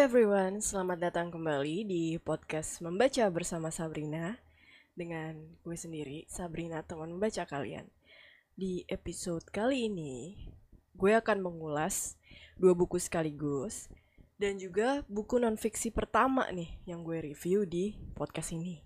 Everyone, 0.00 0.64
selamat 0.64 1.12
datang 1.12 1.28
kembali 1.28 1.84
di 1.84 2.16
podcast 2.16 2.80
Membaca 2.80 3.20
bersama 3.28 3.68
Sabrina 3.68 4.32
Dengan 4.96 5.36
gue 5.60 5.76
sendiri, 5.76 6.24
Sabrina 6.24 6.80
teman 6.80 7.12
membaca 7.12 7.44
kalian. 7.44 7.84
Di 8.56 8.80
episode 8.88 9.44
kali 9.52 9.92
ini, 9.92 10.40
gue 10.96 11.12
akan 11.12 11.44
mengulas 11.44 12.16
dua 12.56 12.72
buku 12.72 12.96
sekaligus 12.96 13.92
Dan 14.40 14.56
juga 14.56 15.04
buku 15.04 15.36
non-fiksi 15.36 15.92
pertama 15.92 16.48
nih 16.48 16.80
yang 16.88 17.04
gue 17.04 17.20
review 17.20 17.68
di 17.68 17.92
podcast 18.16 18.56
ini. 18.56 18.80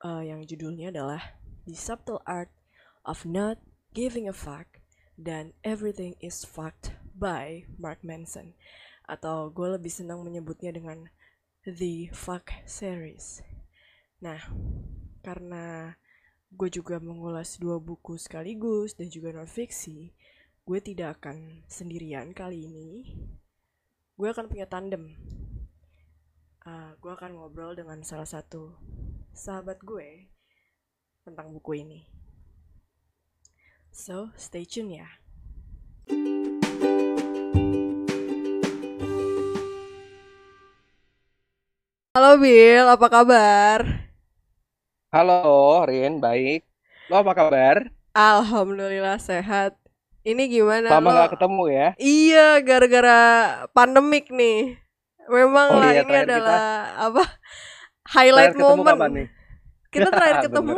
Uh, 0.00 0.24
Yang 0.24 0.56
judulnya 0.56 0.88
adalah 0.88 1.36
The 1.68 1.76
Subtle 1.76 2.24
Art 2.24 2.48
of 3.04 3.28
Not 3.28 3.60
Giving 3.92 4.24
a 4.24 4.32
Fuck 4.32 4.80
dan 5.20 5.52
Everything 5.60 6.16
is 6.24 6.48
Fucked 6.48 6.96
by 7.12 7.68
Mark 7.76 8.00
Manson 8.00 8.56
atau 9.06 9.48
gue 9.54 9.78
lebih 9.78 9.90
senang 9.90 10.26
menyebutnya 10.26 10.74
dengan 10.74 11.06
The 11.62 12.10
Fuck 12.10 12.50
Series. 12.66 13.42
Nah, 14.22 14.38
karena 15.22 15.94
gue 16.50 16.70
juga 16.70 17.02
mengulas 17.02 17.58
dua 17.58 17.82
buku 17.82 18.18
sekaligus 18.18 18.94
dan 18.94 19.10
juga 19.10 19.34
non 19.34 19.50
fiksi, 19.50 20.14
gue 20.66 20.78
tidak 20.82 21.22
akan 21.22 21.66
sendirian 21.70 22.34
kali 22.34 22.66
ini. 22.66 22.90
Gue 24.18 24.28
akan 24.30 24.50
punya 24.50 24.66
tandem. 24.66 25.14
Uh, 26.66 26.98
gue 26.98 27.12
akan 27.14 27.38
ngobrol 27.38 27.78
dengan 27.78 28.02
salah 28.02 28.26
satu 28.26 28.74
sahabat 29.30 29.78
gue 29.86 30.26
tentang 31.22 31.54
buku 31.54 31.82
ini. 31.82 32.00
So, 33.94 34.34
stay 34.34 34.66
tune 34.66 34.98
ya. 34.98 35.08
Halo 42.16 42.40
Bill, 42.40 42.88
apa 42.88 43.12
kabar? 43.12 44.08
Halo 45.12 45.84
Rin, 45.84 46.16
baik. 46.16 46.64
Lo 47.12 47.20
apa 47.20 47.36
kabar? 47.36 47.92
Alhamdulillah 48.16 49.20
sehat. 49.20 49.76
Ini 50.24 50.48
gimana 50.48 50.96
Lama 50.96 51.12
lo? 51.12 51.20
gak 51.20 51.36
ketemu 51.36 51.64
ya? 51.68 51.88
Iya, 52.00 52.64
gara-gara 52.64 53.20
pandemik 53.76 54.32
nih. 54.32 54.80
Memang 55.28 55.68
Oh 55.68 55.76
lah 55.76 55.92
iya, 55.92 56.08
ini 56.08 56.16
adalah 56.16 56.64
apa? 57.04 57.20
Highlight 58.16 58.56
moment. 58.56 58.96
kapan 58.96 59.10
nih? 59.12 59.28
Kita 59.92 60.08
terakhir 60.08 60.38
ketemu 60.48 60.76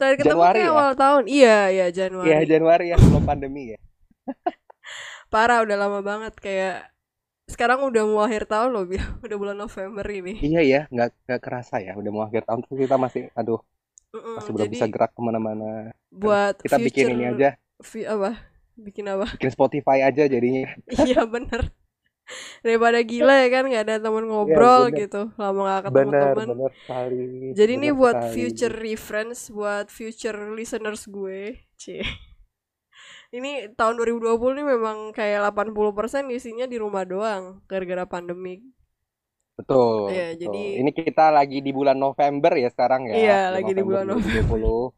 terakhir 0.00 0.16
ketemu 0.16 0.32
Januari 0.32 0.60
ya? 0.64 0.70
awal 0.72 0.90
tahun. 0.96 1.24
Iya, 1.28 1.58
iya 1.76 1.86
Januari. 1.92 2.28
Iya 2.32 2.38
Januari 2.48 2.84
ya 2.88 2.96
sebelum 2.96 3.24
pandemi 3.28 3.76
ya. 3.76 3.78
Parah 5.28 5.60
udah 5.60 5.76
lama 5.76 6.00
banget 6.00 6.32
kayak 6.40 6.88
sekarang 7.54 7.80
udah 7.88 8.02
mau 8.10 8.20
akhir 8.26 8.42
tahun 8.52 8.70
loh, 8.74 8.84
Bill. 8.90 9.04
Udah 9.26 9.36
bulan 9.42 9.56
November 9.62 10.06
ini. 10.20 10.34
Iya 10.44 10.58
ya, 10.72 10.78
nggak 10.92 11.08
nggak 11.24 11.40
kerasa 11.44 11.74
ya. 11.86 11.90
Udah 12.00 12.10
mau 12.14 12.24
akhir 12.26 12.42
tahun 12.46 12.60
tuh 12.68 12.76
kita 12.82 12.96
masih, 13.04 13.22
aduh, 13.38 13.58
Mm-mm, 14.14 14.38
masih 14.38 14.50
belum 14.54 14.68
jadi 14.68 14.74
bisa 14.74 14.86
gerak 14.92 15.10
ke 15.16 15.20
mana-mana. 15.28 15.64
buat 16.12 16.56
Kita 16.64 16.76
bikin 16.86 17.06
future 17.06 17.14
ini 17.14 17.24
aja, 17.32 17.48
vi- 17.82 18.06
apa? 18.08 18.30
Bikin 18.78 19.06
apa? 19.12 19.28
bikin 19.32 19.50
Spotify 19.54 19.98
aja 20.08 20.24
jadinya. 20.28 20.62
Iya 21.02 21.20
bener 21.32 21.60
Daripada 22.64 22.98
gila 23.10 23.32
ya 23.42 23.48
kan 23.54 23.62
nggak 23.68 23.82
ada 23.86 23.96
teman 24.04 24.24
ngobrol 24.30 24.82
bener. 24.88 25.00
gitu 25.00 25.16
Lama 25.40 25.60
gak 25.70 25.82
ketemu 25.90 26.12
Bener, 26.12 26.34
teman 26.34 26.48
bener 26.48 26.70
sekali. 26.80 27.16
Jadi 27.56 27.72
ini 27.78 27.88
bener 27.88 27.94
buat 28.00 28.18
sekali. 28.24 28.34
future 28.34 28.72
reference 28.72 29.52
Buat 29.52 29.86
future 29.92 30.38
listeners 30.58 31.04
gue 31.10 31.60
Cie 31.80 32.02
Ini 33.32 33.72
tahun 33.74 33.96
2020 33.96 34.60
nih 34.60 34.66
memang 34.76 34.96
kayak 35.16 35.56
80% 35.56 36.28
isinya 36.28 36.68
di 36.68 36.76
rumah 36.76 37.08
doang 37.08 37.64
Gara-gara 37.64 38.04
pandemik 38.04 38.60
Betul. 39.52 40.12
Iya, 40.12 40.26
betul. 40.34 40.40
jadi- 40.48 40.74
ini 40.80 40.90
kita 40.92 41.26
lagi 41.28 41.58
di 41.60 41.70
bulan 41.76 41.96
November 42.00 42.56
ya 42.56 42.72
sekarang 42.72 43.04
ya. 43.12 43.14
Iya, 43.14 43.40
lagi 43.52 43.72
di 43.76 43.82
bulan 43.84 44.08
2020. 44.08 44.90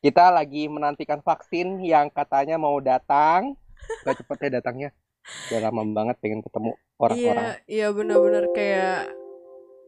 Kita 0.00 0.32
lagi 0.32 0.66
menantikan 0.66 1.20
vaksin 1.20 1.78
yang 1.84 2.08
katanya 2.08 2.56
mau 2.56 2.80
datang. 2.80 3.54
Gak 4.02 4.24
cepet 4.24 4.48
ya 4.48 4.50
datangnya. 4.58 4.90
Udah 5.50 5.60
lama 5.70 5.82
banget 5.92 6.16
pengen 6.18 6.40
ketemu 6.42 6.72
orang-orang. 6.98 7.44
Iya, 7.46 7.50
iya 7.68 7.86
bener-bener 7.94 8.44
kayak 8.56 9.00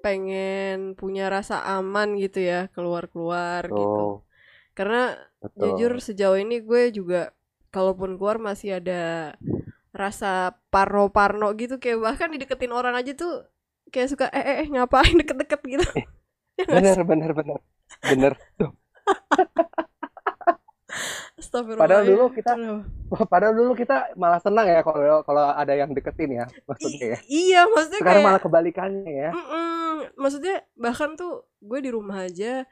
pengen 0.04 0.94
punya 1.00 1.32
rasa 1.32 1.64
aman 1.64 2.20
gitu 2.20 2.44
ya 2.44 2.68
Keluar-keluar 2.76 3.64
gitu 3.66 4.20
Karena 4.76 5.16
betul. 5.40 5.80
jujur 5.80 5.92
sejauh 5.96 6.36
ini 6.36 6.60
gue 6.60 6.92
juga 6.92 7.32
kalaupun 7.74 8.14
keluar 8.14 8.38
masih 8.38 8.78
ada 8.78 9.34
rasa 9.90 10.54
parno-parno 10.70 11.50
gitu 11.58 11.82
kayak 11.82 11.98
bahkan 11.98 12.30
dideketin 12.30 12.70
orang 12.70 12.94
aja 12.94 13.14
tuh 13.18 13.42
kayak 13.90 14.10
suka 14.10 14.26
eh 14.30 14.42
eh, 14.42 14.56
eh, 14.62 14.68
ngapain 14.70 15.18
deket-deket 15.18 15.60
gitu 15.66 15.86
Bener, 16.54 16.98
bener, 17.02 17.30
bener. 17.34 17.58
Bener. 17.98 18.32
Tuh. 18.58 18.70
Padahal 21.54 22.06
dulu 22.06 22.30
kita-. 22.34 22.54
Padahal 23.32 23.54
dulu 23.54 23.74
kita 23.78 24.14
malah 24.18 24.38
senang 24.42 24.66
ya 24.66 24.82
kalau 24.82 25.22
kalau 25.26 25.50
ada 25.54 25.74
yang 25.74 25.90
deketin 25.94 26.42
ya, 26.42 26.46
maksudnya 26.66 27.06
ya. 27.14 27.18
iya 27.30 27.60
maksudnya 27.70 28.00
Sekarang 28.02 28.22
kayak 28.22 28.30
malah 28.30 28.42
kebalikannya 28.42 29.12
ya. 29.12 29.30
Mm-mm. 29.30 30.14
maksudnya 30.18 30.56
bahkan 30.74 31.14
tuh 31.14 31.46
gue 31.62 31.78
di 31.78 31.90
rumah 31.94 32.26
aja 32.26 32.66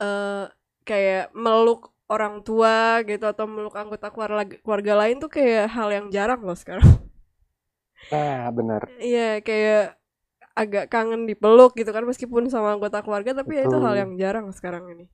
eh 0.00 0.44
kayak 0.88 1.32
meluk 1.36 1.91
orang 2.14 2.34
tua 2.46 2.76
gitu 3.10 3.24
atau 3.32 3.44
meluk 3.48 3.74
anggota 3.82 4.06
keluarga 4.14 4.44
keluarga 4.64 4.92
lain 5.02 5.16
tuh 5.22 5.30
kayak 5.36 5.66
hal 5.76 5.88
yang 5.96 6.06
jarang 6.16 6.40
loh 6.46 6.58
sekarang 6.62 6.84
Nah, 8.12 8.50
bener. 8.56 8.82
Iya 9.00 9.40
kayak 9.46 9.98
agak 10.62 10.84
kangen 10.92 11.22
dipeluk 11.30 11.72
gitu 11.80 11.90
kan 11.96 12.04
meskipun 12.04 12.44
sama 12.52 12.76
anggota 12.76 13.00
keluarga 13.04 13.32
tapi 13.32 13.52
ya 13.58 13.62
itu 13.68 13.76
Betul. 13.76 13.84
hal 13.84 13.94
yang 14.02 14.12
jarang 14.20 14.46
sekarang 14.52 14.84
ini 14.92 15.06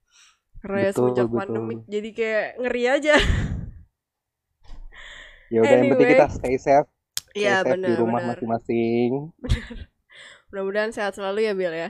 karena 0.63 0.79
ya 0.89 0.93
Betul, 0.93 0.97
semenjak 0.97 1.29
betul. 1.29 1.39
pandemik 1.39 1.81
jadi 1.87 2.09
kayak 2.19 2.47
ngeri 2.63 2.85
aja 2.97 3.15
Ya 5.49 5.65
udah 5.65 5.77
yang 5.81 5.89
penting 5.89 6.09
Anyway. 6.09 6.13
kita 6.13 6.27
stay 6.29 6.57
safe, 6.61 6.89
stay 7.33 7.49
Iya 7.49 7.57
safe 7.57 7.81
di 7.81 7.93
benar 7.93 7.97
rumah 7.97 8.21
benar 8.21 8.37
masing-masing. 8.37 9.33
mudah-mudahan 10.49 10.93
sehat 10.93 11.13
selalu 11.17 11.45
ya 11.49 11.53
Bill 11.53 11.75
ya 11.75 11.89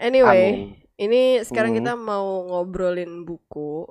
anyway 0.00 0.44
Amin. 0.48 0.80
ini 0.98 1.40
sekarang 1.44 1.72
Hmm. 1.72 1.78
kita 1.78 1.92
mau 1.94 2.46
ngobrolin 2.48 3.24
buku 3.28 3.84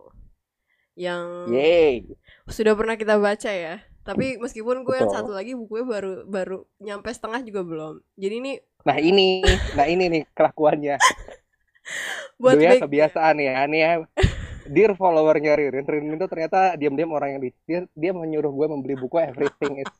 yang 0.94 1.48
Yeay. 1.48 2.04
sudah 2.48 2.74
pernah 2.76 2.96
kita 3.00 3.16
baca 3.18 3.52
ya 3.52 3.80
tapi 4.02 4.36
meskipun 4.42 4.82
gue 4.82 4.96
yang 4.98 5.14
satu 5.14 5.32
lagi 5.32 5.54
bukunya 5.54 5.86
baru 5.86 6.14
baru 6.26 6.58
nyampe 6.82 7.14
setengah 7.14 7.46
juga 7.46 7.62
belum 7.62 7.94
jadi 8.18 8.36
ini 8.42 8.54
Nah 8.82 8.98
ini, 8.98 9.46
nah 9.78 9.86
ini 9.86 10.10
nih 10.10 10.24
kelakuannya. 10.34 10.98
buat 12.42 12.58
Dulu 12.58 12.66
ya 12.66 12.72
back- 12.74 12.84
kebiasaan 12.90 13.38
ya, 13.38 13.62
nih 13.70 13.78
ya. 13.78 13.92
Dear 14.74 14.98
followernya 14.98 15.54
Ririn, 15.54 15.86
Ririn 15.86 16.18
itu 16.18 16.26
ternyata 16.26 16.74
diam-diam 16.74 17.14
orang 17.14 17.38
yang 17.38 17.42
di, 17.46 17.50
dia, 17.66 17.86
dia 17.94 18.10
menyuruh 18.10 18.50
gue 18.50 18.68
membeli 18.70 18.98
buku 18.98 19.22
Everything 19.22 19.86
is 19.86 19.92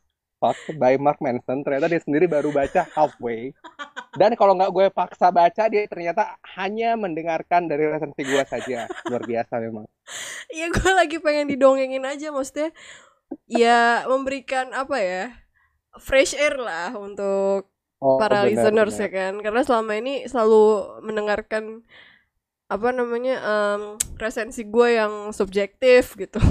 Fucked 0.42 0.74
by 0.74 0.98
Mark 0.98 1.22
Manson. 1.22 1.62
Ternyata 1.62 1.86
dia 1.86 2.02
sendiri 2.02 2.26
baru 2.26 2.50
baca 2.50 2.82
halfway. 2.98 3.54
Dan 4.18 4.34
kalau 4.34 4.58
nggak 4.58 4.74
gue 4.74 4.86
paksa 4.90 5.30
baca, 5.30 5.70
dia 5.70 5.86
ternyata 5.86 6.34
hanya 6.58 6.98
mendengarkan 6.98 7.70
dari 7.70 7.86
resensi 7.86 8.26
gue 8.26 8.42
saja. 8.42 8.90
Luar 9.06 9.22
biasa 9.22 9.62
memang. 9.62 9.86
Iya 10.50 10.66
gue 10.68 10.92
lagi 10.92 11.16
pengen 11.22 11.46
didongengin 11.46 12.02
aja 12.02 12.34
maksudnya 12.34 12.74
ya 13.46 14.02
memberikan 14.10 14.74
apa 14.74 14.98
ya 14.98 15.24
fresh 16.02 16.34
air 16.34 16.58
lah 16.58 16.90
untuk 16.98 17.70
Oh, 18.02 18.18
para 18.18 18.42
benar, 18.42 18.50
listeners 18.50 18.98
benar. 18.98 19.04
ya 19.06 19.08
kan 19.14 19.32
karena 19.46 19.60
selama 19.62 19.92
ini 19.94 20.26
selalu 20.26 20.62
mendengarkan 21.06 21.86
apa 22.66 22.90
namanya 22.90 23.38
em, 23.38 23.82
resensi 24.18 24.66
gue 24.66 24.98
yang 24.98 25.30
subjektif 25.30 26.18
gitu 26.18 26.42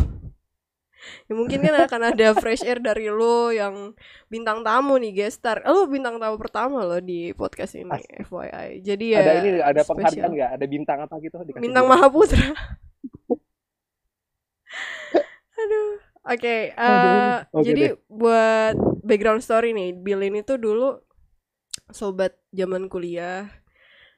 ya 1.25 1.33
mungkin 1.33 1.65
kan 1.65 1.75
akan 1.89 2.01
ada 2.13 2.27
fresh 2.37 2.61
air 2.61 2.77
dari 2.77 3.09
lo 3.09 3.49
yang 3.49 3.97
bintang 4.29 4.61
tamu 4.61 5.01
nih 5.01 5.11
guest 5.11 5.41
star 5.41 5.65
lo 5.65 5.89
bintang 5.89 6.21
tamu 6.21 6.37
pertama 6.37 6.85
lo 6.85 7.01
di 7.01 7.33
podcast 7.33 7.73
ini 7.73 7.89
Asik. 7.89 8.29
FYI 8.29 8.85
jadi 8.85 9.05
ya 9.17 9.19
Ada 9.21 9.31
ini, 9.41 9.49
ada 9.61 9.81
penghargaan 9.81 10.31
nggak? 10.31 10.49
Ada 10.57 10.65
bintang 10.69 10.97
apa 11.03 11.15
gitu? 11.21 11.35
Dikasih 11.41 11.61
Bintang 11.63 11.85
dia? 11.85 11.91
Mahaputra. 11.93 12.41
Aduh. 15.61 15.89
Oke, 16.21 16.69
eh, 16.69 16.73
Aduh. 16.77 17.37
Oke 17.49 17.65
jadi 17.65 17.83
deh. 17.93 17.97
buat 18.09 18.75
background 19.01 19.41
story 19.41 19.73
nih, 19.73 19.97
Bill 19.97 20.21
ini 20.21 20.45
tuh 20.45 20.61
dulu 20.61 21.01
sobat 21.89 22.37
zaman 22.53 22.85
kuliah. 22.89 23.49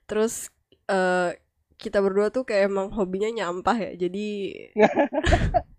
Terus 0.08 0.52
eh 0.88 1.36
kita 1.80 2.00
berdua 2.00 2.32
tuh 2.32 2.48
kayak 2.48 2.72
emang 2.72 2.92
hobinya 2.96 3.28
nyampah 3.32 3.78
ya. 3.80 3.92
Jadi 4.08 4.28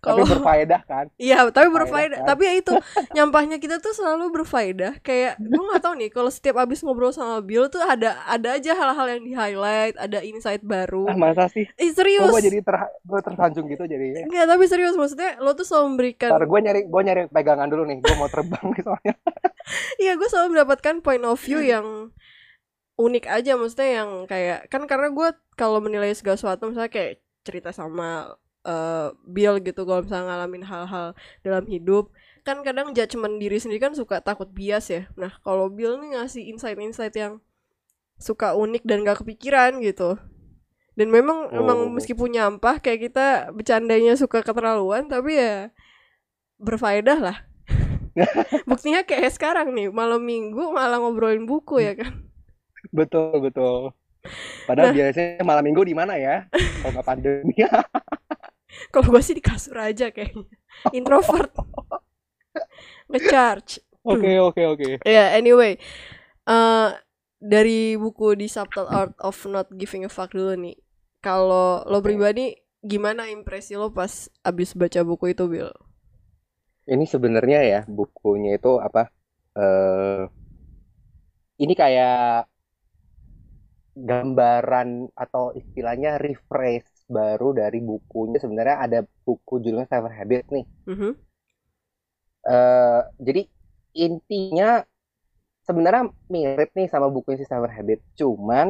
Tapi 0.00 0.16
kalau 0.16 0.24
berfaedah 0.24 0.80
kan? 0.88 1.06
Iya, 1.20 1.52
tapi 1.52 1.68
Faedah 1.68 1.76
berfaedah. 1.76 2.18
kan? 2.24 2.28
Tapi 2.32 2.42
ya 2.48 2.54
itu 2.56 2.72
nyampahnya 3.16 3.60
kita 3.60 3.84
tuh 3.84 3.92
selalu 3.92 4.32
berfaedah. 4.32 5.04
Kayak 5.04 5.36
gue 5.36 5.60
nggak 5.60 5.82
tahu 5.84 5.94
nih, 6.00 6.08
kalau 6.08 6.32
setiap 6.32 6.56
abis 6.56 6.80
ngobrol 6.80 7.12
sama 7.12 7.44
Bill 7.44 7.68
tuh 7.68 7.84
ada 7.84 8.16
ada 8.24 8.56
aja 8.56 8.72
hal-hal 8.72 9.06
yang 9.12 9.22
di 9.28 9.32
highlight, 9.36 10.00
ada 10.00 10.24
insight 10.24 10.64
baru. 10.64 11.04
Ah, 11.04 11.20
masa 11.20 11.52
sih? 11.52 11.68
Eh 11.76 11.92
serius? 11.92 12.32
gue 12.32 12.40
jadi 12.40 12.64
ter, 12.64 12.76
gue 12.80 13.20
tersanjung 13.20 13.68
gitu 13.68 13.84
jadinya. 13.84 14.24
Enggak, 14.24 14.46
tapi 14.48 14.64
serius 14.64 14.96
maksudnya 14.96 15.36
lo 15.36 15.52
tuh 15.52 15.68
selalu 15.68 15.96
memberikan 15.96 16.32
Ntar 16.32 16.48
gue 16.48 16.60
nyari 16.64 16.80
gue 16.88 17.02
nyari 17.04 17.22
pegangan 17.28 17.68
dulu 17.68 17.82
nih. 17.84 18.00
Gue 18.00 18.14
mau 18.16 18.28
terbang 18.32 18.64
nih 18.72 18.82
soalnya. 18.82 19.14
Iya 20.02 20.16
gue 20.18 20.26
selalu 20.26 20.56
mendapatkan 20.56 20.98
point 21.04 21.22
of 21.22 21.38
view 21.38 21.60
yang 21.62 22.10
unik 22.98 23.24
aja 23.30 23.54
maksudnya 23.54 24.02
yang 24.02 24.10
kayak 24.26 24.66
kan 24.66 24.84
karena 24.84 25.08
gue 25.14 25.28
kalau 25.54 25.78
menilai 25.78 26.10
segala 26.12 26.36
sesuatu 26.36 26.68
misalnya 26.68 26.90
kayak 26.90 27.22
cerita 27.40 27.70
sama 27.72 28.34
uh, 28.64 29.12
Bill 29.24 29.60
gitu 29.60 29.84
kalau 29.84 30.02
misalnya 30.02 30.26
ngalamin 30.32 30.64
hal-hal 30.64 31.12
dalam 31.40 31.64
hidup 31.64 32.10
kan 32.40 32.64
kadang 32.64 32.96
judgement 32.96 33.36
diri 33.36 33.60
sendiri 33.60 33.80
kan 33.80 33.92
suka 33.92 34.20
takut 34.20 34.48
bias 34.48 34.88
ya 34.88 35.06
nah 35.14 35.32
kalau 35.40 35.68
Bill 35.68 36.00
nih 36.00 36.16
ngasih 36.16 36.48
insight-insight 36.48 37.12
yang 37.14 37.38
suka 38.16 38.52
unik 38.52 38.84
dan 38.84 39.04
gak 39.04 39.24
kepikiran 39.24 39.80
gitu 39.80 40.16
dan 40.92 41.08
memang 41.08 41.48
Oh. 41.48 41.60
emang 41.64 41.88
meskipun 41.96 42.36
nyampah 42.36 42.76
kayak 42.78 43.08
kita 43.08 43.26
bercandanya 43.52 44.16
suka 44.16 44.44
keterlaluan 44.44 45.08
tapi 45.08 45.40
ya 45.40 45.72
berfaedah 46.60 47.18
lah 47.20 47.36
buktinya 48.68 49.00
kayak 49.06 49.32
sekarang 49.32 49.72
nih 49.72 49.88
malam 49.88 50.20
minggu 50.20 50.72
malah 50.72 51.00
ngobrolin 51.00 51.48
buku 51.48 51.80
ya 51.80 51.94
kan 51.96 52.12
Betul, 52.96 53.44
betul. 53.44 53.92
Padahal 54.64 54.90
Nah. 54.90 54.96
biasanya 54.96 55.44
malam 55.44 55.60
minggu 55.68 55.84
di 55.84 55.92
mana 55.92 56.16
ya? 56.16 56.48
Kalau 56.80 56.96
nggak 56.96 57.04
pandemi. 57.06 57.52
kalau 58.92 59.06
gue 59.16 59.22
sih 59.24 59.36
di 59.38 59.42
kasur 59.44 59.76
aja 59.78 60.10
kayaknya. 60.14 60.46
Introvert. 60.94 61.52
Ngecharge. 63.10 63.80
Oke, 64.04 64.30
oke, 64.40 64.62
oke. 64.72 64.88
ya 65.04 65.34
anyway. 65.36 65.76
Eh 66.48 66.88
dari 67.40 67.96
buku 68.00 68.36
di 68.40 68.46
Subtle 68.50 68.88
Art 68.90 69.16
of 69.22 69.36
Not 69.48 69.68
Giving 69.76 70.06
a 70.08 70.10
Fuck 70.12 70.34
dulu 70.36 70.54
nih. 70.56 70.76
Kalau 71.24 71.84
lo 71.88 71.98
pribadi 72.04 72.54
gimana 72.84 73.28
impresi 73.28 73.76
lo 73.76 73.92
pas 73.92 74.28
abis 74.44 74.72
baca 74.76 75.00
buku 75.04 75.32
itu 75.36 75.44
Bill 75.52 75.70
Ini 76.94 77.04
sebenarnya 77.12 77.58
ya 77.72 77.80
bukunya 77.98 78.50
itu 78.58 78.70
apa? 78.86 79.02
eh 79.60 80.22
ini 81.62 81.74
kayak 81.76 82.46
gambaran 84.10 84.90
atau 85.24 85.44
istilahnya 85.60 86.18
refresh 86.24 86.89
baru 87.18 87.48
dari 87.60 87.78
bukunya. 87.90 88.38
Sebenarnya 88.44 88.76
ada 88.86 88.98
buku 89.26 89.54
judulnya 89.62 89.88
Seven 89.92 90.12
Habits 90.18 90.48
nih. 90.56 90.64
Mhm. 90.90 91.10
eh 92.56 93.00
jadi 93.26 93.42
intinya 94.06 94.70
sebenarnya 95.68 96.04
mirip 96.34 96.70
nih 96.78 96.88
sama 96.92 97.08
buku 97.14 97.28
si 97.40 97.44
Seven 97.48 97.72
Habits, 97.76 98.04
cuman 98.20 98.68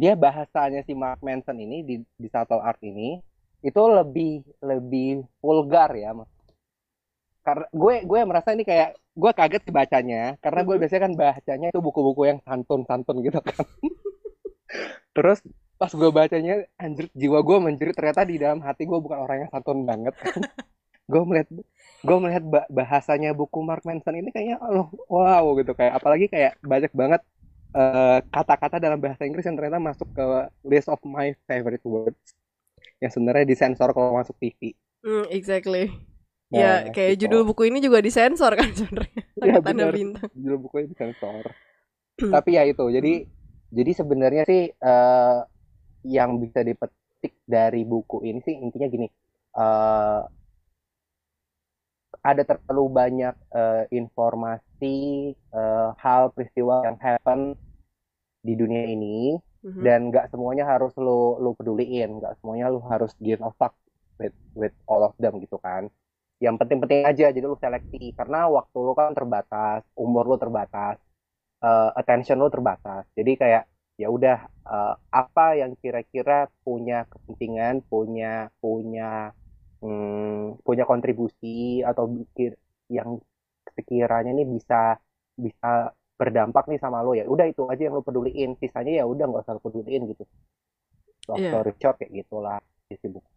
dia 0.00 0.14
bahasanya 0.24 0.80
si 0.88 0.92
Mark 1.02 1.20
Manson 1.26 1.58
ini 1.66 1.78
di 1.88 1.94
di 2.22 2.28
Subtle 2.34 2.62
Art 2.68 2.80
ini 2.90 3.08
itu 3.68 3.82
lebih 3.98 4.32
lebih 4.70 5.08
vulgar 5.42 5.90
ya. 6.04 6.12
Karena 7.46 7.66
gue 7.72 7.94
gue 8.04 8.20
merasa 8.28 8.52
ini 8.56 8.64
kayak 8.68 8.90
gue 9.16 9.32
kaget 9.38 9.62
sih 9.66 9.74
bacanya 9.74 10.22
karena 10.44 10.60
gue 10.66 10.74
Mhm. 10.76 10.80
biasanya 10.80 11.02
kan 11.08 11.14
bacanya 11.16 11.66
itu 11.72 11.80
buku-buku 11.86 12.22
yang 12.30 12.38
santun-santun 12.46 13.16
gitu 13.26 13.40
kan. 13.40 13.56
Terus 15.16 15.38
pas 15.80 15.92
gue 16.00 16.10
bacanya 16.18 16.52
anjir 16.84 17.06
jiwa 17.20 17.38
gue 17.48 17.56
menjerit 17.66 17.94
ternyata 17.98 18.22
di 18.30 18.36
dalam 18.42 18.60
hati 18.66 18.82
gue 18.90 18.98
bukan 19.04 19.18
orang 19.24 19.36
yang 19.46 19.50
santun 19.54 19.80
banget. 19.90 20.14
gue 21.12 21.22
melihat 21.28 21.48
gue 22.06 22.16
melihat 22.22 22.44
ba- 22.54 22.68
bahasanya 22.78 23.30
buku 23.40 23.58
Mark 23.68 23.82
Manson 23.88 24.16
ini 24.20 24.30
kayaknya 24.34 24.56
oh, 24.64 24.88
wow 25.12 25.44
gitu 25.60 25.72
kayak 25.78 25.92
apalagi 26.00 26.26
kayak 26.34 26.52
banyak 26.72 26.92
banget 27.00 27.20
eh, 27.76 28.18
kata-kata 28.34 28.76
dalam 28.84 28.98
bahasa 29.04 29.22
Inggris 29.28 29.46
yang 29.48 29.56
ternyata 29.58 29.80
masuk 29.82 30.08
ke 30.16 30.24
list 30.70 30.88
of 30.94 31.00
my 31.16 31.28
favorite 31.48 31.84
words 31.86 32.20
yang 33.02 33.12
sebenarnya 33.14 33.46
disensor 33.52 33.88
kalau 33.96 34.16
masuk 34.20 34.36
TV. 34.40 34.60
Hmm, 35.04 35.24
exactly 35.32 35.88
Nah, 36.50 36.82
ya 36.84 36.90
kayak 36.94 37.14
gitu. 37.22 37.26
judul 37.26 37.42
buku 37.48 37.62
ini 37.70 37.78
juga 37.86 37.98
disensor 38.02 38.52
kan 38.58 38.70
sebenarnya 38.78 39.22
pakai 39.40 39.60
tanda 39.64 39.86
bintang 39.86 40.30
Judul 40.34 40.58
bukunya 40.62 40.86
disensor. 40.90 41.44
Tapi 42.32 42.50
ya 42.58 42.62
itu, 42.68 42.84
jadi 42.96 43.12
jadi 43.70 43.92
sebenarnya 44.00 44.42
sih 44.50 44.62
eh, 44.72 45.38
yang 46.04 46.30
bisa 46.42 46.60
dipetik 46.68 47.32
dari 47.44 47.82
buku 47.84 48.16
ini 48.28 48.38
sih 48.46 48.54
intinya 48.64 48.86
gini, 48.94 49.06
eh, 49.58 50.20
ada 52.30 52.42
terlalu 52.50 52.84
banyak 53.00 53.34
eh, 53.56 53.84
informasi, 54.00 54.86
eh, 55.56 55.88
hal 56.04 56.22
peristiwa 56.34 56.74
yang 56.86 56.98
happen 57.00 57.40
di 58.46 58.52
dunia 58.60 58.84
ini 58.94 59.36
Mhm. 59.62 59.86
dan 59.86 59.98
nggak 60.10 60.26
semuanya 60.32 60.64
harus 60.72 60.92
lo 61.06 61.40
lo 61.44 61.50
peduliin, 61.58 62.08
nggak 62.20 62.32
semuanya 62.40 62.66
lo 62.74 62.80
harus 62.92 63.12
give 63.26 63.40
a 63.44 63.50
fuck 63.60 63.72
with 64.20 64.34
with 64.60 64.74
all 64.90 65.02
of 65.08 65.14
them 65.22 65.34
gitu 65.44 65.56
kan. 65.66 65.82
Yang 66.44 66.54
penting-penting 66.60 67.00
aja, 67.10 67.24
jadi 67.36 67.46
lo 67.50 67.56
seleksi 67.60 68.12
karena 68.18 68.48
waktu 68.56 68.78
lo 68.86 68.92
kan 69.00 69.12
terbatas, 69.18 69.80
umur 70.04 70.24
lo 70.30 70.36
terbatas, 70.40 70.96
eh, 71.64 71.90
attention 72.00 72.38
lo 72.42 72.48
terbatas. 72.54 73.04
Jadi 73.18 73.32
kayak 73.42 73.62
ya 74.00 74.08
udah 74.16 74.38
eh, 74.74 74.94
apa 75.22 75.46
yang 75.60 75.72
kira-kira 75.82 76.48
punya 76.64 77.04
kepentingan, 77.12 77.74
punya 77.92 78.48
punya 78.62 79.10
hmm, 79.84 80.60
punya 80.66 80.84
kontribusi 80.90 81.84
atau 81.90 82.04
bikin 82.16 82.52
yang 82.96 83.10
sekiranya 83.76 84.32
nih 84.38 84.46
bisa 84.54 84.96
bisa 85.44 85.70
berdampak 86.20 86.64
nih 86.70 86.80
sama 86.84 86.98
lo 87.06 87.12
ya 87.16 87.24
udah 87.34 87.46
itu 87.52 87.62
aja 87.72 87.82
yang 87.88 87.94
lo 87.98 88.02
peduliin. 88.08 88.50
Sisanya 88.60 88.92
ya 89.00 89.04
udah 89.12 89.24
nggak 89.28 89.42
usah 89.44 89.54
lo 89.56 89.62
peduliin 89.66 90.02
gitu. 90.12 90.24
Long 91.28 91.40
Iya. 91.40 91.50
story 91.52 91.72
short 91.80 91.96
kayak 92.00 92.12
gitulah 92.12 92.58
isi 92.92 93.06
buku 93.08 93.30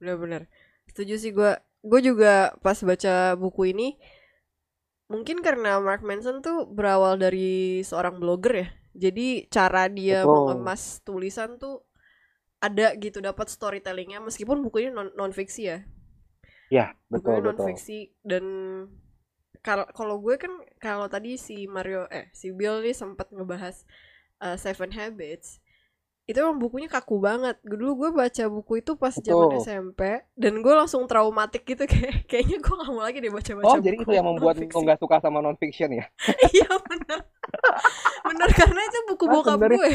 Bener-bener. 0.00 0.42
Setuju 0.90 1.14
sih 1.22 1.32
gue 1.32 1.52
Gue 1.82 2.00
juga 2.02 2.54
pas 2.62 2.78
baca 2.78 3.34
buku 3.34 3.74
ini 3.74 3.98
Mungkin 5.12 5.44
karena 5.46 5.76
Mark 5.82 6.00
Manson 6.06 6.40
tuh 6.40 6.64
berawal 6.66 7.20
dari 7.20 7.82
seorang 7.84 8.16
blogger 8.22 8.54
ya 8.64 8.68
Jadi 8.94 9.48
cara 9.48 9.88
dia 9.88 10.24
Betul. 10.24 10.34
mengemas 10.34 11.00
tulisan 11.04 11.56
tuh 11.60 11.84
Ada 12.62 12.94
gitu 12.98 13.18
dapat 13.20 13.50
storytellingnya 13.50 14.22
Meskipun 14.22 14.62
bukunya 14.64 14.90
non, 14.94 15.10
non 15.18 15.32
fiksi 15.34 15.62
ya. 15.70 15.78
Ya 16.70 16.96
betul 17.10 17.36
Bukunya 17.36 17.40
non 17.44 17.58
betul. 17.58 17.66
fiksi 17.66 18.10
Dan 18.24 18.44
kalau 19.62 19.86
kalau 19.94 20.16
gue 20.18 20.34
kan 20.42 20.50
kalau 20.82 21.06
tadi 21.06 21.38
si 21.38 21.70
Mario 21.70 22.10
eh 22.10 22.26
si 22.34 22.50
Bill 22.50 22.82
nih 22.82 22.96
sempat 22.98 23.30
ngebahas 23.30 23.86
uh, 24.42 24.58
Seven 24.58 24.90
Habits 24.98 25.61
itu 26.22 26.38
emang 26.38 26.56
bukunya 26.56 26.86
kaku 26.86 27.18
banget. 27.18 27.58
Dulu 27.60 27.88
gue 27.98 28.10
baca 28.12 28.44
buku 28.46 28.72
itu 28.78 28.94
pas 28.94 29.10
zaman 29.12 29.52
Betul. 29.52 29.62
SMP 29.62 30.00
dan 30.32 30.54
gue 30.62 30.72
langsung 30.72 31.04
traumatik 31.04 31.62
gitu 31.62 31.82
kayak 31.92 32.24
kayaknya 32.26 32.58
gue 32.58 32.74
gak 32.74 32.90
mau 32.90 33.02
lagi 33.02 33.18
deh 33.18 33.28
baca 33.28 33.50
baca 33.52 33.66
oh 33.66 33.78
jadi 33.78 33.96
itu 33.98 34.12
yang 34.12 34.26
membuat 34.26 34.54
lo 34.56 34.78
nggak 34.78 34.98
suka 34.98 35.16
sama 35.18 35.38
non 35.38 35.58
fiction 35.58 35.90
ya? 35.90 36.06
Iya 36.54 36.70
bener. 36.80 37.20
Bener 38.22 38.48
karena 38.54 38.80
itu 38.80 38.98
buku 39.08 39.24
Ah, 39.26 39.32
bokap 39.32 39.56
sebenarnya- 39.58 39.78
gue. 39.78 39.92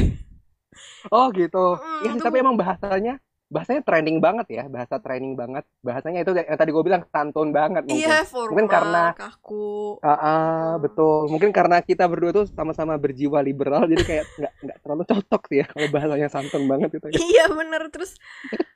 Oh 1.09 1.27
gitu. 1.31 1.65
Mm, 1.79 2.01
ya 2.05 2.11
tapi 2.19 2.35
emang 2.37 2.53
bahasanya 2.53 3.17
bahasanya 3.47 3.79
trending 3.79 4.19
banget 4.19 4.47
ya 4.51 4.63
bahasa 4.67 4.99
trending 4.99 5.33
banget 5.33 5.63
bahasanya 5.79 6.19
itu 6.19 6.35
yang 6.35 6.59
tadi 6.59 6.75
gue 6.75 6.83
bilang 6.83 7.07
santun 7.07 7.55
banget 7.55 7.87
mungkin 7.87 8.03
iya 8.03 8.27
formal 8.27 8.51
Mungkin 8.51 8.67
karena- 8.67 9.15
kaku 9.15 9.97
Ah, 10.03 10.11
ah, 10.11 10.35
Hmm. 10.75 10.83
betul. 10.83 11.31
Mungkin 11.31 11.49
karena 11.55 11.79
kita 11.79 12.05
berdua 12.05 12.31
tuh 12.35 12.45
sama-sama 12.51 12.93
berjiwa 12.99 13.39
liberal, 13.39 13.87
jadi 13.87 14.03
kayak 14.03 14.25
nggak 14.39 14.53
nggak 14.61 14.77
terlalu 14.83 15.03
cocok 15.07 15.41
sih 15.47 15.57
ya 15.63 15.65
kalau 15.65 15.87
bahasanya 15.89 16.27
santun 16.29 16.63
banget 16.67 16.89
gitu. 16.93 17.07
iya 17.09 17.47
bener 17.49 17.87
terus 17.89 18.19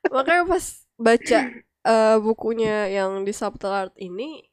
makanya 0.08 0.44
pas 0.48 0.66
baca 0.96 1.40
eh, 1.84 2.18
bukunya 2.24 2.88
yang 2.90 3.22
di 3.22 3.34
Subtle 3.36 3.75
Art 3.75 3.94
ini 3.98 4.48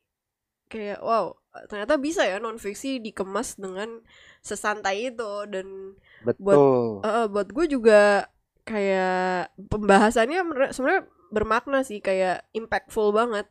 kayak 0.67 1.01
wow 1.01 1.33
ternyata 1.67 1.97
bisa 1.97 2.23
ya 2.23 2.37
non 2.39 2.59
fiksi 2.59 3.01
dikemas 3.01 3.57
dengan 3.57 4.03
sesantai 4.43 5.11
itu 5.11 5.31
dan 5.49 5.97
Betul. 6.23 7.01
eh, 7.03 7.27
buat 7.27 7.49
gue 7.49 7.67
juga 7.71 8.29
kayak 8.69 9.53
pembahasannya 9.73 10.39
sebenarnya 10.77 11.03
bermakna 11.35 11.79
sih 11.89 11.99
kayak 12.09 12.37
impactful 12.59 13.09
banget. 13.19 13.47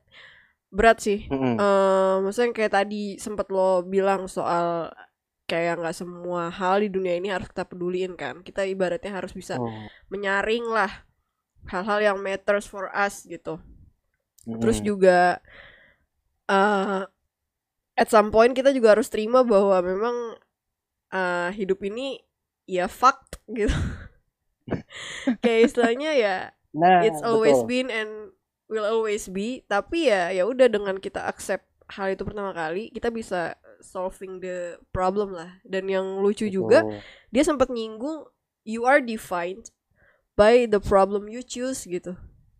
Berat 0.77 0.97
sih. 1.07 1.19
Mm-mm. 1.31 1.55
eh 1.61 2.13
maksudnya 2.23 2.51
kayak 2.57 2.73
tadi 2.77 3.01
sempet 3.25 3.47
lo 3.55 3.81
bilang 3.93 4.21
soal 4.37 4.67
kayak 5.51 5.79
nggak 5.79 5.95
semua 6.01 6.41
hal 6.59 6.75
di 6.83 6.89
dunia 6.95 7.15
ini 7.19 7.27
harus 7.35 7.47
kita 7.51 7.63
peduliin 7.71 8.13
kan. 8.21 8.35
Kita 8.47 8.61
ibaratnya 8.73 9.11
harus 9.17 9.31
bisa 9.39 9.55
Oh, 9.57 9.87
menyaring 10.13 10.65
lah 10.77 10.91
hal-hal 11.71 11.99
yang 12.13 12.17
matters 12.23 12.65
for 12.67 12.85
us 12.95 13.15
gitu. 13.27 13.59
Mm-mm. 14.47 14.59
terus 14.63 14.79
juga 14.79 15.43
eh 16.47 17.01
at 17.97 18.07
some 18.13 18.29
point 18.31 18.53
kita 18.55 18.71
juga 18.71 18.95
harus 18.97 19.09
terima 19.13 19.41
bahwa 19.43 19.77
memang 19.81 20.15
eh, 21.13 21.49
hidup 21.57 21.79
ini 21.83 22.19
ya 22.67 22.87
fucked 22.91 23.41
gitu 23.51 23.73
kayak 25.43 25.71
istilahnya 25.71 26.11
ya 26.17 26.37
Nah, 26.77 27.01
it's 27.01 27.23
always 27.25 27.63
betul. 27.63 27.69
been 27.69 27.87
and 27.89 28.11
will 28.69 28.85
always 28.85 29.25
be 29.31 29.63
tapi 29.65 30.11
ya 30.11 30.29
ya 30.29 30.43
udah 30.45 30.67
dengan 30.69 30.99
kita 30.99 31.23
accept 31.25 31.65
hal 31.87 32.11
itu 32.13 32.21
pertama 32.27 32.51
kali 32.51 32.91
kita 32.91 33.07
bisa 33.09 33.55
solving 33.79 34.43
the 34.43 34.75
problem 34.91 35.31
lah 35.33 35.57
dan 35.63 35.87
yang 35.87 36.19
lucu 36.19 36.51
juga 36.51 36.83
Betul. 36.83 36.99
dia 37.31 37.43
sempat 37.47 37.71
nyinggung 37.71 38.27
you 38.67 38.83
are 38.83 38.99
defined 38.99 39.71
by 40.35 40.67
the 40.67 40.81
problem 40.83 41.31
you 41.31 41.41
choose 41.41 41.87
gitu 41.87 42.13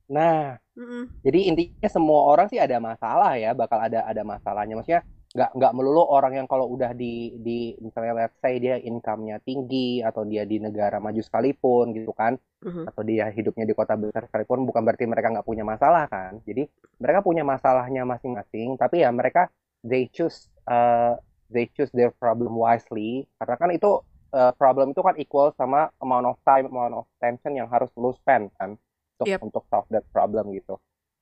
Nah, 0.08 0.56
Mm-mm. 0.80 1.12
jadi 1.20 1.52
intinya 1.52 1.90
semua 1.92 2.32
orang 2.32 2.48
sih 2.48 2.56
ada 2.56 2.80
masalah 2.80 3.36
ya, 3.36 3.52
bakal 3.52 3.76
ada 3.76 4.08
ada 4.08 4.24
masalahnya. 4.24 4.80
Maksudnya 4.80 5.04
nggak 5.28 5.52
nggak 5.54 5.74
melulu 5.76 6.08
orang 6.08 6.40
yang 6.40 6.48
kalau 6.48 6.72
udah 6.72 6.96
di 6.96 7.36
di 7.38 7.76
misalnya 7.84 8.16
let's 8.16 8.38
say 8.40 8.58
dia 8.58 8.80
income-nya 8.80 9.44
tinggi 9.44 10.00
atau 10.00 10.24
dia 10.24 10.48
di 10.48 10.56
negara 10.58 10.98
maju 10.98 11.20
sekalipun 11.20 11.92
gitu 11.92 12.16
kan 12.16 12.40
Mhm. 12.58 12.90
atau 12.90 13.02
dia 13.06 13.30
hidupnya 13.30 13.68
di 13.68 13.76
kota 13.76 13.94
besar 13.94 14.26
sekalipun 14.26 14.66
bukan 14.66 14.82
berarti 14.82 15.06
mereka 15.06 15.30
nggak 15.30 15.46
punya 15.46 15.62
masalah 15.62 16.08
kan 16.08 16.40
jadi 16.42 16.66
mereka 16.98 17.20
punya 17.22 17.44
masalahnya 17.44 18.02
masing-masing 18.02 18.80
tapi 18.80 19.06
ya 19.06 19.12
mereka 19.14 19.52
they 19.84 20.10
choose 20.10 20.50
uh, 20.66 21.14
they 21.52 21.70
choose 21.70 21.92
their 21.94 22.10
problem 22.10 22.56
wisely 22.56 23.30
karena 23.38 23.56
kan 23.56 23.70
itu 23.70 24.02
uh, 24.32 24.56
problem 24.56 24.90
itu 24.90 25.04
kan 25.04 25.14
equal 25.22 25.54
sama 25.54 25.92
amount 26.00 26.34
of 26.34 26.38
time 26.42 26.66
amount 26.66 26.96
of 26.96 27.06
attention 27.20 27.54
yang 27.54 27.68
harus 27.68 27.92
lu 27.94 28.10
spend 28.16 28.50
kan 28.58 28.74
untuk 29.20 29.28
Yep. 29.28 29.40
untuk 29.44 29.64
solve 29.70 29.88
that 29.92 30.08
problem 30.10 30.50
gitu 30.50 30.80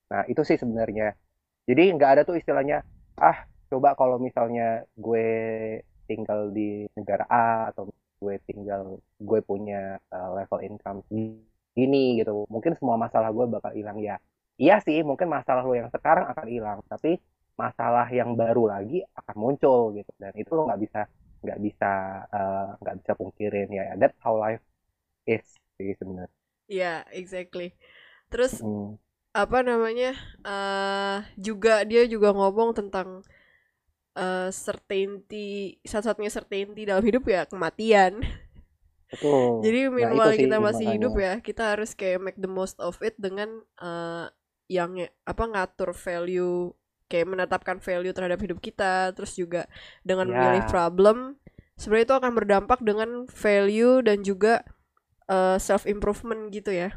nah 0.08 0.22
itu 0.24 0.40
sih 0.40 0.56
sebenarnya 0.56 1.18
jadi 1.66 1.90
nggak 1.92 2.10
ada 2.16 2.22
tuh 2.22 2.38
istilahnya 2.38 2.80
ah 3.18 3.44
coba 3.70 3.88
kalau 3.98 4.16
misalnya 4.22 4.62
gue 4.96 5.26
tinggal 6.06 6.50
di 6.54 6.86
negara 6.96 7.24
A 7.26 7.70
atau 7.70 7.90
gue 8.22 8.34
tinggal 8.48 8.98
gue 9.20 9.40
punya 9.44 9.98
uh, 10.14 10.30
level 10.38 10.60
income 10.64 10.98
gini 11.76 12.16
gitu 12.20 12.46
mungkin 12.48 12.72
semua 12.78 12.96
masalah 12.96 13.28
gue 13.36 13.44
bakal 13.50 13.72
hilang 13.76 13.98
ya 14.00 14.16
iya 14.56 14.80
sih 14.80 15.04
mungkin 15.04 15.28
masalah 15.28 15.62
lo 15.66 15.74
yang 15.76 15.90
sekarang 15.92 16.24
akan 16.32 16.46
hilang 16.48 16.78
tapi 16.88 17.20
masalah 17.56 18.06
yang 18.12 18.32
baru 18.36 18.68
lagi 18.72 19.04
akan 19.20 19.36
muncul 19.36 19.92
gitu 19.96 20.08
dan 20.20 20.32
itu 20.36 20.50
lo 20.56 20.68
nggak 20.68 20.80
bisa 20.84 21.00
nggak 21.44 21.58
bisa 21.60 21.90
uh, 22.32 22.68
nggak 22.80 22.96
bisa 23.04 23.12
pungkirin 23.20 23.68
ya 23.68 23.84
that's 24.00 24.16
how 24.24 24.34
life 24.36 24.62
is 25.28 25.44
sih 25.76 25.92
sebenarnya 26.00 26.32
Iya, 26.66 27.06
exactly. 27.14 27.70
Terus 28.32 28.58
Hmm. 28.58 28.98
apa 29.36 29.62
namanya? 29.62 30.18
eh 30.42 31.18
juga 31.38 31.86
dia 31.86 32.02
juga 32.10 32.34
ngomong 32.34 32.74
tentang 32.74 33.22
eh 34.16 34.48
certainty, 34.52 35.76
satu-satunya 35.84 36.32
certainty 36.32 36.82
dalam 36.88 37.04
hidup 37.04 37.24
ya 37.28 37.42
kematian. 37.52 38.12
betul 39.10 39.40
Jadi 39.64 39.88
nah 40.00 40.12
meanwhile 40.12 40.34
sih 40.36 40.44
kita 40.44 40.58
masih 40.62 40.86
makanya 40.86 40.96
hidup 40.98 41.14
ya, 41.18 41.38
kita 41.40 41.76
harus 41.76 41.92
kayak 41.96 42.20
make 42.22 42.38
the 42.40 42.50
most 42.50 42.76
of 42.82 42.96
it 43.04 43.14
dengan 43.20 43.62
eh 43.80 44.26
yang 44.66 44.98
apa 45.22 45.44
ngatur 45.46 45.94
value 45.94 46.74
kayak 47.06 47.26
menetapkan 47.30 47.78
value 47.78 48.10
terhadap 48.10 48.40
hidup 48.42 48.58
kita, 48.58 49.14
terus 49.14 49.38
juga 49.38 49.70
dengan 50.02 50.26
memilih 50.34 50.66
ya 50.66 50.66
problem 50.66 51.38
sebenarnya 51.78 52.06
itu 52.10 52.16
akan 52.18 52.32
berdampak 52.34 52.80
dengan 52.82 53.10
value 53.30 54.02
dan 54.02 54.26
juga 54.26 54.66
eh, 55.30 55.58
self 55.60 55.86
improvement 55.88 56.50
gitu 56.54 56.72
ya. 56.74 56.96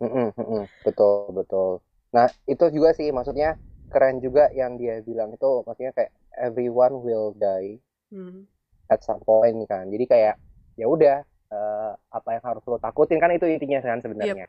Mm-mm, 0.00 0.32
mm-mm. 0.36 0.62
betul 0.84 1.28
betul 1.36 1.68
nah 2.10 2.26
itu 2.48 2.64
juga 2.74 2.90
sih 2.98 3.08
maksudnya 3.16 3.54
keren 3.92 4.16
juga 4.24 4.44
yang 4.60 4.72
dia 4.80 4.94
bilang 5.08 5.30
itu 5.36 5.50
maksudnya 5.66 5.92
kayak 5.98 6.12
everyone 6.46 6.94
will 7.06 7.28
die 7.44 7.72
Hmm. 8.10 8.46
at 8.94 9.00
some 9.06 9.20
point 9.28 9.56
kan 9.70 9.84
jadi 9.92 10.04
kayak 10.12 10.34
ya 10.80 10.86
udah 10.94 11.16
eh, 11.54 11.90
apa 12.16 12.28
yang 12.36 12.44
harus 12.48 12.62
lo 12.70 12.76
takutin 12.84 13.18
kan 13.22 13.30
itu 13.36 13.46
intinya 13.54 13.80
kan 13.84 13.98
Yep. 14.20 14.38
sebenarnya 14.38 14.46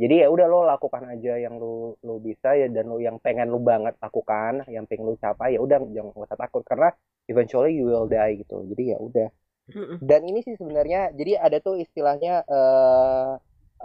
jadi 0.00 0.14
ya 0.24 0.26
udah 0.34 0.46
lo 0.52 0.58
lakukan 0.72 1.04
aja 1.12 1.32
yang 1.44 1.54
lo 1.62 1.66
lo 2.06 2.14
bisa 2.28 2.48
ya 2.60 2.66
dan 2.76 2.84
lo 2.90 2.96
yang 3.06 3.16
pengen 3.24 3.48
lo 3.52 3.58
banget 3.70 3.94
lakukan 4.04 4.52
yang 4.74 4.84
pengen 4.88 5.04
lo 5.08 5.14
capai 5.24 5.48
ya 5.56 5.60
udah 5.66 5.78
jangan 5.96 6.10
nggak 6.16 6.26
usah 6.28 6.40
takut 6.44 6.62
karena 6.70 6.88
eventually 7.30 7.70
you 7.78 7.84
will 7.90 8.06
die 8.08 8.32
gitu 8.40 8.54
jadi 8.72 8.82
ya 8.96 8.98
udah 9.08 9.28
Mm-mm. 9.74 10.02
dan 10.10 10.20
ini 10.28 10.40
sih 10.46 10.54
sebenarnya 10.60 10.98
jadi 11.18 11.32
ada 11.46 11.58
tuh 11.66 11.76
istilahnya 11.84 12.30
eh 12.54 13.30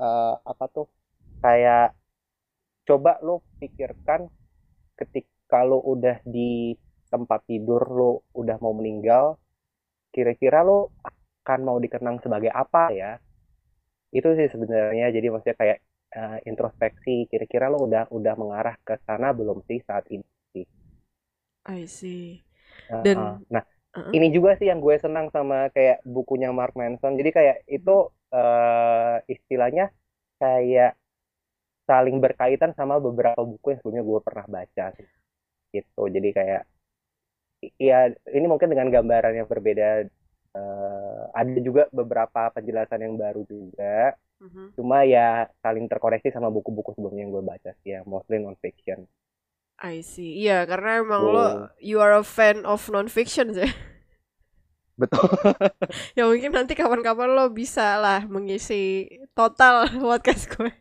eh, 0.02 0.34
apa 0.52 0.66
tuh 0.76 0.86
kayak 1.44 1.82
coba 2.88 3.20
lo 3.20 3.44
pikirkan 3.60 4.32
ketika 4.96 5.68
lo 5.68 5.84
udah 5.84 6.24
di 6.24 6.74
tempat 7.12 7.44
tidur 7.46 7.84
lo 7.88 8.12
udah 8.34 8.58
mau 8.64 8.72
meninggal 8.72 9.36
kira-kira 10.16 10.64
lo 10.64 10.96
akan 11.04 11.60
mau 11.68 11.78
dikenang 11.78 12.24
sebagai 12.24 12.50
apa 12.50 12.90
ya 12.96 13.12
itu 14.16 14.28
sih 14.40 14.48
sebenarnya 14.48 15.12
jadi 15.12 15.28
maksudnya 15.30 15.58
kayak 15.60 15.80
eh, 16.16 16.38
introspeksi 16.48 17.28
kira-kira 17.28 17.68
lo 17.68 17.84
udah 17.84 18.08
udah 18.08 18.34
mengarah 18.40 18.76
ke 18.82 18.96
sana 19.04 19.36
belum 19.36 19.62
sih 19.68 19.84
saat 19.84 20.08
ini 20.08 20.26
sih 20.56 20.66
I 21.68 21.84
see. 21.84 22.40
Dan 23.04 23.44
nah 23.52 23.64
uh-uh. 23.92 24.12
ini 24.16 24.32
juga 24.32 24.56
sih 24.56 24.72
yang 24.72 24.80
gue 24.80 24.96
senang 24.96 25.28
sama 25.36 25.68
kayak 25.76 26.00
bukunya 26.08 26.50
Mark 26.56 26.74
Manson. 26.80 27.20
Jadi 27.20 27.30
kayak 27.36 27.58
itu 27.68 28.08
eh, 28.32 29.16
istilahnya 29.28 29.92
kayak 30.40 30.96
saling 31.90 32.18
berkaitan 32.26 32.72
sama 32.80 32.96
beberapa 33.08 33.42
buku 33.52 33.66
yang 33.74 33.80
sebelumnya 33.82 34.04
gue 34.10 34.20
pernah 34.28 34.46
baca 34.56 34.86
sih. 34.98 35.08
Gitu. 35.76 36.02
Jadi 36.16 36.30
kayak 36.38 36.62
ya 37.82 37.98
ini 38.38 38.46
mungkin 38.52 38.70
dengan 38.72 38.88
gambaran 38.94 39.34
yang 39.40 39.48
berbeda. 39.50 40.08
eh, 40.58 41.22
ada 41.38 41.60
juga 41.62 41.86
beberapa 41.94 42.50
penjelasan 42.56 43.00
yang 43.06 43.14
baru 43.24 43.42
juga. 43.46 44.18
Mhm. 44.42 44.66
Cuma 44.78 44.98
ya 45.06 45.46
saling 45.64 45.86
terkoreksi 45.92 46.30
sama 46.34 46.50
buku-buku 46.56 46.90
sebelumnya 46.98 47.22
yang 47.26 47.34
gue 47.36 47.46
baca 47.52 47.72
sih 47.82 47.90
ya, 47.96 48.02
mostly 48.12 48.38
non-fiction. 48.42 49.00
I 49.82 50.02
see. 50.12 50.32
Iya, 50.46 50.66
karena 50.70 50.90
emang 51.02 51.24
lo 51.34 51.48
Tuh. 51.48 51.70
you 51.90 51.98
are 52.02 52.14
a 52.18 52.26
fan 52.26 52.66
of 52.66 52.82
non-fiction 52.94 53.48
sih. 53.58 53.70
Betul. 54.98 55.30
Ya 56.18 56.26
mungkin 56.30 56.52
nanti 56.58 56.74
kapan-kapan 56.74 57.30
lo 57.38 57.46
bisa 57.54 57.98
lah 58.02 58.26
mengisi 58.26 59.06
total 59.38 59.86
podcast 60.04 60.50
gue. 60.54 60.72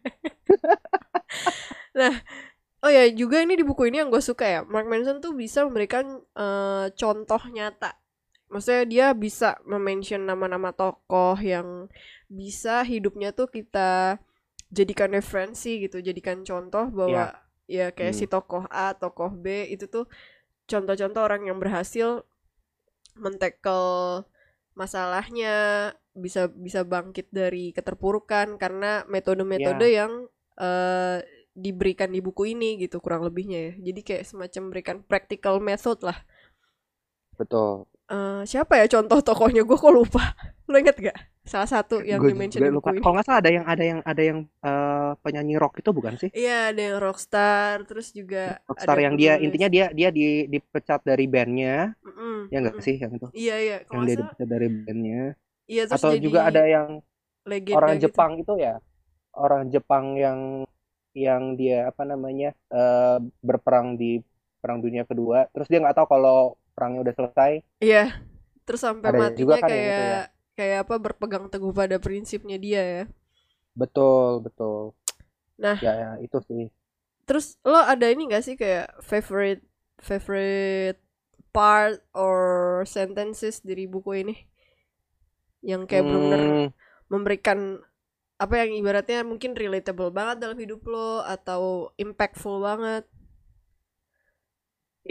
Nah, 1.98 2.12
oh 2.84 2.90
ya 2.92 3.08
juga 3.12 3.40
ini 3.40 3.56
di 3.56 3.64
buku 3.64 3.88
ini 3.88 4.04
yang 4.04 4.10
gue 4.12 4.20
suka 4.20 4.44
ya. 4.44 4.60
Mark 4.66 4.86
Manson 4.88 5.18
tuh 5.24 5.32
bisa 5.32 5.64
memberikan 5.64 6.20
eh, 6.36 6.86
contoh 6.92 7.40
nyata. 7.50 7.96
Maksudnya 8.46 8.84
dia 8.86 9.06
bisa 9.16 9.58
mention 9.66 10.22
nama-nama 10.22 10.70
tokoh 10.70 11.34
yang 11.42 11.90
bisa 12.30 12.86
hidupnya 12.86 13.34
tuh 13.34 13.50
kita 13.50 14.22
jadikan 14.70 15.10
referensi 15.14 15.82
gitu, 15.82 15.98
jadikan 15.98 16.42
contoh 16.46 16.86
bahwa 16.90 17.34
ya 17.66 17.90
kayak 17.90 18.14
Hmm. 18.14 18.20
si 18.22 18.26
tokoh 18.30 18.66
A, 18.70 18.94
tokoh 18.94 19.34
B 19.34 19.66
itu 19.66 19.90
tuh 19.90 20.06
contoh-contoh 20.70 21.22
orang 21.22 21.46
yang 21.50 21.58
berhasil 21.58 22.22
mentekel 23.16 23.82
masalahnya 24.76 25.54
bisa 26.12 26.48
bisa 26.52 26.84
bangkit 26.84 27.32
dari 27.32 27.72
keterpurukan 27.72 28.60
karena 28.60 29.02
metode-metode 29.08 29.86
yang 29.90 30.12
eh, 30.60 31.18
diberikan 31.56 32.12
di 32.12 32.20
buku 32.20 32.52
ini 32.52 32.76
gitu 32.80 33.00
kurang 33.00 33.24
lebihnya 33.24 33.72
ya. 33.72 33.72
Jadi 33.92 34.00
kayak 34.04 34.24
semacam 34.28 34.62
berikan 34.68 34.96
practical 35.00 35.56
method 35.60 36.04
lah. 36.04 36.18
Betul. 37.36 37.88
Eh, 38.06 38.42
siapa 38.46 38.78
ya 38.78 38.86
contoh 38.86 39.18
tokohnya? 39.18 39.66
Gue 39.66 39.74
kok 39.74 39.90
lupa. 39.90 40.22
Lo 40.70 40.76
inget 40.78 40.94
gak? 41.00 41.16
Salah 41.46 41.66
satu 41.66 42.02
yang 42.02 42.18
gue 42.18 42.34
di-mention 42.34 42.58
juga 42.58 42.70
di 42.70 42.74
lupa. 42.74 42.90
buku 42.90 42.98
ini. 42.98 43.02
Kalau 43.02 43.14
nggak 43.18 43.26
salah 43.26 43.40
ada 43.42 43.50
yang 43.50 43.64
ada 43.66 43.84
yang 43.86 44.00
ada 44.02 44.22
yang 44.22 44.38
eh, 44.46 45.10
penyanyi 45.22 45.54
rock 45.58 45.78
itu 45.78 45.90
bukan 45.94 46.14
sih? 46.18 46.30
Iya 46.34 46.74
ada 46.74 46.80
yang 46.82 46.96
rockstar 46.98 47.86
terus 47.86 48.10
juga 48.10 48.58
rockstar 48.66 48.98
ada 48.98 49.02
yang 49.06 49.14
dia 49.14 49.38
penulis. 49.38 49.46
intinya 49.46 49.68
dia 49.70 49.86
dia 49.94 50.08
di 50.10 50.50
dipecat 50.50 51.06
dari 51.06 51.26
bandnya. 51.30 51.94
Mm-mm, 52.02 52.50
ya 52.50 52.58
enggak 52.62 52.76
mm-mm. 52.78 52.86
sih 52.86 52.96
yang 52.98 53.12
itu? 53.14 53.28
Iya 53.30 53.56
iya. 53.62 53.76
Yang 53.86 53.88
kalau 53.90 54.02
dia 54.02 54.16
dipecat 54.18 54.48
dari 54.50 54.68
bandnya. 54.70 55.22
Iya 55.66 55.82
terus 55.86 56.02
atau 56.02 56.10
jadi 56.14 56.22
juga 56.22 56.40
ada 56.46 56.62
yang 56.66 56.88
legenda 57.46 57.78
orang 57.78 57.94
gitu. 57.98 58.04
Jepang 58.10 58.32
itu 58.38 58.54
ya 58.58 58.74
orang 59.44 59.62
Jepang 59.74 60.06
yang 60.24 60.40
yang 61.16 61.42
dia 61.60 61.88
apa 61.90 62.02
namanya 62.12 62.48
eh, 62.72 63.16
berperang 63.48 63.88
di 64.00 64.20
perang 64.60 64.78
dunia 64.84 65.04
kedua 65.10 65.48
terus 65.52 65.68
dia 65.70 65.78
nggak 65.82 65.96
tahu 65.98 66.08
kalau 66.14 66.36
perangnya 66.76 67.00
udah 67.08 67.14
selesai. 67.18 67.52
Iya, 67.84 67.98
terus 68.64 68.80
sampai 68.86 69.10
Ada 69.10 69.20
juga 69.38 69.54
matinya 69.54 69.60
kan 69.62 69.72
yang 69.76 69.86
itu 69.92 70.02
kayak 70.02 70.12
ya. 70.12 70.20
kayak 70.56 70.78
apa 70.88 70.94
berpegang 71.04 71.44
teguh 71.52 71.72
pada 71.80 71.96
prinsipnya 72.04 72.56
dia 72.64 72.80
ya. 72.94 73.02
betul 73.80 74.30
betul. 74.44 74.76
Nah, 75.58 75.80
ya, 75.84 75.90
ya 76.02 76.08
itu 76.24 76.38
sih. 76.48 76.62
Terus 77.26 77.46
lo 77.66 77.78
ada 77.92 78.06
ini 78.12 78.22
gak 78.30 78.44
sih 78.46 78.54
kayak 78.62 78.86
favorite 79.02 79.62
favorite 79.98 80.98
part 81.54 81.98
or 82.14 82.38
sentences 82.86 83.56
dari 83.68 83.84
buku 83.90 84.10
ini? 84.22 84.34
Yang 85.64 85.82
kayak 85.90 86.06
Hmm, 86.08 86.68
memberikan 87.10 87.80
apa 88.44 88.54
yang 88.64 88.70
ibaratnya 88.80 89.18
mungkin 89.30 89.52
relatable 89.62 90.10
banget 90.18 90.36
dalam 90.44 90.58
hidup 90.62 90.80
lo 90.92 91.24
atau 91.34 91.62
impactful 92.04 92.56
banget. 92.68 93.02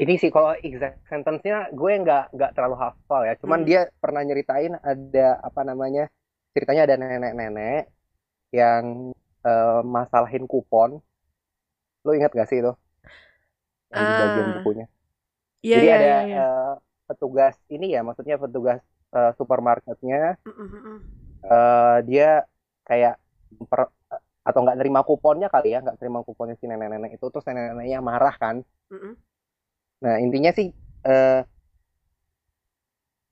ini 0.01 0.13
sih 0.21 0.29
kalau 0.35 0.51
exact 0.67 0.95
sentence-nya 1.11 1.55
gue 1.79 1.91
nggak 2.03 2.23
nggak 2.35 2.51
terlalu 2.55 2.75
hafal 2.83 3.21
ya. 3.29 3.33
Cuman 3.41 3.59
Hmm. 3.59 3.67
dia 3.67 3.79
pernah 4.03 4.21
nyeritain 4.27 4.73
ada 4.91 5.27
apa 5.47 5.61
namanya 5.69 6.01
ceritanya 6.53 6.81
ada 6.87 6.95
nenek-nenek 7.01 7.81
yang 8.59 8.85
eh, 9.47 9.79
masalahin 9.95 10.45
kupon. 10.51 10.91
Lo 12.05 12.11
ingat 12.17 12.31
gak 12.37 12.47
sih 12.49 12.57
itu? 12.63 12.71
Yang 13.93 14.03
di 14.09 14.13
bagian 14.19 14.49
Ah, 14.49 14.55
bukunya. 14.55 14.85
Iya 15.65 15.77
jadi 15.77 15.87
iya 15.87 15.97
ada 15.97 16.07
iya 16.07 16.17
iya. 16.29 16.39
eh, 16.39 16.73
petugas 17.09 17.55
ini 17.75 17.85
ya 17.95 17.99
maksudnya 18.07 18.35
petugas 18.43 18.79
eh, 19.17 19.31
supermarketnya. 19.39 20.37
Mm, 20.45 21.01
eh, 21.43 21.97
dia 22.09 22.25
kayak 22.87 23.13
per- 23.71 23.93
atau 24.45 24.59
nggak 24.61 24.77
nerima 24.79 25.01
kuponnya 25.07 25.47
kali 25.49 25.73
ya 25.73 25.79
nggak 25.83 25.97
terima 26.01 26.21
kuponnya 26.27 26.55
si 26.59 26.65
nenek-nenek 26.69 27.17
itu 27.17 27.25
terus 27.33 27.45
nenek-neneknya 27.49 27.99
marah 28.09 28.35
kan 28.37 28.55
Mm, 28.93 29.01
mm. 29.01 29.13
Nah, 30.05 30.15
intinya 30.21 30.51
sih 30.53 30.67
eh, 31.09 31.41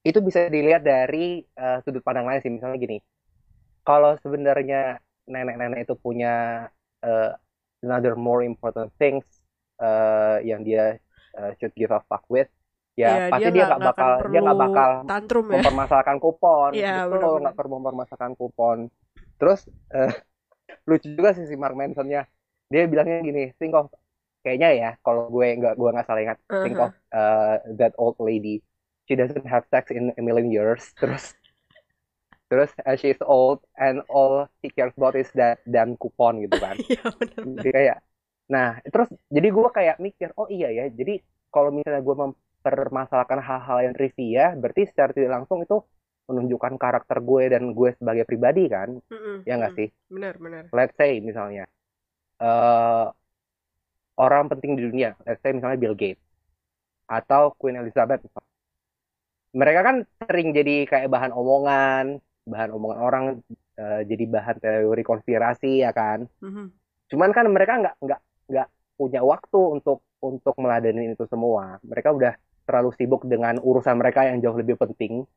itu 0.03 0.19
bisa 0.19 0.51
dilihat 0.51 0.83
dari 0.83 1.43
eh, 1.43 1.77
sudut 1.83 2.03
pandang 2.03 2.27
lain 2.27 2.39
sih. 2.43 2.51
Misalnya 2.51 2.77
gini, 2.79 2.97
kalau 3.87 4.15
sebenarnya 4.23 4.99
nenek-nenek 5.29 5.87
itu 5.87 5.95
punya 5.95 6.67
eh, 7.03 7.31
another 7.85 8.15
more 8.19 8.43
important 8.43 8.91
things 8.99 9.23
eh, 9.79 10.37
yang 10.43 10.61
dia 10.67 10.99
eh, 11.39 11.51
should 11.59 11.71
give 11.79 11.91
a 11.95 12.01
fuck 12.09 12.23
with, 12.27 12.49
ya 12.99 13.07
Iya, 13.07 13.31
pasti 13.31 13.49
dia 13.55 13.63
nggak 13.71 13.81
bakal 13.81 14.09
dia 14.31 14.39
nggak 14.43 14.59
bakal 14.59 14.89
tantrum 15.07 15.45
ya. 15.47 15.55
mempermasalahkan 15.55 16.17
kupon. 16.19 16.71
Iya, 16.75 16.93
Betul, 17.07 17.11
benar-benar. 17.11 17.41
nggak 17.47 17.55
perlu 17.59 17.71
mempermasalahkan 17.79 18.33
kupon. 18.35 18.77
Terus 19.43 19.67
eh, 19.91 20.13
lucu 20.87 21.11
juga 21.11 21.35
sih 21.35 21.43
si 21.43 21.59
Mark 21.59 21.75
Manson-nya. 21.75 22.23
Dia 22.71 22.87
bilangnya 22.87 23.19
gini, 23.19 23.43
think 23.59 23.75
of 23.75 23.91
kayaknya 24.39 24.69
ya 24.71 24.89
kalau 25.03 25.27
gue 25.27 25.47
nggak 25.59 25.75
gue 25.75 25.89
nggak 25.91 26.07
salah 26.07 26.21
ingat, 26.23 26.39
think 26.63 26.79
Aha. 26.79 26.83
of 26.87 26.91
uh, 27.11 27.55
that 27.75 27.91
old 27.99 28.15
lady. 28.23 28.63
She 29.03 29.19
doesn't 29.19 29.43
have 29.43 29.67
sex 29.67 29.91
in 29.91 30.15
a 30.15 30.23
million 30.23 30.47
years. 30.47 30.87
Terus 31.03 31.35
terus 32.51 32.69
uh, 32.85 32.93
she's 32.93 33.17
old 33.25 33.65
and 33.81 34.05
all 34.13 34.45
she 34.61 34.69
cares 34.69 34.93
about 34.93 35.17
is 35.17 35.25
that 35.33 35.57
damn 35.65 35.97
kupon 35.97 36.45
gitu 36.45 36.55
kan. 36.61 36.77
Iya. 36.85 37.01
Jadi 37.59 37.69
kayak 37.73 37.97
nah 38.51 38.77
terus 38.83 39.09
jadi 39.31 39.47
gue 39.49 39.69
kayak 39.73 39.97
mikir 40.03 40.29
oh 40.37 40.45
iya 40.51 40.69
ya 40.69 40.85
jadi 40.91 41.23
kalau 41.49 41.71
misalnya 41.73 42.03
gue 42.03 42.13
mempermasalahkan 42.13 43.39
hal-hal 43.39 43.77
yang 43.89 43.95
trivia 43.95 44.53
berarti 44.53 44.85
secara 44.85 45.15
tidak 45.15 45.31
langsung 45.41 45.63
itu 45.63 45.81
menunjukkan 46.29 46.73
karakter 46.79 47.17
gue 47.19 47.43
dan 47.51 47.63
gue 47.75 47.89
sebagai 47.99 48.23
pribadi 48.23 48.71
kan 48.71 48.89
Mm-mm, 49.11 49.43
ya 49.43 49.53
nggak 49.59 49.73
mm. 49.75 49.77
sih 49.79 49.89
Benar, 50.09 50.33
benar. 50.39 50.63
let's 50.71 50.95
say 50.95 51.19
misalnya 51.19 51.65
eh 52.39 53.05
orang 54.17 54.45
penting 54.51 54.77
di 54.77 54.81
dunia 54.87 55.17
let's 55.25 55.41
say 55.43 55.51
misalnya 55.51 55.79
Bill 55.79 55.95
Gates 55.97 56.21
atau 57.09 57.51
Queen 57.59 57.77
Elizabeth 57.77 58.23
mereka 59.53 59.79
kan 59.85 59.95
sering 60.25 60.49
jadi 60.55 60.89
kayak 60.89 61.09
bahan 61.13 61.31
omongan 61.33 62.05
bahan 62.43 62.69
omongan 62.73 62.99
orang 62.99 63.23
eh, 63.77 64.01
jadi 64.09 64.23
bahan 64.29 64.57
teori 64.59 65.03
konspirasi 65.05 65.83
ya 65.85 65.91
kan 65.93 66.25
Mhm. 66.41 66.65
cuman 67.13 67.29
kan 67.35 67.45
mereka 67.51 67.73
nggak 67.81 67.95
nggak 68.01 68.19
nggak 68.49 68.67
punya 68.97 69.21
waktu 69.21 69.59
untuk 69.77 70.01
untuk 70.23 70.55
meladeni 70.57 71.13
itu 71.13 71.25
semua 71.29 71.77
mereka 71.85 72.09
udah 72.15 72.33
terlalu 72.63 72.89
sibuk 72.95 73.21
dengan 73.27 73.59
urusan 73.59 73.95
mereka 73.99 74.25
yang 74.29 74.39
jauh 74.39 74.55
lebih 74.55 74.79
penting 74.79 75.27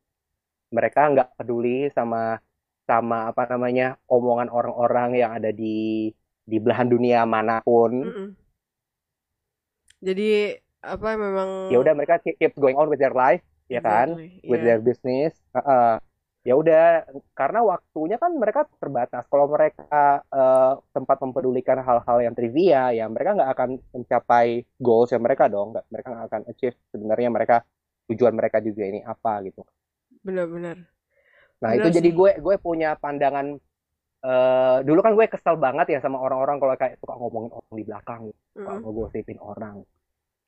mereka 0.71 1.11
nggak 1.11 1.29
peduli 1.39 1.91
sama 1.95 2.41
sama 2.87 3.35
apa 3.35 3.43
namanya 3.51 3.99
omongan 4.07 4.49
orang-orang 4.49 5.19
yang 5.19 5.31
ada 5.35 5.51
di 5.51 6.11
di 6.47 6.57
belahan 6.63 6.87
dunia 6.87 7.27
mana 7.27 7.59
pun. 7.67 7.93
Mm-mm. 8.07 8.29
Jadi 9.99 10.55
apa 10.87 11.19
memang 11.19 11.75
ya 11.75 11.83
udah 11.83 11.95
mereka 11.99 12.23
keep 12.23 12.39
keep 12.39 12.55
going 12.55 12.79
on 12.79 12.87
with 12.87 13.03
their 13.03 13.15
life 13.15 13.43
ya 13.67 13.83
kan? 13.83 14.15
Exactly, 14.15 14.47
with 14.47 14.63
their 14.63 14.79
business 14.79 15.35
Heeh. 15.51 15.99
ya 16.47 16.55
udah 16.55 17.03
karena 17.35 17.59
waktunya 17.67 18.23
kan 18.23 18.31
mereka 18.39 18.71
terbatas. 18.79 19.27
Kalau 19.27 19.51
mereka 19.51 20.23
eh, 20.31 20.73
tempat 20.95 21.19
mempedulikan 21.19 21.83
hal-hal 21.83 22.23
yang 22.23 22.35
trivia 22.39 22.95
ya 22.95 23.11
mereka 23.11 23.35
nggak 23.35 23.51
akan 23.51 23.71
mencapai 23.91 24.63
goals 24.79 25.11
yang 25.11 25.27
mereka 25.27 25.51
dong. 25.51 25.75
Nggak 25.75 25.87
mereka 25.91 26.09
nggak 26.15 26.27
akan 26.31 26.43
achieve 26.47 26.79
sebenarnya 26.95 27.29
mereka 27.35 27.57
tujuan 28.07 28.35
mereka 28.39 28.63
juga 28.63 28.87
ini 28.87 29.03
apa 29.03 29.43
gitu 29.43 29.67
Benar-benar. 30.27 30.77
nah 31.57 31.71
itu 31.73 31.89
jadi 31.89 32.11
gue 32.13 32.31
gue 32.37 32.57
punya 32.59 32.99
pandangan 32.99 33.57
eh 34.21 34.77
dulu 34.83 35.01
kan 35.01 35.13
gue 35.15 35.25
kesel 35.25 35.57
banget 35.57 35.87
ya 35.89 35.99
sama 36.03 36.19
orang-orang 36.19 36.59
kalau 36.59 36.75
kayak 36.75 36.99
suka 36.99 37.15
ngomongin 37.15 37.53
orang 37.53 37.73
di 37.73 37.85
belakang 37.85 38.23
suka 38.53 38.73
Mm-mm. 38.75 38.83
ngegosipin 38.83 39.39
orang 39.39 39.77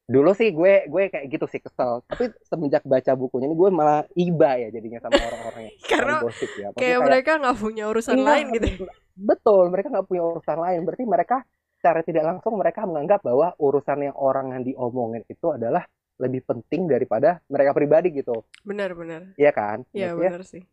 dulu 0.05 0.33
sih 0.33 0.51
gue 0.51 0.89
gue 0.89 1.03
kayak 1.09 1.27
gitu 1.29 1.45
sih 1.47 1.61
kesel 1.61 2.01
tapi 2.05 2.33
semenjak 2.43 2.81
baca 2.83 3.13
bukunya 3.13 3.47
ini 3.47 3.55
gue 3.55 3.71
malah 3.71 4.03
iba 4.17 4.51
ya 4.57 4.69
jadinya 4.69 4.99
sama 4.99 5.21
orang-orang 5.21 5.63
yang 5.69 5.77
Karena 5.93 6.17
gosip 6.21 6.51
ya 6.51 6.69
Maksudnya 6.69 6.81
kayak 6.81 7.01
mereka 7.05 7.31
nggak 7.38 7.57
punya 7.61 7.85
urusan 7.87 8.14
Iya, 8.17 8.25
lain 8.25 8.47
gitu. 8.57 8.67
betul 9.14 9.62
mereka 9.69 9.88
nggak 9.93 10.07
punya 10.09 10.23
urusan 10.25 10.59
lain 10.59 10.81
berarti 10.83 11.05
mereka 11.05 11.37
secara 11.79 12.01
tidak 12.03 12.25
langsung 12.27 12.53
mereka 12.57 12.81
menganggap 12.83 13.21
bahwa 13.23 13.55
urusan 13.57 13.99
yang 14.03 14.17
orang 14.17 14.47
yang 14.57 14.62
diomongin 14.64 15.23
itu 15.29 15.47
adalah 15.53 15.85
lebih 16.18 16.42
penting 16.44 16.90
daripada 16.90 17.38
mereka 17.46 17.70
pribadi 17.72 18.11
gitu 18.12 18.42
Benar-benar. 18.66 19.35
Iya 19.38 19.50
kan 19.54 19.87
Iya 19.94 20.14
benar 20.18 20.42
sih. 20.42 20.66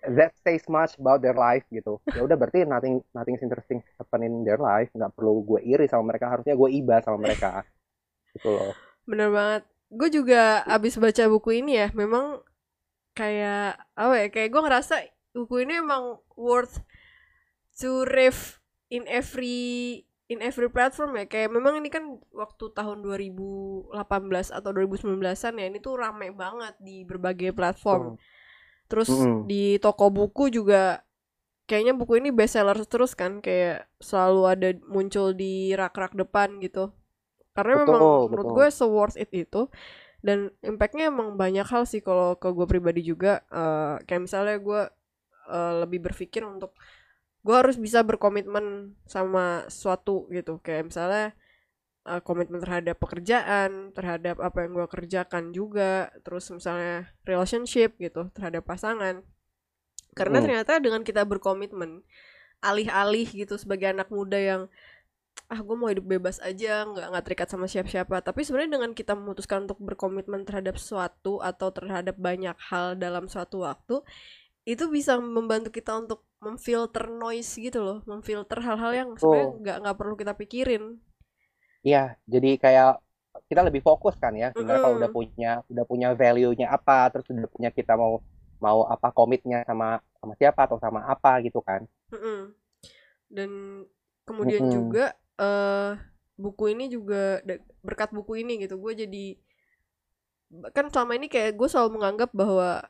that 0.00 0.32
says 0.40 0.64
much 0.64 0.96
about 0.96 1.20
their 1.20 1.36
life 1.36 1.60
gitu 1.68 2.00
ya 2.08 2.24
udah 2.24 2.32
berarti 2.32 2.64
nothing 2.64 3.04
nothing 3.12 3.36
is 3.36 3.44
interesting 3.44 3.84
happen 4.00 4.24
in 4.24 4.34
their 4.48 4.56
life 4.56 4.88
nggak 4.96 5.12
perlu 5.12 5.44
gue 5.44 5.60
iri 5.60 5.84
sama 5.84 6.08
mereka 6.08 6.32
harusnya 6.32 6.56
gue 6.56 6.70
iba 6.72 7.04
sama 7.04 7.20
mereka 7.20 7.64
gitu 8.32 8.48
loh 8.48 8.72
Bener 9.04 9.28
banget. 9.28 9.62
Gue 9.90 10.06
juga 10.06 10.62
abis 10.64 10.94
baca 10.94 11.26
buku 11.26 11.60
ini 11.60 11.74
ya, 11.74 11.90
memang 11.98 12.38
kayak 13.12 13.74
apa 13.98 14.14
ya? 14.22 14.26
Kayak 14.30 14.48
gue 14.54 14.62
ngerasa 14.62 14.94
buku 15.34 15.66
ini 15.66 15.82
emang 15.82 16.22
worth 16.38 16.78
to 17.74 18.06
read 18.06 18.36
in 18.86 19.02
every 19.10 20.04
in 20.30 20.38
every 20.40 20.70
platform 20.70 21.18
ya. 21.18 21.24
Kayak 21.26 21.50
memang 21.56 21.74
ini 21.82 21.90
kan 21.90 22.04
waktu 22.30 22.64
tahun 22.72 23.02
2018 23.02 24.54
atau 24.54 24.70
2019-an 24.70 25.54
ya, 25.58 25.66
ini 25.70 25.78
tuh 25.82 25.94
rame 25.98 26.30
banget 26.32 26.74
di 26.80 27.02
berbagai 27.02 27.50
platform. 27.58 28.14
Terus 28.90 29.10
Mm-mm. 29.10 29.36
di 29.40 29.78
toko 29.82 30.10
buku 30.10 30.50
juga 30.54 31.02
kayaknya 31.68 31.94
buku 31.94 32.18
ini 32.22 32.30
bestseller 32.34 32.78
terus 32.86 33.14
kan, 33.18 33.42
kayak 33.44 33.86
selalu 34.02 34.42
ada 34.52 34.68
muncul 34.90 35.32
di 35.34 35.74
rak-rak 35.74 36.14
depan 36.18 36.58
gitu. 36.64 36.90
Karena 37.56 37.74
memang 37.86 38.02
Betul, 38.02 38.20
menurut 38.30 38.48
betul. 38.48 38.56
gue 38.56 38.66
se 38.70 38.86
worth 38.86 39.18
it 39.18 39.30
itu 39.34 39.68
dan 40.20 40.52
impactnya 40.60 41.08
emang 41.12 41.34
banyak 41.40 41.64
hal 41.64 41.84
sih 41.88 42.04
kalau 42.04 42.36
ke 42.36 42.48
gue 42.52 42.66
pribadi 42.68 43.00
juga 43.04 43.40
eh, 43.50 43.94
kayak 44.06 44.22
misalnya 44.28 44.56
gue 44.60 44.82
eh, 45.50 45.72
lebih 45.84 46.00
berpikir 46.06 46.42
untuk 46.44 46.76
gue 47.40 47.56
harus 47.56 47.76
bisa 47.80 48.04
berkomitmen 48.04 48.96
sama 49.08 49.64
sesuatu 49.72 50.28
gitu. 50.32 50.60
Kayak 50.60 50.92
misalnya 50.92 51.26
eh, 52.08 52.20
komitmen 52.24 52.60
terhadap 52.64 52.96
pekerjaan 53.00 53.92
terhadap 53.96 54.40
apa 54.40 54.64
yang 54.64 54.72
gue 54.76 54.86
kerjakan 54.88 55.52
juga 55.52 56.08
terus 56.24 56.48
misalnya 56.52 57.08
relationship 57.28 57.96
gitu 58.00 58.28
terhadap 58.36 58.64
pasangan. 58.64 59.24
Karena 60.16 60.38
Mm. 60.40 60.44
ternyata 60.44 60.72
dengan 60.82 61.02
kita 61.06 61.22
berkomitmen 61.24 62.02
alih-alih 62.60 63.28
gitu 63.28 63.56
sebagai 63.56 63.88
anak 63.92 64.12
muda 64.12 64.36
yang 64.36 64.62
ah 65.50 65.60
gue 65.62 65.76
mau 65.78 65.90
hidup 65.90 66.06
bebas 66.06 66.38
aja 66.42 66.86
nggak 66.86 67.06
nggak 67.10 67.24
terikat 67.26 67.48
sama 67.50 67.66
siapa-siapa. 67.70 68.20
Tapi 68.22 68.40
sebenarnya 68.44 68.76
dengan 68.78 68.92
kita 68.94 69.14
memutuskan 69.18 69.66
untuk 69.66 69.78
berkomitmen 69.82 70.44
terhadap 70.46 70.76
sesuatu 70.78 71.40
atau 71.40 71.68
terhadap 71.74 72.14
banyak 72.20 72.54
hal 72.70 72.94
dalam 72.98 73.26
suatu 73.26 73.64
waktu 73.66 74.02
itu 74.68 74.84
bisa 74.92 75.12
membantu 75.20 75.68
kita 75.72 75.92
untuk 76.02 76.20
memfilter 76.44 77.04
noise 77.12 77.52
gitu 77.60 77.78
loh 77.84 77.98
memfilter 78.10 78.58
hal-hal 78.66 78.92
yang 79.00 79.08
sebenarnya 79.20 79.48
nggak 79.62 79.76
nggak 79.84 79.96
perlu 80.00 80.14
kita 80.20 80.32
pikirin 80.40 80.82
Iya, 81.86 81.98
jadi 82.32 82.48
kayak 82.62 82.88
kita 83.48 83.60
lebih 83.68 83.82
fokus 83.88 84.14
kan 84.22 84.32
ya. 84.42 84.46
Sebenarnya 84.54 84.82
kalau 84.84 84.96
Mm-mm. 84.96 85.00
udah 85.00 85.10
punya 85.16 85.48
udah 85.72 85.84
punya 85.90 86.08
value-nya 86.20 86.66
apa, 86.76 86.92
terus 87.12 87.26
udah 87.32 87.48
punya 87.54 87.70
kita 87.78 87.92
mau 88.02 88.12
mau 88.64 88.78
apa 88.94 89.08
komitnya 89.16 89.56
sama 89.68 89.86
sama 90.20 90.32
siapa 90.40 90.60
atau 90.68 90.78
sama 90.84 91.00
apa 91.12 91.30
gitu 91.46 91.60
kan. 91.68 91.80
Mm-mm. 92.12 92.40
dan 93.30 93.50
kemudian 94.28 94.64
Mm-mm. 94.64 94.70
juga 94.70 95.14
eh 95.40 95.92
buku 96.38 96.64
ini 96.74 96.84
juga 96.92 97.40
berkat 97.86 98.10
buku 98.16 98.42
ini 98.44 98.52
gitu 98.64 98.76
gue 98.80 98.92
jadi 99.06 99.24
kan 100.74 100.86
selama 100.90 101.12
ini 101.18 101.26
kayak 101.30 101.54
gue 101.58 101.68
selalu 101.70 101.90
menganggap 102.00 102.30
bahwa 102.34 102.82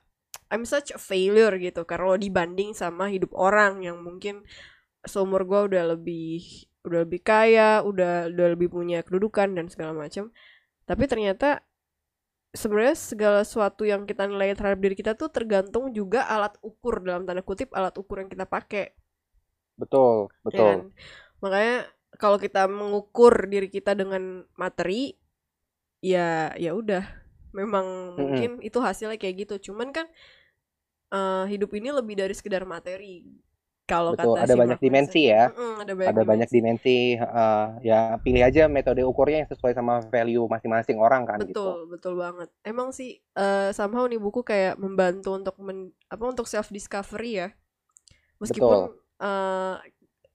I'm 0.53 0.65
such 0.67 0.91
a 0.95 1.01
failure 1.01 1.55
gitu 1.59 1.83
kalau 1.87 2.19
dibanding 2.19 2.75
sama 2.75 3.11
hidup 3.15 3.33
orang 3.39 3.83
yang 3.87 4.03
mungkin 4.03 4.43
seumur 5.07 5.43
gue 5.49 5.61
udah 5.75 5.85
lebih 5.97 6.43
udah 6.87 7.01
lebih 7.07 7.21
kaya 7.25 7.83
udah 7.85 8.31
udah 8.33 8.47
lebih 8.57 8.69
punya 8.73 9.01
kedudukan 9.07 9.49
dan 9.57 9.67
segala 9.73 9.93
macam 9.97 10.33
tapi 10.89 11.05
ternyata 11.11 11.63
sebenarnya 12.61 12.97
segala 12.99 13.41
sesuatu 13.47 13.83
yang 13.93 14.03
kita 14.11 14.23
nilai 14.31 14.55
terhadap 14.59 14.81
diri 14.85 14.95
kita 15.01 15.13
tuh 15.21 15.31
tergantung 15.37 15.85
juga 15.99 16.21
alat 16.35 16.55
ukur 16.71 16.95
dalam 17.07 17.23
tanda 17.27 17.43
kutip 17.47 17.71
alat 17.79 17.95
ukur 18.03 18.17
yang 18.23 18.31
kita 18.35 18.47
pakai 18.55 18.85
Betul, 19.81 20.29
ya 20.55 20.61
betul. 20.61 20.75
kan? 20.75 20.81
Makanya 21.43 21.77
kalau 22.21 22.39
kita 22.43 22.67
mengukur 22.69 23.49
diri 23.49 23.69
kita 23.71 23.95
dengan 23.97 24.45
materi, 24.59 25.15
ya 26.01 26.53
ya 26.57 26.73
udah, 26.77 27.05
memang 27.57 28.17
Mm-mm. 28.19 28.21
mungkin 28.21 28.61
itu 28.65 28.79
hasilnya 28.81 29.17
kayak 29.21 29.47
gitu. 29.49 29.73
Cuman 29.73 29.91
kan 29.97 30.07
eh, 31.11 31.44
hidup 31.51 31.70
ini 31.77 31.88
lebih 31.90 32.14
dari 32.18 32.35
sekedar 32.35 32.62
materi. 32.64 33.27
Kalau 33.90 34.14
Betul, 34.14 34.38
kata 34.38 34.46
ada 34.46 34.55
si 34.55 34.61
banyak 34.62 34.79
Mark 34.79 34.87
dimensi 34.87 35.23
Manson. 35.27 35.35
ya. 35.35 35.44
Ada 35.83 35.92
banyak 35.99 36.11
Ada 36.14 36.23
banyak 36.23 36.49
dimensi. 36.49 36.55
dimensi, 36.55 36.99
heeh. 37.18 37.62
ya 37.83 38.01
pilih 38.23 38.42
aja 38.46 38.62
metode 38.70 39.03
ukurnya 39.03 39.42
yang 39.42 39.51
sesuai 39.51 39.75
sama 39.75 39.99
value 40.07 40.46
masing-masing 40.46 40.99
orang 41.03 41.27
kan 41.27 41.42
gitu. 41.42 41.51
Betul, 41.51 41.79
betul 41.90 42.14
banget. 42.14 42.49
Emang 42.62 42.94
sih 42.94 43.18
eh 43.35 43.75
somehow 43.75 44.07
nih 44.07 44.23
buku 44.23 44.46
kayak 44.46 44.79
membantu 44.79 45.35
untuk 45.35 45.59
men, 45.59 45.90
apa 46.07 46.23
untuk 46.23 46.46
self 46.46 46.70
discovery 46.70 47.42
ya. 47.42 47.49
Meskipun 48.38 48.94
eh 49.18 49.77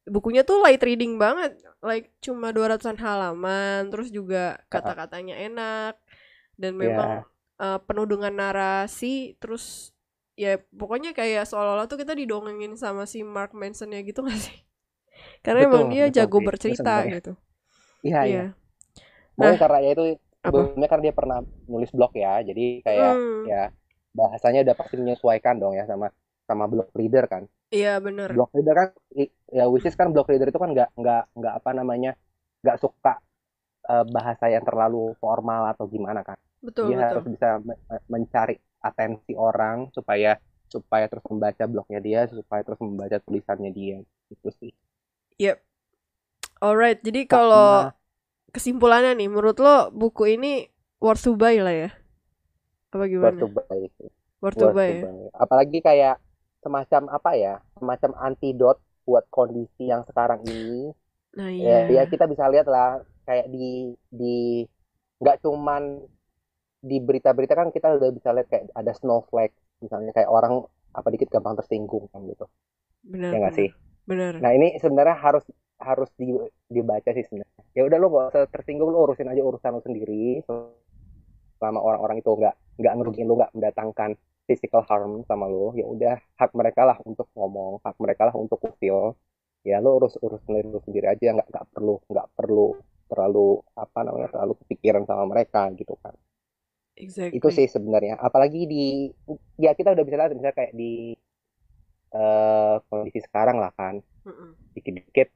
bukunya 0.06 0.46
tuh 0.46 0.62
light 0.62 0.84
reading 0.86 1.18
banget 1.18 1.58
like 1.82 2.14
cuma 2.22 2.54
200-an 2.54 2.98
halaman 3.02 3.90
terus 3.90 4.14
juga 4.14 4.62
kata-katanya 4.70 5.34
enak 5.34 5.98
dan 6.62 6.78
memang 6.78 7.26
uh, 7.58 7.80
penuh 7.82 8.06
dengan 8.06 8.34
narasi 8.38 9.34
terus 9.42 9.95
ya 10.44 10.50
pokoknya 10.80 11.10
kayak 11.20 11.44
seolah-olah 11.50 11.88
tuh 11.92 12.00
kita 12.02 12.14
didongengin 12.22 12.74
sama 12.84 13.04
si 13.12 13.20
Mark 13.36 13.52
Manson 13.62 13.90
ya 13.96 14.00
gitu 14.10 14.20
gak 14.30 14.40
sih? 14.46 14.58
Karena 15.46 15.60
Betul, 15.60 15.68
emang 15.70 15.86
dia 15.94 16.06
betul, 16.06 16.16
jago 16.18 16.40
bercerita 16.48 16.94
gitu. 17.14 17.34
Iya, 18.06 18.20
iya. 18.30 18.42
Mungkin 19.38 19.56
Nah, 19.56 19.60
karena 19.62 19.78
ya 19.86 19.90
itu 19.96 20.04
sebelumnya 20.46 20.88
karena 20.92 21.04
dia 21.08 21.16
pernah 21.20 21.38
nulis 21.72 21.92
blog 21.96 22.12
ya. 22.24 22.32
Jadi 22.50 22.62
kayak 22.86 23.14
hmm. 23.26 23.52
ya 23.52 23.58
bahasanya 24.20 24.60
udah 24.66 24.76
pasti 24.80 24.96
menyesuaikan 25.02 25.56
dong 25.62 25.74
ya 25.80 25.84
sama 25.92 26.08
sama 26.50 26.66
blog 26.72 26.88
reader 27.00 27.26
kan. 27.34 27.44
iya 27.76 27.94
bener. 28.06 28.32
Blog 28.34 28.50
reader 28.56 28.76
kan 28.82 28.90
ya 29.58 29.64
which 29.74 29.88
is 29.90 29.96
kan 30.00 30.10
blog 30.14 30.28
reader 30.32 30.48
itu 30.52 30.60
kan 30.64 30.72
nggak 30.76 30.90
nggak 31.00 31.22
nggak 31.40 31.54
apa 31.60 31.72
namanya 31.80 32.12
nggak 32.64 32.78
suka 32.84 33.12
eh, 33.92 34.06
bahasa 34.16 34.46
yang 34.56 34.64
terlalu 34.70 34.98
formal 35.24 35.62
atau 35.74 35.86
gimana 35.96 36.22
kan. 36.30 36.40
betul 36.64 36.88
Dia 36.88 36.98
harus 37.14 37.24
betul 37.24 37.30
bisa 37.34 37.48
me- 37.68 37.82
me- 37.90 38.06
mencari 38.14 38.56
atensi 38.88 39.34
orang 39.48 39.78
supaya 39.98 40.38
supaya 40.74 41.06
terus 41.12 41.26
membaca 41.32 41.64
blognya 41.72 42.00
dia, 42.08 42.22
supaya 42.30 42.62
terus 42.66 42.80
membaca 42.84 43.18
tulisannya 43.26 43.72
dia. 43.74 43.98
Itu 44.34 44.50
sih. 44.60 44.72
yep 45.40 45.58
alright 46.64 47.00
jadi 47.04 47.28
kalau 47.28 47.92
kesimpulannya 48.56 49.12
nih 49.20 49.28
menurut 49.32 49.58
lo 49.60 49.92
buku 49.92 50.24
ini 50.40 50.72
worth 51.04 51.24
to 51.28 51.36
buy 51.36 51.60
lah 51.60 51.76
ya 51.76 51.90
apa 52.94 53.06
worth 53.20 53.38
gimana 53.38 53.40
to 53.42 53.48
buy 53.52 53.64
worth 54.42 54.58
to 54.60 54.68
Worth 54.68 54.78
buy 54.78 54.90
ya. 55.04 55.10
Apalagi 55.36 55.80
kayak 55.84 56.16
semacam 56.64 57.02
apa 57.12 57.32
ya? 57.38 57.56
Semacam 57.78 58.12
antidot 58.20 58.78
buat 59.06 59.26
kondisi 59.30 59.90
yang 59.92 60.02
sekarang 60.08 60.42
ini. 60.48 60.94
nah 61.36 61.52
Ya, 61.52 61.88
iya 61.92 62.04
ya 62.04 62.04
kita 62.08 62.26
bisa 62.32 62.48
lihat 62.48 62.68
lah 62.70 63.04
kayak 63.28 63.52
di 63.52 63.92
di 64.10 64.64
nggak 65.20 65.44
cuman 65.44 65.84
di 66.90 66.98
berita-berita 67.08 67.54
kan 67.60 67.70
kita 67.76 67.88
udah 67.98 68.10
bisa 68.18 68.30
lihat 68.36 68.48
kayak 68.52 68.64
ada 68.82 68.92
snowflake 69.00 69.56
misalnya 69.84 70.12
kayak 70.18 70.30
orang 70.38 70.54
apa 70.96 71.08
dikit 71.14 71.30
gampang 71.34 71.56
tersinggung 71.60 72.06
kan 72.14 72.22
gitu. 72.32 72.46
benar 73.04 73.34
Ya 73.34 73.38
nggak 73.42 73.56
sih? 73.60 73.70
benar 74.10 74.34
Nah, 74.44 74.52
ini 74.58 74.68
sebenarnya 74.84 75.16
harus 75.26 75.46
harus 75.80 76.10
di, 76.20 76.28
dibaca 76.76 77.10
sih 77.16 77.26
sebenarnya. 77.28 77.64
Ya 77.78 77.84
udah 77.88 77.98
lo 78.02 78.08
gak 78.14 78.26
usah 78.32 78.44
tersinggung 78.54 78.90
lo 78.94 79.00
urusin 79.06 79.28
aja 79.32 79.42
urusan 79.44 79.72
lo 79.76 79.82
sendiri 79.84 80.44
selama 81.60 81.80
orang-orang 81.88 82.18
itu 82.22 82.30
nggak 82.40 82.56
nggak 82.80 82.94
ngerugiin 83.00 83.28
lo 83.30 83.34
nggak 83.40 83.54
mendatangkan 83.56 84.12
physical 84.48 84.82
harm 84.90 85.12
sama 85.30 85.46
lo 85.50 85.74
ya 85.80 85.86
udah 85.88 86.16
hak 86.40 86.52
mereka 86.60 86.82
lah 86.90 86.98
untuk 87.10 87.28
ngomong 87.38 87.82
hak 87.86 87.96
mereka 88.04 88.22
lah 88.30 88.36
untuk 88.38 88.60
feel 88.80 89.16
ya 89.66 89.78
lo 89.84 89.98
urus 89.98 90.14
urus 90.22 90.42
sendiri 90.46 90.68
lo 90.70 90.80
sendiri 90.86 91.06
aja 91.14 91.28
nggak 91.36 91.48
nggak 91.52 91.66
perlu 91.74 91.96
nggak 92.12 92.28
perlu 92.38 92.68
terlalu 93.10 93.48
apa 93.78 94.00
namanya 94.06 94.30
terlalu 94.34 94.54
kepikiran 94.66 95.04
sama 95.10 95.26
mereka 95.34 95.62
gitu 95.80 95.94
kan 96.04 96.14
itu 97.38 97.48
exactly 97.48 97.56
sih 97.58 97.68
sebenarnya 97.76 98.14
apalagi 98.28 98.60
di 98.74 98.84
ya 99.64 99.72
kita 99.78 99.90
udah 99.96 100.04
bisa 100.08 100.18
lihat 100.20 100.32
misalnya 100.36 100.56
kayak 100.60 100.74
di 100.80 100.84
eh, 102.16 102.74
kondisi 102.90 103.20
sekarang 103.28 103.58
lah 103.64 103.72
kan 103.80 103.96
dikit-dikit 104.76 105.28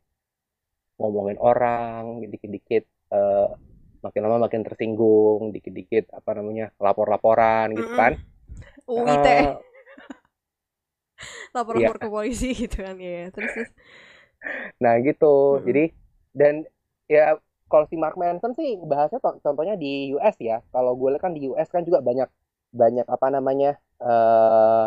ngomongin 0.99 1.37
orang, 1.39 2.03
dikit-dikit 2.31 2.83
eh, 3.15 3.47
makin 4.05 4.21
lama 4.25 4.37
makin 4.47 4.61
tersinggung, 4.67 5.41
dikit-dikit 5.55 6.03
apa 6.17 6.29
namanya 6.37 6.65
lapor-laporan 6.83 7.67
gitu 7.79 7.89
Mm-mm. 7.89 7.99
kan. 7.99 8.13
UI 8.87 9.15
ITE 9.17 9.37
Eh, 9.39 9.53
iya. 11.73 11.93
lapor-lapor 11.93 11.97
ke 12.01 12.07
polisi 12.09 12.51
gitu 12.55 12.77
kan 12.85 12.97
ya 12.99 13.29
terus 13.33 13.51
terus 13.55 13.69
Nah 14.83 14.93
gitu. 15.07 15.25
Mm-mm. 15.51 15.65
Jadi 15.67 15.81
dan 16.39 16.55
ya 17.09 17.37
kalau 17.71 17.85
si 17.91 17.95
Mark 18.03 18.15
Manson 18.21 18.51
sih 18.59 18.69
bahasnya 18.91 19.19
to- 19.25 19.39
contohnya 19.45 19.75
di 19.83 19.87
US 20.15 20.35
ya. 20.49 20.55
Kalau 20.73 20.91
gue 20.99 21.07
lihat 21.13 21.21
kan 21.25 21.33
di 21.37 21.41
US 21.49 21.69
kan 21.75 21.81
juga 21.87 21.99
banyak 22.09 22.29
banyak 22.81 23.05
apa 23.15 23.27
namanya 23.35 23.69
eh 24.05 24.85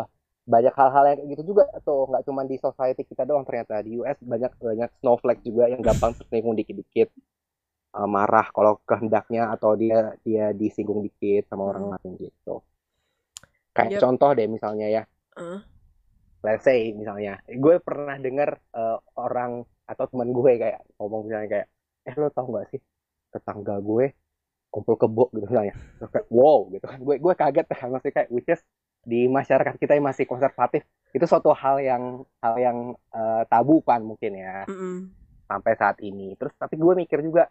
banyak 0.53 0.73
hal-hal 0.79 1.03
yang 1.07 1.17
kayak 1.19 1.29
gitu 1.33 1.43
juga 1.55 1.63
tuh 1.87 1.99
nggak 2.09 2.23
cuma 2.27 2.41
di 2.51 2.55
society 2.65 3.01
kita 3.11 3.23
doang 3.29 3.45
ternyata 3.47 3.73
di 3.85 3.89
US 3.99 4.17
banyak 4.31 4.51
banyak 4.67 4.89
snowflake 4.99 5.41
juga 5.47 5.63
yang 5.71 5.81
gampang 5.87 6.11
tersinggung 6.19 6.55
dikit-dikit 6.59 7.07
eh, 7.97 8.07
marah 8.15 8.45
kalau 8.55 8.73
kehendaknya 8.89 9.41
atau 9.55 9.71
dia 9.81 9.97
dia 10.27 10.43
disinggung 10.61 11.01
dikit 11.07 11.41
sama 11.49 11.63
orang 11.71 11.85
Mm. 11.85 11.93
lain 11.93 12.11
gitu. 12.25 12.51
Kayak 13.75 13.93
Yep. 13.93 14.01
contoh 14.01 14.29
deh 14.37 14.47
misalnya 14.55 14.87
ya 14.95 15.01
Eh, 15.37 15.63
let's 16.45 16.63
say 16.67 16.79
misalnya 16.99 17.31
gue 17.63 17.75
pernah 17.87 18.15
dengar 18.25 18.49
eh, 18.77 18.97
orang 19.19 19.51
atau 19.91 20.05
teman 20.11 20.29
gue 20.37 20.51
kayak 20.61 20.79
ngomong 20.97 21.21
misalnya 21.27 21.49
kayak 21.53 21.67
eh 22.03 22.15
lo 22.19 22.27
tau 22.29 22.47
gak 22.51 22.67
sih 22.71 22.81
tetangga 23.33 23.79
gue 23.79 24.13
kumpul 24.73 24.97
kebo 24.97 25.29
gitu 25.37 25.45
misalnya. 25.45 25.77
Terus 26.01 26.09
kayak 26.09 26.27
wow 26.33 26.65
gitu 26.73 26.85
kan. 26.89 26.99
Gue 27.05 27.15
gue 27.21 27.33
kaget 27.37 27.65
kan 27.69 27.87
maksudnya 27.93 28.13
kayak 28.17 28.29
which 28.33 28.49
is 28.49 28.61
di 29.05 29.29
masyarakat 29.29 29.75
kita 29.77 29.93
yang 29.99 30.07
masih 30.07 30.25
konservatif 30.25 30.87
itu 31.13 31.25
suatu 31.29 31.51
hal 31.53 31.77
yang 31.83 32.25
hal 32.41 32.55
yang 32.57 32.77
eh, 33.13 33.43
tabu 33.45 33.85
kan 33.85 34.01
mungkin 34.01 34.33
ya. 34.33 34.65
Mm-mm. 34.65 35.13
sampai 35.45 35.73
saat 35.77 36.01
ini. 36.01 36.33
Terus 36.39 36.53
tapi 36.57 36.79
gue 36.81 36.93
mikir 36.97 37.21
juga 37.21 37.45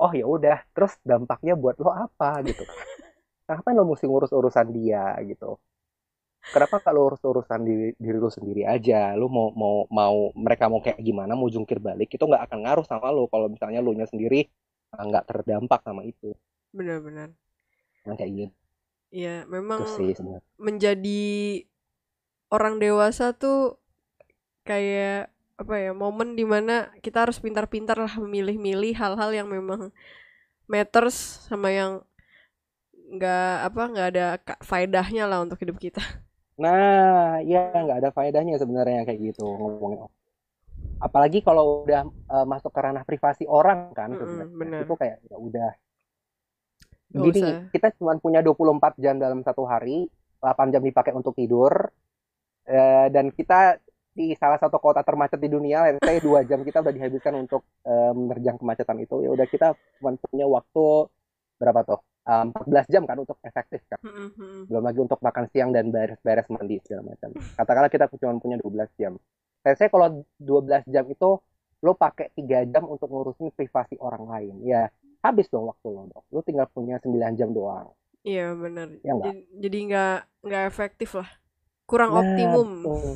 oh 0.00 0.08
ya 0.16 0.24
udah 0.24 0.64
terus 0.72 0.96
dampaknya 1.04 1.52
buat 1.58 1.76
lo 1.76 1.92
apa? 1.92 2.40
Gitu 2.40 2.64
kenapa 3.44 3.68
lo 3.76 3.84
mesti 3.84 4.08
ngurus 4.08 4.32
urusan 4.32 4.72
dia? 4.72 5.12
Gitu 5.20 5.60
kenapa 6.50 6.82
kalau 6.82 7.06
urus 7.06 7.22
urusan 7.22 7.62
diri, 7.62 7.88
diri 7.94 8.18
lo 8.18 8.26
sendiri 8.26 8.66
aja? 8.66 9.14
Lo 9.14 9.30
mau 9.30 9.54
mau 9.54 9.86
mau 9.86 10.34
mereka 10.34 10.66
mau 10.66 10.82
kayak 10.82 10.98
gimana 10.98 11.38
mau 11.38 11.46
jungkir 11.46 11.78
balik 11.78 12.10
itu 12.10 12.24
nggak 12.26 12.50
akan 12.50 12.58
ngaruh 12.66 12.86
sama 12.86 13.14
lo 13.14 13.30
kalau 13.30 13.46
misalnya 13.46 13.78
lo 13.78 13.94
nya 13.94 14.10
sendiri 14.10 14.50
eh, 14.92 15.02
nggak 15.06 15.24
terdampak 15.30 15.86
sama 15.86 16.02
itu. 16.02 16.34
Benar-benar 16.74 17.30
yang 18.02 18.16
kayak 18.18 18.32
gitu. 18.34 18.54
Ya 19.12 19.44
memang 19.46 19.86
sih 19.86 20.16
menjadi 20.58 21.22
orang 22.50 22.82
dewasa 22.82 23.36
tuh 23.36 23.78
kayak 24.66 25.30
apa 25.60 25.74
ya 25.78 25.92
momen 25.94 26.34
di 26.34 26.42
mana 26.42 26.90
kita 27.04 27.28
harus 27.28 27.38
pintar-pintar 27.38 27.94
lah 27.94 28.18
memilih-milih 28.18 28.98
hal-hal 28.98 29.30
yang 29.30 29.46
memang 29.46 29.94
matters 30.66 31.46
sama 31.46 31.70
yang 31.70 32.02
nggak 33.12 33.56
apa 33.68 33.82
nggak 33.92 34.08
ada 34.16 34.26
faedahnya 34.64 35.28
lah 35.28 35.44
untuk 35.44 35.60
hidup 35.60 35.76
kita 35.76 36.00
nah 36.62 37.42
ya 37.42 37.74
nggak 37.74 37.98
ada 37.98 38.10
faedahnya 38.14 38.54
sebenarnya 38.62 39.02
kayak 39.02 39.34
gitu 39.34 39.42
ngomongin 39.42 40.06
apalagi 41.02 41.42
kalau 41.42 41.82
udah 41.82 42.06
eh, 42.06 42.46
masuk 42.46 42.70
ke 42.70 42.80
ranah 42.80 43.02
privasi 43.02 43.44
orang 43.50 43.90
kan 43.90 44.14
sebenarnya 44.14 44.54
benar. 44.54 44.80
itu 44.86 44.94
kayak 44.94 45.18
ya 45.26 45.36
udah 45.36 45.70
usah. 47.12 47.68
kita 47.68 47.88
cuma 48.00 48.16
punya 48.16 48.40
24 48.40 48.96
jam 48.96 49.20
dalam 49.20 49.44
satu 49.44 49.68
hari, 49.68 50.08
8 50.40 50.72
jam 50.72 50.80
dipakai 50.80 51.12
untuk 51.12 51.36
tidur, 51.36 51.92
eh, 52.64 53.06
dan 53.12 53.28
kita 53.28 53.76
di 54.12 54.36
salah 54.36 54.60
satu 54.60 54.76
kota 54.76 55.00
termacet 55.04 55.40
di 55.40 55.48
dunia, 55.48 55.92
let's 55.92 56.04
say 56.04 56.20
2 56.20 56.44
jam 56.48 56.60
kita 56.64 56.80
udah 56.80 56.92
dihabiskan 56.92 57.36
untuk 57.36 57.64
eh, 57.84 58.12
menerjang 58.16 58.56
kemacetan 58.56 58.96
itu, 59.00 59.28
ya 59.28 59.30
udah 59.32 59.46
kita 59.48 59.76
cuma 60.00 60.16
punya 60.24 60.46
waktu 60.48 60.84
berapa 61.60 61.80
tuh? 61.84 62.00
Eh, 62.22 62.44
14 62.54 62.86
jam 62.86 63.02
kan 63.02 63.18
untuk 63.18 63.34
efektif 63.42 63.82
kan. 63.90 63.98
Mm-mm. 63.98 64.70
Belum 64.70 64.82
lagi 64.86 65.02
untuk 65.02 65.18
makan 65.18 65.50
siang 65.50 65.74
dan 65.74 65.90
beres-beres 65.90 66.46
mandi 66.54 66.78
segala 66.86 67.10
macam. 67.10 67.34
Katakanlah 67.58 67.90
kita 67.90 68.06
cuma 68.14 68.38
punya 68.38 68.56
12 68.62 68.90
jam. 68.94 69.18
Let's 69.66 69.82
say 69.82 69.90
kalau 69.90 70.22
12 70.38 70.86
jam 70.86 71.02
itu 71.10 71.42
lo 71.82 71.92
pakai 71.98 72.30
3 72.38 72.62
jam 72.70 72.86
untuk 72.86 73.10
ngurusin 73.10 73.50
privasi 73.58 73.98
orang 73.98 74.22
lain. 74.30 74.54
Ya, 74.62 74.86
habis 75.18 75.50
dong 75.50 75.66
waktu 75.66 75.86
lo 75.90 76.06
dong. 76.14 76.24
Lo 76.30 76.46
tinggal 76.46 76.70
punya 76.70 77.02
9 77.02 77.34
jam 77.34 77.50
doang. 77.50 77.90
Iya 78.22 78.54
benar. 78.54 78.86
Ya 79.02 79.18
Jadi 79.58 79.78
nggak 79.90 80.46
nggak 80.46 80.64
efektif 80.70 81.18
lah. 81.18 81.26
Kurang 81.90 82.14
Nah, 82.14 82.22
optimum. 82.22 82.68
betul. 82.86 83.14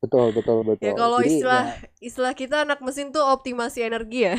Betul, 0.00 0.26
betul, 0.36 0.58
betul. 0.64 0.84
Ya 0.84 0.92
kalau 0.96 1.20
Jadi, 1.20 1.28
istilah 1.32 1.64
ya, 1.64 1.88
istilah 2.00 2.32
kita 2.36 2.56
anak 2.68 2.80
mesin 2.84 3.08
tuh 3.08 3.24
optimasi 3.24 3.84
energi 3.84 4.28
ya. 4.28 4.36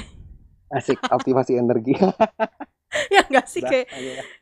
asik 0.77 0.97
optimasi 1.09 1.57
energi. 1.57 1.97
ya 3.13 3.21
nggak 3.27 3.47
sih 3.47 3.63
kayak 3.63 3.87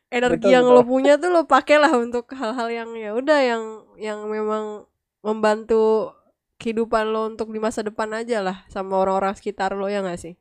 energi 0.10 0.50
Betul, 0.50 0.54
yang 0.58 0.66
betul. 0.66 0.76
lo 0.76 0.84
punya 0.84 1.14
tuh 1.22 1.30
lo 1.30 1.46
pakailah 1.46 1.94
untuk 1.94 2.26
hal-hal 2.34 2.68
yang 2.74 2.90
ya 2.98 3.14
udah 3.14 3.40
yang 3.46 3.64
yang 4.02 4.20
memang 4.26 4.90
membantu 5.22 6.14
kehidupan 6.60 7.14
lo 7.14 7.30
untuk 7.30 7.54
di 7.54 7.60
masa 7.62 7.86
depan 7.86 8.12
aja 8.12 8.44
lah 8.44 8.58
sama 8.68 9.00
orang-orang 9.00 9.32
sekitar 9.38 9.78
lo 9.78 9.88
ya 9.88 10.04
nggak 10.04 10.20
sih? 10.20 10.36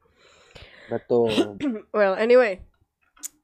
Betul. 0.89 1.31
Well, 1.97 2.17
anyway. 2.17 2.65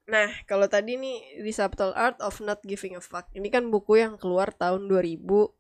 Nah, 0.05 0.29
kalau 0.45 0.69
tadi 0.69 1.01
nih 1.01 1.41
The 1.41 1.53
Subtle 1.53 1.97
Art 1.97 2.21
of 2.21 2.41
Not 2.41 2.61
Giving 2.65 2.97
a 2.97 3.03
Fuck. 3.05 3.33
Ini 3.33 3.49
kan 3.49 3.73
buku 3.73 4.01
yang 4.01 4.21
keluar 4.21 4.53
tahun 4.53 4.89
2016. 4.89 5.55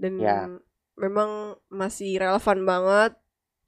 Dan 0.00 0.12
Ya. 0.20 0.48
memang 0.96 1.60
masih 1.68 2.16
relevan 2.16 2.64
banget 2.64 3.12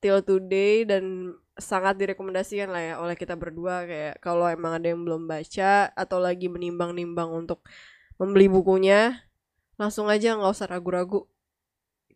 till 0.01 0.25
today 0.25 0.89
dan 0.89 1.35
sangat 1.59 1.99
direkomendasikan 1.99 2.71
lah 2.71 2.83
ya 2.83 2.95
oleh 3.03 3.19
kita 3.19 3.35
berdua 3.35 3.83
kayak 3.85 4.23
kalau 4.23 4.47
emang 4.47 4.79
ada 4.79 4.95
yang 4.95 5.03
belum 5.03 5.27
baca 5.27 5.91
atau 5.93 6.19
lagi 6.23 6.47
menimbang-nimbang 6.47 7.29
untuk 7.35 7.67
membeli 8.19 8.47
bukunya, 8.47 9.27
langsung 9.75 10.07
aja 10.07 10.39
nggak 10.39 10.55
usah 10.55 10.71
ragu-ragu. 10.71 11.27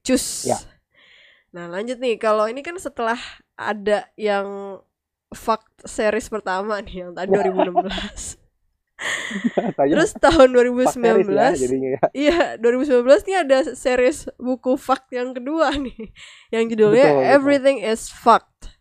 Cus. 0.07 0.47
Ya. 0.47 0.59
Nah 1.53 1.69
lanjut 1.69 1.99
nih, 1.99 2.17
kalau 2.17 2.49
ini 2.49 2.63
kan 2.63 2.75
setelah 2.79 3.19
ada 3.59 4.09
yang 4.17 4.79
fact 5.35 5.69
series 5.85 6.31
pertama 6.31 6.79
nih 6.81 7.07
yang 7.07 7.13
tadi 7.13 7.31
2016. 7.31 8.39
Katanya 9.59 9.95
Terus 9.99 10.15
tahun 10.15 10.49
Pak 10.55 10.95
Series 10.95 11.27
2019 11.27 11.35
ya 11.35 11.51
jadinya 11.59 11.89
ya. 11.91 12.01
Iya, 12.15 12.41
2019 12.63 13.27
nih 13.27 13.37
ada 13.43 13.59
series 13.75 14.31
buku 14.39 14.79
fact 14.79 15.11
yang 15.11 15.35
kedua 15.35 15.75
nih. 15.75 16.15
Yang 16.55 16.65
judulnya 16.77 17.07
Betul, 17.11 17.19
betul. 17.19 17.35
Everything 17.35 17.79
is 17.83 18.07
Fact. 18.07 18.72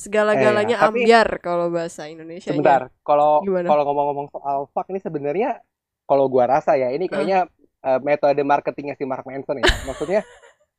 Segala-galanya 0.00 0.76
Eh, 0.76 0.80
tapi- 0.80 1.04
ambiar 1.04 1.28
kalau 1.44 1.68
bahasa 1.68 2.08
Indonesia. 2.08 2.48
Sebentar, 2.48 2.88
kalau 3.04 3.44
kalau 3.44 3.82
ngomong-ngomong 3.84 4.32
soal 4.32 4.64
fuck 4.72 4.88
ini 4.88 4.96
sebenarnya 4.96 5.60
kalau 6.08 6.24
gua 6.26 6.48
rasa 6.48 6.74
ya 6.74 6.88
ini 6.88 7.04
kayaknya 7.04 7.44
eh, 7.80 8.00
metode 8.00 8.40
marketingnya 8.40 8.96
si 8.96 9.04
Mark 9.04 9.28
Manson 9.28 9.60
ya. 9.60 9.68
Maksudnya 9.88 10.24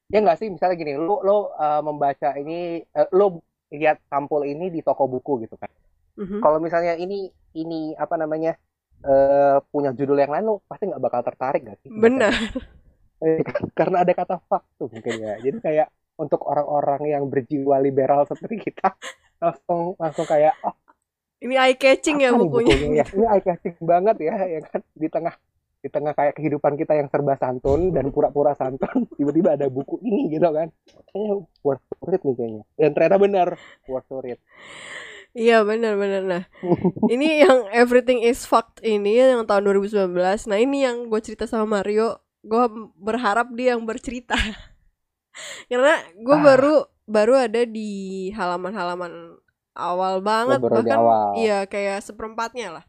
ya 0.09 0.17
nggak 0.19 0.37
sih 0.41 0.49
misalnya 0.49 0.75
gini, 0.75 0.97
lu 0.97 1.21
lu 1.21 1.37
eh, 1.53 1.81
membaca 1.85 2.29
ini 2.33 2.81
eh, 2.81 3.07
lu 3.13 3.37
lihat 3.69 4.01
sampul 4.09 4.41
ini 4.43 4.67
di 4.67 4.81
toko 4.81 5.05
buku 5.05 5.45
gitu 5.45 5.53
kan. 5.55 5.69
Mhm. 6.17 6.41
Kalau 6.41 6.57
misalnya 6.57 6.97
ini 6.97 7.29
ini 7.53 7.93
apa 7.93 8.17
namanya 8.17 8.57
eh, 9.01 9.57
punya 9.69 9.93
judul 9.93 10.17
yang 10.17 10.33
lain 10.33 10.45
lu 10.45 10.55
pasti 10.65 10.89
nggak 10.89 10.99
bakal 10.99 11.21
tertarik 11.21 11.61
gak 11.63 11.77
sih? 11.79 11.89
Benar. 11.93 12.33
Eh, 13.21 13.37
Karena 13.71 14.01
ada 14.01 14.13
kata 14.13 14.41
fuck 14.49 14.65
tuh 14.75 14.89
mungkin 14.89 15.13
ya. 15.21 15.37
Jadi 15.37 15.57
kayak 15.61 15.87
untuk 16.21 16.45
orang-orang 16.45 17.17
yang 17.17 17.23
berjiwa 17.25 17.81
liberal 17.81 18.29
seperti 18.29 18.69
kita 18.69 18.93
langsung 19.41 19.97
langsung 19.97 20.27
kayak 20.29 20.53
oh 20.61 20.77
Ini 21.41 21.57
eye 21.57 21.73
catching 21.73 22.21
ya 22.21 22.29
nih 22.29 22.37
bukunya. 22.37 23.01
ya? 23.01 23.05
Ini 23.09 23.25
eye 23.25 23.41
catching 23.41 23.73
banget 23.81 24.21
ya, 24.21 24.37
ya 24.45 24.61
kan 24.61 24.85
di 24.93 25.09
tengah 25.09 25.33
di 25.81 25.89
tengah 25.89 26.13
kayak 26.13 26.37
kehidupan 26.37 26.77
kita 26.77 26.93
yang 26.93 27.09
serba 27.09 27.33
santun 27.41 27.89
dan 27.89 28.13
pura-pura 28.13 28.53
santun, 28.53 29.09
tiba-tiba 29.17 29.57
ada 29.57 29.65
buku 29.65 29.97
ini 30.05 30.29
gitu 30.37 30.45
kan. 30.53 30.69
Kayaknya 31.09 31.33
worth 31.65 31.81
to 31.89 31.95
read 32.05 32.21
nih 32.21 32.35
kayaknya. 32.37 32.63
Dan 32.77 32.89
ternyata 32.93 33.17
benar 33.17 33.47
worth 33.89 34.05
to 34.05 34.21
read. 34.21 34.39
Iya 35.33 35.65
benar-benar. 35.65 36.23
Nah, 36.27 36.43
ini 37.13 37.41
yang 37.41 37.65
Everything 37.73 38.21
is 38.21 38.45
Fact 38.45 38.83
ini 38.85 39.17
yang 39.17 39.41
tahun 39.49 39.65
2019. 39.65 40.13
Nah 40.45 40.57
ini 40.61 40.85
yang 40.85 41.09
gue 41.09 41.21
cerita 41.25 41.49
sama 41.49 41.81
Mario. 41.81 42.21
Gue 42.45 42.69
berharap 43.01 43.49
dia 43.57 43.73
yang 43.73 43.81
bercerita. 43.87 44.37
Karena 45.69 45.93
gue 46.15 46.37
Ah. 46.37 46.41
baru 46.47 46.73
baru 47.07 47.33
ada 47.47 47.61
di 47.67 47.89
halaman-halaman 48.33 49.37
awal 49.75 50.19
banget 50.23 50.61
baru 50.61 50.75
bahkan 50.75 50.99
awal. 50.99 51.31
iya 51.37 51.65
kayak 51.67 52.03
seperempatnya 52.03 52.67
lah. 52.81 52.85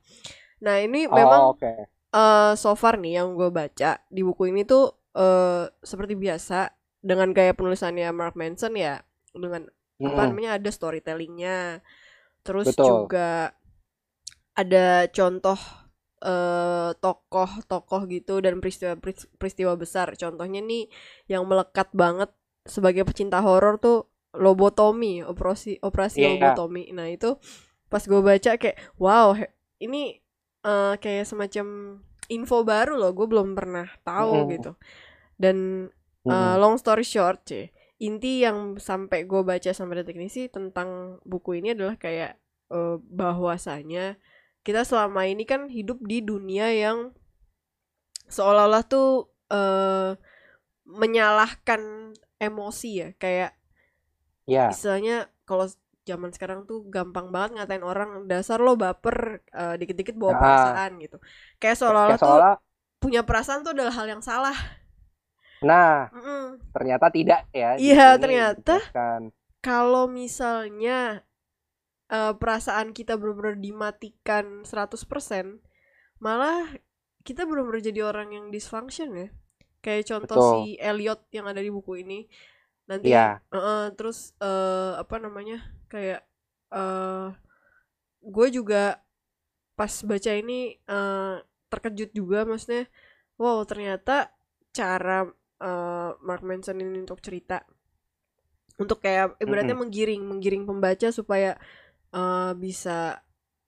Nah 0.65 0.77
ini 0.83 1.07
Oh, 1.11 1.17
memang 1.19 1.43
oke. 1.51 1.67
eh 2.15 2.53
so 2.59 2.73
far 2.77 2.99
nih 3.01 3.23
yang 3.23 3.35
gue 3.39 3.49
baca 3.51 4.01
di 4.13 4.21
buku 4.27 4.53
ini 4.53 4.63
tuh 4.69 4.93
eh 5.17 5.67
seperti 5.83 6.15
biasa 6.19 6.71
dengan 7.03 7.33
gaya 7.37 7.53
penulisannya 7.57 8.09
Mark 8.15 8.35
Manson 8.39 8.75
ya 8.79 9.01
dengan 9.35 9.67
apa 10.03 10.23
Mm-mm. 10.23 10.29
namanya 10.29 10.59
ada 10.59 10.71
storytellingnya 10.71 11.81
terus 12.47 12.69
Betul. 12.69 12.85
juga 12.85 13.55
ada 14.57 15.09
contoh 15.11 15.59
eh 16.23 16.91
tokoh-tokoh 17.03 18.03
gitu 18.07 18.39
dan 18.45 18.63
peristiwa 18.63 18.95
peristiwa 19.41 19.73
besar 19.75 20.15
contohnya 20.15 20.63
nih 20.63 20.87
yang 21.27 21.43
melekat 21.51 21.91
banget 21.91 22.31
sebagai 22.63 23.03
pecinta 23.03 23.43
horor 23.43 23.79
tuh 23.79 24.07
lobotomi 24.33 25.21
operasi 25.21 25.83
operasi 25.83 26.23
Iya. 26.23 26.29
lobotomi 26.39 26.89
nah 26.95 27.11
itu 27.11 27.37
pas 27.87 28.01
gue 28.01 28.21
baca 28.23 28.57
kayak 28.57 28.79
wow 28.97 29.37
ini 29.79 30.23
eh, 30.63 30.95
kayak 30.97 31.29
semacam 31.29 31.99
info 32.31 32.65
baru 32.65 32.97
loh 32.97 33.13
gue 33.13 33.27
belum 33.29 33.53
pernah 33.53 33.91
tahu 34.03 34.47
Mm-mm. 34.47 34.53
gitu 34.57 34.73
dan 35.37 35.89
Uh, 36.23 36.55
long 36.55 36.79
story 36.79 37.03
short, 37.03 37.43
sih, 37.51 37.67
inti 37.99 38.47
yang 38.47 38.79
sampai 38.79 39.27
gue 39.27 39.43
baca 39.43 39.75
sampai 39.75 40.07
detik 40.07 40.15
ini 40.15 40.31
sih 40.31 40.47
tentang 40.47 41.19
buku 41.27 41.59
ini 41.59 41.75
adalah 41.75 41.99
kayak 41.99 42.39
uh, 42.71 43.03
bahwasanya 43.11 44.23
kita 44.63 44.87
selama 44.87 45.27
ini 45.27 45.43
kan 45.43 45.67
hidup 45.67 45.99
di 45.99 46.23
dunia 46.23 46.71
yang 46.71 47.11
seolah-olah 48.31 48.87
tuh 48.87 49.35
uh, 49.51 50.15
menyalahkan 50.87 52.15
emosi 52.47 52.91
ya, 53.03 53.09
kayak 53.23 53.51
Ya, 54.47 54.67
istilahnya 54.73 55.15
kalau 55.49 55.67
zaman 56.09 56.31
sekarang 56.35 56.61
tuh 56.69 56.79
gampang 56.91 57.31
banget 57.35 57.51
ngatain 57.63 57.85
orang 57.87 58.11
dasar 58.31 58.59
lo 58.59 58.75
baper 58.75 59.17
uh, 59.55 59.75
dikit-dikit 59.81 60.17
bawa 60.19 60.35
Ah. 60.35 60.41
perasaan 60.43 60.91
gitu, 61.05 61.17
kayak 61.63 61.77
seolah-olah 61.79 62.19
tuh 62.19 62.27
seolah 62.27 62.55
punya 63.03 63.23
perasaan 63.29 63.63
tuh 63.67 63.73
adalah 63.77 63.95
hal 63.99 64.07
yang 64.11 64.23
salah. 64.25 64.57
nah 65.63 66.11
Mm-mm. 66.13 66.59
ternyata 66.75 67.07
tidak 67.17 67.41
ya. 67.55 67.79
Iya, 67.79 68.19
ternyata. 68.23 68.73
dijelaskan. 68.73 69.23
kalau 69.63 70.05
misalnya 70.11 71.25
eh, 72.13 72.35
perasaan 72.41 72.89
kita 72.99 73.17
benar-benar 73.21 73.57
dimatikan 73.67 74.65
100%, 74.67 75.47
malah 76.25 76.67
kita 77.27 77.47
benar-benar 77.49 77.83
jadi 77.85 78.01
orang 78.11 78.29
yang 78.37 78.47
dysfunction 78.55 79.11
ya. 79.17 79.29
Kayak 79.85 80.05
contoh 80.11 80.39
Betul. 80.39 80.43
si 80.43 80.79
Elliot 80.81 81.21
yang 81.35 81.47
ada 81.51 81.61
di 81.63 81.71
buku 81.75 82.03
ini. 82.07 82.27
Nanti 82.91 83.09
Iya. 83.09 83.43
eh, 83.55 83.89
terus 83.99 84.33
eh, 84.43 84.93
apa 85.03 85.17
namanya? 85.23 85.63
Kayak 85.93 86.25
eh 86.73 87.29
gue 88.23 88.47
juga 88.55 89.03
pas 89.79 89.93
baca 90.07 90.33
ini 90.37 90.77
eh, 90.77 91.37
terkejut 91.73 92.11
juga 92.15 92.45
maksudnya, 92.49 92.87
wow 93.41 93.61
ternyata 93.69 94.33
cara 94.77 95.27
eh, 95.63 96.11
Mark 96.27 96.43
Manson 96.47 96.79
ini 96.83 97.03
untuk 97.05 97.21
cerita 97.25 97.65
untuk 98.81 98.99
kayak 99.05 99.37
ibaratnya 99.43 99.77
menggiring 99.77 100.23
menggiring 100.25 100.65
pembaca 100.65 101.09
supaya 101.13 101.57
eh, 102.15 102.53
bisa 102.57 103.21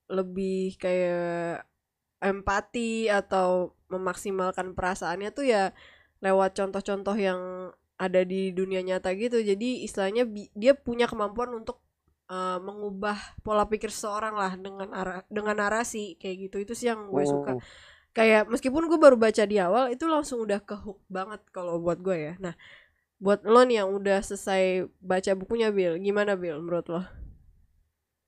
lebih 0.09 0.77
kayak 0.81 1.65
empati 2.21 3.09
atau 3.11 3.75
memaksimalkan 3.91 4.73
perasaannya 4.77 5.29
tuh 5.35 5.45
ya 5.47 5.63
lewat 6.25 6.51
contoh-contoh 6.59 7.15
yang 7.27 7.41
ada 8.05 8.21
di 8.27 8.51
dunia 8.59 8.81
nyata 8.87 9.09
gitu. 9.15 9.37
Jadi 9.51 9.85
istilahnya 9.87 10.23
dia 10.61 10.73
punya 10.75 11.05
kemampuan 11.11 11.51
untuk 11.59 11.77
eh, 12.31 12.59
mengubah 12.67 13.17
pola 13.45 13.63
pikir 13.71 13.89
seseorang 13.93 14.35
lah 14.41 14.53
dengan 14.65 14.89
ara- 14.99 15.25
dengan 15.31 15.55
narasi 15.61 16.17
kayak 16.21 16.35
gitu. 16.49 16.55
Itu 16.65 16.73
sih 16.79 16.87
yang 16.91 17.01
gue 17.13 17.25
suka. 17.27 17.53
Mm. 17.53 17.61
kayak 18.17 18.49
meskipun 18.51 18.89
gue 18.91 18.99
baru 18.99 19.17
baca 19.19 19.43
di 19.47 19.57
awal 19.61 19.93
itu 19.95 20.05
langsung 20.09 20.39
udah 20.45 20.59
ke 20.63 20.75
hook 20.85 20.99
banget 21.11 21.41
kalau 21.55 21.77
buat 21.83 21.99
gue 22.01 22.17
ya. 22.17 22.33
Nah 22.43 22.55
buat 23.23 23.41
lo 23.47 23.61
nih 23.67 23.83
yang 23.85 23.89
udah 23.95 24.19
selesai 24.25 24.87
baca 25.01 25.31
bukunya 25.39 25.69
Bill 25.73 25.95
gimana 26.01 26.33
Bill 26.37 26.59
menurut 26.61 26.87
lo? 26.93 27.01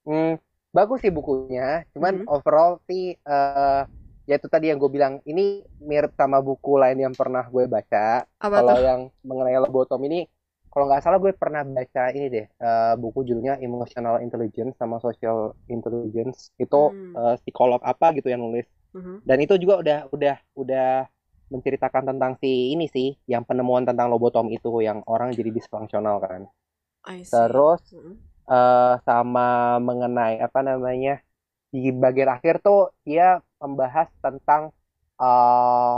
Hmm, 0.08 0.40
bagus 0.76 0.98
sih 1.04 1.12
bukunya, 1.18 1.84
cuman 1.94 2.14
Mhm. 2.14 2.28
overall 2.34 2.72
sih 2.88 3.02
eh 3.32 3.82
ya 4.28 4.36
itu 4.40 4.48
tadi 4.52 4.70
yang 4.70 4.78
gue 4.78 4.92
bilang 4.92 5.14
ini 5.24 5.64
mirip 5.80 6.12
sama 6.20 6.38
buku 6.44 6.76
lain 6.78 7.00
yang 7.00 7.16
pernah 7.16 7.44
gue 7.48 7.64
baca. 7.66 8.28
Kalau 8.28 8.76
yang 8.84 9.02
mengenai 9.24 9.58
lobotom 9.64 10.02
ini, 10.08 10.28
kalau 10.70 10.86
nggak 10.92 11.02
salah 11.02 11.18
gue 11.24 11.32
pernah 11.34 11.64
baca 11.64 12.04
ini 12.14 12.28
deh, 12.30 12.46
eh, 12.46 12.94
buku 13.02 13.20
judulnya 13.28 13.58
Emotional 13.64 14.20
Intelligence 14.22 14.76
sama 14.78 15.00
Social 15.02 15.56
Intelligence. 15.72 16.52
Itu 16.60 16.92
Hmm. 16.94 17.16
eh, 17.18 17.36
psikolog 17.42 17.80
apa 17.82 18.14
gitu 18.18 18.28
yang 18.30 18.44
nulis. 18.46 18.68
Mhm. 18.94 19.24
Dan 19.26 19.38
itu 19.42 19.56
juga 19.58 19.80
udah 19.82 20.00
udah 20.14 20.36
udah 20.60 20.90
menceritakan 21.48 22.04
tentang 22.12 22.36
si 22.44 22.76
ini 22.76 22.86
sih, 22.92 23.16
yang 23.32 23.48
penemuan 23.48 23.88
tentang 23.88 24.12
lobotom 24.12 24.52
itu 24.52 24.70
yang 24.84 25.00
orang 25.08 25.32
jadi 25.32 25.50
disfungsional 25.56 26.20
kan. 26.20 26.42
Terus 27.32 27.82
Mhm. 27.96 28.16
eh 28.48 28.96
sama 29.04 29.76
mengenai 29.84 30.40
apa 30.40 30.60
namanya 30.64 31.20
di 31.78 31.90
bagian 32.04 32.30
akhir 32.36 32.56
tuh 32.68 32.80
dia 33.08 33.26
membahas 33.62 34.08
tentang 34.26 34.62
eh 35.24 35.98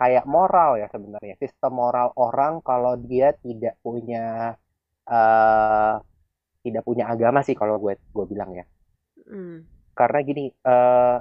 kayak 0.00 0.24
moral 0.34 0.70
ya 0.80 0.86
sebenarnya 0.94 1.34
sistem 1.42 1.72
moral 1.82 2.08
orang 2.26 2.52
kalau 2.68 2.92
dia 3.08 3.26
tidak 3.44 3.74
punya 3.84 4.20
eh 5.12 5.94
tidak 6.64 6.82
punya 6.88 7.04
agama 7.12 7.40
sih 7.46 7.56
kalau 7.60 7.74
gue 7.82 7.94
gue 8.16 8.26
bilang 8.32 8.50
ya 8.60 8.64
Hmm. 9.26 9.66
karena 9.98 10.18
gini 10.28 10.42
eh 10.72 11.16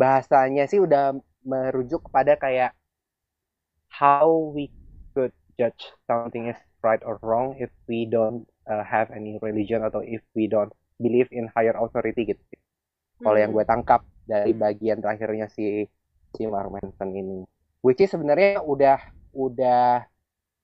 bahasanya 0.00 0.64
sih 0.70 0.80
udah 0.86 1.04
merujuk 1.50 2.00
kepada 2.08 2.32
kayak 2.44 2.70
how 4.00 4.28
we 4.54 4.70
could 5.14 5.32
judge 5.58 5.92
something 6.08 6.48
is 6.50 6.58
right 6.82 7.02
or 7.06 7.18
wrong 7.22 7.54
if 7.60 7.70
we 7.86 8.06
don't 8.08 8.48
uh, 8.66 8.82
have 8.84 9.10
any 9.14 9.38
religion 9.42 9.82
atau 9.86 10.02
if 10.02 10.22
we 10.34 10.48
don't 10.50 10.72
believe 10.98 11.28
in 11.30 11.46
higher 11.54 11.76
authority 11.78 12.22
gitu. 12.34 12.42
Kalau 13.22 13.38
yang 13.42 13.52
gue 13.56 13.64
tangkap 13.66 14.00
dari 14.26 14.50
Hmm. 14.50 14.60
bagian 14.64 14.98
terakhirnya 15.02 15.46
si 15.56 15.86
si 16.34 16.42
Mark 16.48 16.68
Manson 16.74 17.10
ini, 17.14 17.38
which 17.84 18.00
is 18.04 18.10
sebenarnya 18.14 18.62
udah 18.64 18.98
udah 19.36 20.04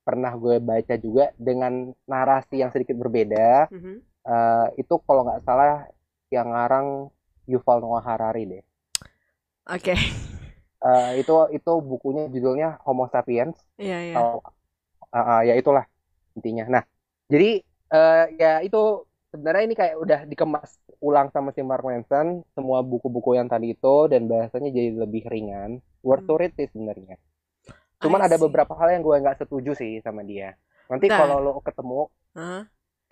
pernah 0.07 0.33
gue 0.43 0.57
baca 0.71 0.95
juga 1.01 1.25
dengan 1.39 1.93
narasi 2.09 2.63
yang 2.63 2.71
sedikit 2.75 2.97
berbeda. 3.03 3.69
Mhm. 3.71 4.03
Eh, 4.29 4.67
itu 4.83 4.95
kalau 5.07 5.23
nggak 5.27 5.43
salah 5.47 5.87
yang 6.35 6.49
ngarang 6.53 6.89
Yuval 7.51 7.79
Noah 7.85 8.05
Harari 8.05 8.45
deh. 8.53 8.63
Oke. 9.69 9.95
Eh, 10.85 11.05
itu 11.21 11.33
itu 11.57 11.71
bukunya 11.91 12.23
judulnya 12.35 12.67
Homo 12.87 13.05
Sapiens. 13.15 13.57
Iya, 13.79 13.99
iya. 14.07 14.19
atau 14.19 14.41
uh, 15.15 15.19
uh, 15.31 15.39
ya 15.49 15.55
itulah 15.61 15.85
intinya. 16.37 16.65
Nah, 16.75 16.85
Jadi 17.33 17.47
eh, 17.95 18.25
ya 18.41 18.49
itu 18.67 18.79
sebenarnya 19.33 19.63
ini 19.69 19.77
kayak 19.81 19.97
udah 20.05 20.21
dikemas 20.31 20.71
ulang 21.01 21.29
sama 21.35 21.51
si 21.55 21.63
Mark 21.63 21.85
Manson 21.87 22.43
semua 22.57 22.83
buku-buku 22.83 23.39
yang 23.39 23.49
tadi 23.53 23.75
itu 23.77 23.97
dan 24.13 24.27
bahasanya 24.31 24.71
jadi 24.75 24.91
lebih 25.05 25.25
ringan. 25.31 25.71
Worth 26.07 26.27
to 26.29 26.35
Hmm. 26.35 26.41
read 26.41 26.53
sih 26.59 26.69
sebenarnya. 26.73 27.17
Cuman 28.03 28.21
ada 28.27 28.37
beberapa 28.39 28.73
hal 28.79 28.89
yang 28.95 29.03
gue 29.07 29.17
nggak 29.23 29.39
setuju 29.43 29.73
sih 29.79 29.93
sama 30.07 30.23
dia. 30.23 30.55
Nanti 30.91 31.07
kalau 31.11 31.39
lo 31.43 31.53
ketemu, 31.63 32.09
Hah? 32.35 32.63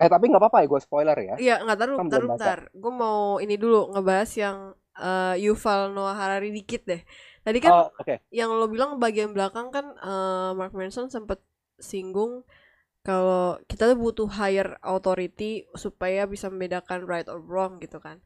eh 0.03 0.09
tapi 0.13 0.25
nggak 0.29 0.41
apa-apa 0.41 0.57
ya 0.63 0.67
gue 0.71 0.81
spoiler 0.85 1.17
ya. 1.29 1.35
Iya, 1.41 1.53
nggak 1.63 1.77
taruh, 1.79 1.99
Kan 1.99 2.07
baca. 2.09 2.23
bentar. 2.37 2.59
Gue 2.73 2.91
mau 3.03 3.37
ini 3.43 3.55
dulu 3.63 3.93
ngebahas 3.93 4.29
yang 4.43 4.57
eh, 4.97 5.35
Yuval 5.45 5.81
Noah 5.95 6.15
Harari 6.17 6.49
dikit 6.57 6.81
deh. 6.89 7.01
Tadi 7.45 7.59
kan 7.65 7.73
Oh 7.73 7.91
oke. 7.99 8.15
yang 8.33 8.49
lo 8.59 8.65
bilang 8.73 8.97
bagian 9.03 9.31
belakang 9.35 9.67
kan 9.75 9.85
eh, 10.01 10.49
Mark 10.59 10.73
Manson 10.77 11.07
sempet 11.15 11.39
singgung 11.89 12.41
kalau 13.07 13.43
kita 13.69 13.83
tuh 13.91 13.99
butuh 14.05 14.29
higher 14.39 14.69
authority 14.93 15.51
supaya 15.83 16.21
bisa 16.33 16.45
membedakan 16.53 16.99
right 17.11 17.27
or 17.33 17.39
wrong 17.49 17.73
gitu 17.83 17.97
kan. 18.05 18.17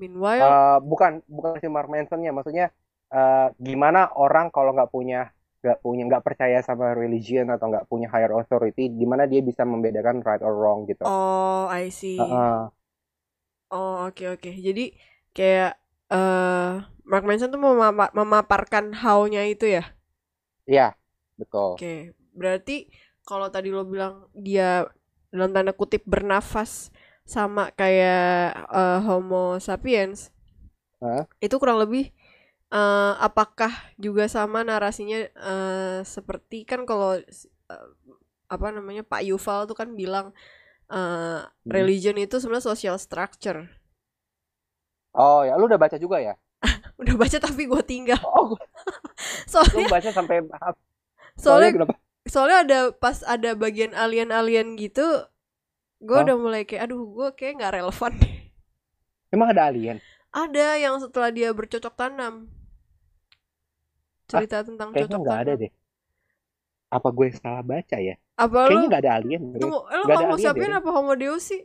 Meanwhile, 0.00 0.48
Eh, 0.48 0.76
bukan 0.90 1.12
bukan 1.36 1.52
si 1.62 1.68
Mark 1.74 1.88
Manson-nya, 1.92 2.32
maksudnya 2.36 2.66
eh, 3.14 3.46
gimana 3.68 4.00
orang 4.24 4.46
kalau 4.54 4.70
nggak 4.76 4.90
punya 4.94 5.18
nggak 5.62 5.78
punya 5.84 6.02
nggak 6.08 6.24
percaya 6.26 6.58
sama 6.68 6.86
religion 7.02 7.46
atau 7.54 7.66
nggak 7.70 7.86
punya 7.90 8.06
higher 8.12 8.32
authority, 8.40 8.82
gimana 9.00 9.22
dia 9.30 9.40
bisa 9.48 9.62
membedakan 9.72 10.16
right 10.26 10.42
or 10.46 10.54
wrong 10.60 10.80
gitu. 10.90 11.04
oh 11.04 11.66
I 11.70 11.90
see. 11.90 12.42
Heeh. 12.42 12.70
Oh 13.76 13.94
oke 14.08 14.24
oke. 14.34 14.50
Jadi 14.66 14.82
kayak 15.36 15.72
eh 16.12 16.72
Mark 17.10 17.24
Manson 17.26 17.50
tuh 17.54 17.60
memapa- 17.66 18.12
memaparkan 18.18 18.84
how-nya 19.02 19.42
itu 19.52 19.66
ya. 19.76 19.82
Iya, 20.70 20.86
betul. 21.38 21.70
Oke, 21.76 22.12
berarti 22.36 22.88
kalau 23.28 23.48
tadi 23.54 23.68
lo 23.72 23.82
bilang 23.86 24.26
dia 24.34 24.86
dalam 25.32 25.50
tanda 25.54 25.72
kutip 25.74 26.02
bernafas 26.04 26.92
sama 27.24 27.70
kayak 27.74 28.54
eh, 28.70 28.98
Homo 29.06 29.56
sapiens, 29.62 30.30
Hah? 31.00 31.26
itu 31.42 31.54
kurang 31.60 31.78
lebih 31.82 32.10
eh, 32.72 33.14
apakah 33.20 33.72
juga 34.00 34.26
sama 34.30 34.62
narasinya 34.66 35.18
eh, 35.28 36.00
seperti 36.06 36.64
kan 36.68 36.84
kalau 36.88 37.18
eh, 37.18 37.88
apa 38.52 38.66
namanya 38.74 39.02
Pak 39.06 39.22
Yuval 39.28 39.66
tuh 39.70 39.76
kan 39.78 39.90
bilang 39.96 40.32
eh, 40.92 41.40
religion 41.70 42.16
itu 42.20 42.36
sebenarnya 42.40 42.68
social 42.72 42.96
structure. 43.00 43.66
Oh 45.14 45.40
ya, 45.46 45.56
lu 45.58 45.64
udah 45.68 45.80
baca 45.80 45.96
juga 46.00 46.16
ya? 46.20 46.34
Udah 47.00 47.14
baca 47.18 47.36
tapi 47.38 47.62
gue 47.66 47.82
tinggal. 47.84 48.20
Oh, 48.22 48.54
lu 48.54 48.60
Soalnya 49.52 49.88
baca 49.92 50.10
sampai 50.12 50.36
soalnya 51.44 51.70
soalnya 51.70 51.70
kenapa? 51.74 51.94
Soalnya 52.26 52.58
ada 52.64 52.78
pas 52.94 53.18
ada 53.26 53.50
bagian 53.58 53.92
alien-alien 53.94 54.74
gitu, 54.78 55.04
gue 56.06 56.18
Hah? 56.18 56.24
udah 56.24 56.36
mulai 56.44 56.62
kayak 56.68 56.82
aduh 56.90 57.02
gue 57.16 57.28
kayak 57.38 57.52
nggak 57.58 57.74
relevan. 57.80 58.12
Emang 59.34 59.48
ada 59.52 59.62
alien? 59.70 59.98
Ada 60.42 60.66
yang 60.84 60.96
setelah 61.02 61.30
dia 61.36 61.48
bercocok 61.58 61.94
tanam. 62.00 62.34
Cerita 64.30 64.58
tentang 64.68 64.90
Kayaknya 64.92 65.16
cocok 65.16 65.22
nggak 65.22 65.38
ada 65.42 65.52
tanam. 65.52 65.60
deh. 65.60 65.72
Apa 66.96 67.08
gue 67.16 67.28
salah 67.40 67.62
baca 67.64 67.96
ya? 68.08 68.14
Apa 68.44 68.62
Kayaknya 68.66 68.86
nggak 68.90 69.02
ada 69.04 69.12
alien. 69.18 69.42
Tunggu, 69.60 69.78
Nggak 70.04 70.16
ada 70.18 70.26
homo 70.26 70.36
sapien 70.44 70.72
apa 70.78 70.88
homo 70.96 71.12
deus 71.22 71.42
sih? 71.50 71.62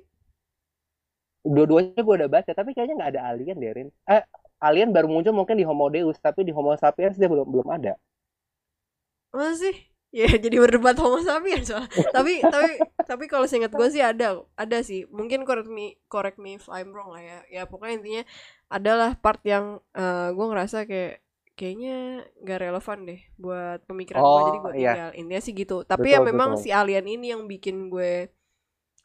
Dua-duanya 1.55 2.01
gue 2.05 2.15
udah 2.19 2.29
baca, 2.35 2.51
tapi 2.53 2.69
kayaknya 2.75 2.95
nggak 2.99 3.11
ada 3.15 3.21
alien, 3.31 3.57
Derin. 3.63 3.87
Eh, 4.05 4.21
alien 4.67 4.89
baru 4.95 5.07
muncul 5.13 5.33
mungkin 5.39 5.55
di 5.59 5.65
Homo 5.69 5.87
Deus, 5.95 6.17
tapi 6.21 6.41
di 6.47 6.51
Homo 6.55 6.75
sapiens 6.77 7.15
dia 7.19 7.29
belum 7.31 7.47
belum 7.53 7.67
ada. 7.77 7.93
Masa 9.33 9.55
sih? 9.61 9.86
Ya 10.09 10.25
jadi 10.39 10.55
berdebat 10.55 10.95
homo 10.97 11.19
sapien 11.19 11.61
soalnya. 11.61 11.91
tapi 12.15 12.39
tapi 12.39 12.71
tapi 13.03 13.23
kalau 13.27 13.43
seingat 13.43 13.71
gue 13.71 13.87
sih 13.89 13.99
ada 14.01 14.39
ada 14.55 14.77
sih. 14.81 15.03
Mungkin 15.09 15.43
correct 15.43 15.67
me 15.67 15.99
correct 16.07 16.39
me 16.39 16.55
if 16.55 16.65
I'm 16.67 16.95
wrong 16.95 17.11
lah 17.11 17.21
ya. 17.21 17.39
Ya 17.51 17.63
pokoknya 17.67 17.95
intinya 17.99 18.23
adalah 18.67 19.15
part 19.15 19.43
yang 19.43 19.83
eh, 19.93 20.29
gue 20.31 20.45
ngerasa 20.47 20.87
kayak 20.87 21.21
kayaknya 21.57 21.95
nggak 22.39 22.59
relevan 22.61 22.99
deh 23.03 23.21
buat 23.35 23.79
pemikiran 23.83 24.21
gue 24.21 24.41
jadi 24.45 24.59
Oh, 24.59 24.61
gue 24.61 24.73
iya. 24.77 24.91
tinggal 24.93 25.11
intinya 25.15 25.41
sih 25.41 25.53
gitu 25.53 25.77
tapi 25.83 26.13
ya 26.13 26.21
Betul, 26.21 26.29
memang 26.29 26.49
betul. 26.53 26.61
si 26.61 26.69
alien 26.69 27.05
ini 27.09 27.33
yang 27.33 27.49
bikin 27.49 27.89
gue 27.89 28.29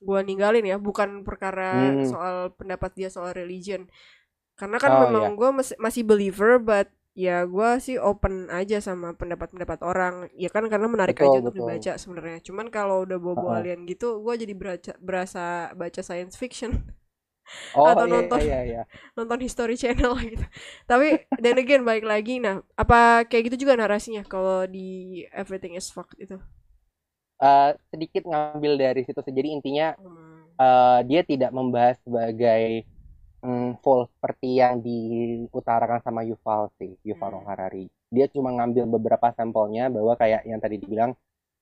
gue 0.03 0.19
ninggalin 0.21 0.67
ya 0.67 0.77
bukan 0.77 1.23
perkara 1.25 1.97
Hmm. 1.97 2.05
soal 2.05 2.37
pendapat 2.53 2.93
dia 2.93 3.09
soal 3.09 3.33
religion 3.33 3.89
karena 4.55 4.77
kan 4.77 4.93
Oh, 4.93 5.01
memang 5.09 5.33
gue 5.33 5.49
masih 5.49 5.77
masih 5.81 6.03
believer 6.05 6.61
but 6.61 6.93
ya 7.13 7.45
gue 7.45 7.69
sih 7.85 7.97
open 8.01 8.49
aja 8.49 8.81
sama 8.81 9.13
pendapat-pendapat 9.13 9.81
orang 9.85 10.15
ya 10.33 10.49
kan 10.49 10.65
karena 10.73 10.89
menarik 10.89 11.19
Betul, 11.19 11.25
aja 11.25 11.45
untuk 11.45 11.53
betul. 11.53 11.61
dibaca 11.61 11.93
sebenarnya 12.01 12.41
cuman 12.49 12.67
kalau 12.73 13.05
udah 13.05 13.19
bobo 13.21 13.47
Uh-uh. 13.47 13.53
alien 13.53 13.85
gitu 13.85 14.25
gue 14.25 14.35
jadi 14.43 14.55
beraca, 14.57 14.93
berasa 15.01 15.73
baca 15.77 16.01
science 16.01 16.37
fiction 16.41 16.73
Oh 17.81 17.91
Atau 17.91 18.07
iya 18.09 18.23
nonton. 18.29 18.41
iya 18.43 18.57
iya. 18.69 18.81
nonton 19.19 19.39
History 19.45 19.75
Channel 19.81 20.13
gitu. 20.33 20.47
Tapi 20.91 21.27
dan 21.39 21.55
again 21.59 21.83
balik 21.89 22.07
lagi 22.07 22.39
nah, 22.43 22.63
apa 22.79 23.27
kayak 23.29 23.53
gitu 23.53 23.67
juga 23.69 23.75
narasinya 23.79 24.23
kalau 24.27 24.65
di 24.69 25.23
Everything 25.35 25.75
is 25.79 25.91
Fucked 25.91 26.19
itu. 26.23 26.39
Eh, 27.43 27.71
sedikit 27.91 28.23
ngambil 28.31 28.73
dari 28.79 29.01
situ. 29.03 29.19
Jadi 29.19 29.49
intinya 29.57 29.87
Hmm. 29.97 30.53
eh, 30.61 31.01
dia 31.11 31.23
tidak 31.27 31.51
membahas 31.55 31.97
sebagai 32.07 32.87
mm, 33.45 33.69
full 33.83 34.01
seperti 34.15 34.47
yang 34.63 34.75
diutarakan 34.87 36.01
sama 36.07 36.21
Yuval 36.29 36.63
sih, 36.79 36.93
Yuval 37.09 37.33
Hmm. 37.33 37.47
Harari. 37.49 37.85
Dia 38.15 38.27
cuma 38.35 38.49
ngambil 38.57 38.85
beberapa 38.95 39.29
sampelnya 39.39 39.83
bahwa 39.95 40.13
kayak 40.21 40.43
yang 40.51 40.61
tadi 40.65 40.77
dibilang 40.83 41.13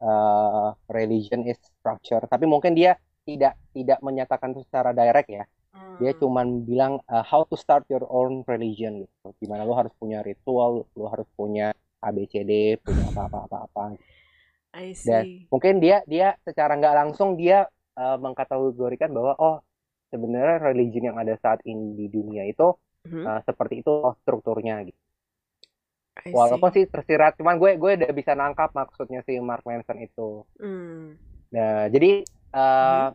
eh, 0.03 0.69
religion 0.97 1.41
is 1.51 1.59
structure. 1.79 2.23
Tapi 2.33 2.45
mungkin 2.53 2.73
dia 2.81 2.93
tidak 3.29 3.55
tidak 3.77 3.99
menyatakan 4.07 4.51
itu 4.55 4.63
secara 4.69 4.91
direct 4.97 5.29
ya. 5.31 5.45
Dia 6.01 6.13
Hmm. 6.13 6.23
cuman 6.23 6.67
bilang 6.69 6.99
uh, 7.13 7.23
how 7.23 7.47
to 7.47 7.55
start 7.55 7.85
your 7.93 8.03
own 8.11 8.43
religion 8.51 8.93
gitu. 9.07 9.27
Gimana 9.41 9.63
lo 9.69 9.75
harus 9.79 9.95
punya 10.01 10.19
ritual, 10.27 10.89
lo 10.99 11.05
harus 11.13 11.29
punya 11.39 11.71
ABCD, 12.03 12.81
punya 12.83 13.05
apa-apa-apa-apa. 13.13 13.95
I 14.75 14.95
Dan 15.01 15.25
see. 15.25 15.49
mungkin 15.53 15.81
dia 15.85 16.05
dia 16.13 16.37
secara 16.47 16.77
nggak 16.77 16.95
langsung 17.01 17.35
dia 17.41 17.65
uh, 17.97 18.17
mengkategorikan 18.21 19.11
bahwa 19.17 19.33
oh 19.41 19.57
sebenarnya 20.11 20.59
religion 20.61 21.15
yang 21.15 21.19
ada 21.19 21.39
saat 21.41 21.63
ini 21.65 21.95
di 21.97 22.07
dunia 22.11 22.45
itu 22.45 22.75
Mhm. 23.09 23.25
uh, 23.25 23.41
seperti 23.49 23.81
itu 23.81 23.93
strukturnya 24.21 24.85
gitu. 24.85 25.01
Walaupun 26.21 26.69
sih 26.77 26.85
tersirat, 26.85 27.41
cuman 27.41 27.57
gue 27.57 27.81
gue 27.81 27.97
udah 27.97 28.13
bisa 28.13 28.37
nangkap 28.37 28.77
maksudnya 28.77 29.25
si 29.25 29.41
Mark 29.41 29.65
Manson 29.65 30.05
itu. 30.05 30.45
Hmm. 30.61 31.17
Nah, 31.49 31.89
jadi 31.89 32.21
uh, 32.53 33.09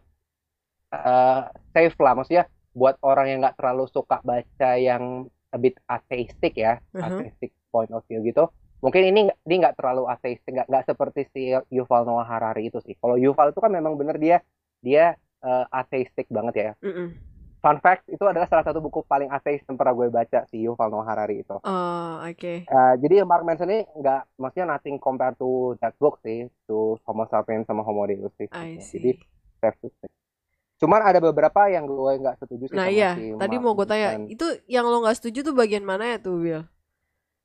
uh, 0.89 1.41
safe 1.69 1.93
lah, 2.01 2.17
maksudnya 2.17 2.49
buat 2.73 2.97
orang 3.05 3.29
yang 3.29 3.39
nggak 3.45 3.61
terlalu 3.61 3.85
suka 3.93 4.25
baca 4.25 4.71
yang 4.81 5.29
a 5.53 5.57
bit 5.61 5.77
atheistic 5.85 6.57
ya, 6.57 6.81
Mhm. 6.97 7.03
atheistic 7.05 7.51
point 7.69 7.93
of 7.93 8.01
view 8.09 8.25
gitu. 8.25 8.49
Mungkin 8.81 9.01
ini 9.05 9.21
dia 9.45 9.57
nggak 9.69 9.77
terlalu 9.77 10.09
atheistic, 10.09 10.57
nggak 10.57 10.85
seperti 10.89 11.21
si 11.29 11.53
Yuval 11.69 12.09
Noah 12.09 12.25
Harari 12.25 12.73
itu 12.73 12.81
sih. 12.81 12.97
Kalau 12.97 13.21
Yuval 13.21 13.53
itu 13.53 13.61
kan 13.61 13.69
memang 13.69 13.95
bener 14.01 14.17
dia 14.17 14.37
dia 14.81 15.13
uh, 15.45 15.65
atheistic 15.69 16.25
banget 16.33 16.55
ya. 16.57 16.71
Mm-mm. 16.81 17.13
Fun 17.61 17.81
fact 17.81 18.05
itu 18.09 18.21
adalah 18.21 18.45
salah 18.45 18.61
satu 18.61 18.77
buku 18.77 19.01
paling 19.09 19.25
ateis 19.33 19.65
yang 19.65 19.73
pernah 19.73 19.97
gue 19.97 20.09
baca 20.13 20.45
si 20.53 20.61
Yuval 20.65 20.89
Noah 20.93 21.07
Harari 21.09 21.41
itu. 21.41 21.57
Oh, 21.65 22.21
oke. 22.21 22.53
Uh, 22.69 22.93
jadi 23.01 23.25
Mark 23.25 23.41
Manson 23.41 23.73
ini 23.73 23.89
nggak, 23.89 24.37
maksudnya 24.37 24.77
nothing 24.77 25.01
compared 25.01 25.33
to 25.41 25.73
that 25.81 25.97
book 25.97 26.21
sih, 26.21 26.45
to 26.69 27.01
Homo 27.09 27.25
sapiens 27.25 27.65
sama 27.65 27.81
Homo 27.81 28.05
deus 28.05 28.29
sih. 28.37 28.45
I 28.53 28.77
Jadi 28.77 29.17
see. 29.17 29.17
say. 29.61 29.73
Cuman 30.77 31.01
ada 31.01 31.17
beberapa 31.17 31.65
yang 31.65 31.89
gue 31.89 32.11
nggak 32.21 32.37
setuju 32.37 32.69
sih 32.69 32.77
Nah 32.77 32.85
iya, 32.85 33.17
si 33.17 33.33
tadi 33.33 33.57
Mark 33.57 33.65
mau 33.65 33.73
gue 33.73 33.87
tanya, 33.89 34.13
Manson. 34.13 34.29
itu 34.29 34.45
yang 34.69 34.85
lo 34.85 35.01
nggak 35.01 35.17
setuju 35.17 35.39
tuh 35.41 35.55
bagian 35.57 35.81
mana 35.81 36.05
ya 36.05 36.17
tuh, 36.21 36.37
Bill? 36.37 36.61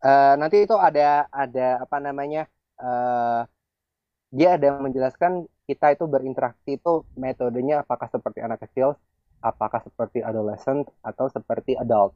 Eh, 0.05 0.35
nanti 0.37 0.69
itu 0.69 0.77
ada 0.77 1.29
ada 1.33 1.81
apa 1.81 1.97
namanya? 1.97 2.45
eh 2.81 3.41
dia 4.31 4.55
ada 4.57 4.79
menjelaskan 4.79 5.45
kita 5.71 5.95
itu 5.95 6.05
berinteraksi 6.11 6.71
itu 6.75 7.07
metodenya 7.15 7.87
apakah 7.87 8.11
seperti 8.11 8.43
anak 8.43 8.59
kecil, 8.67 8.99
apakah 9.39 9.79
seperti 9.87 10.19
adolescent 10.19 10.91
atau 11.07 11.31
seperti 11.31 11.79
adult. 11.79 12.11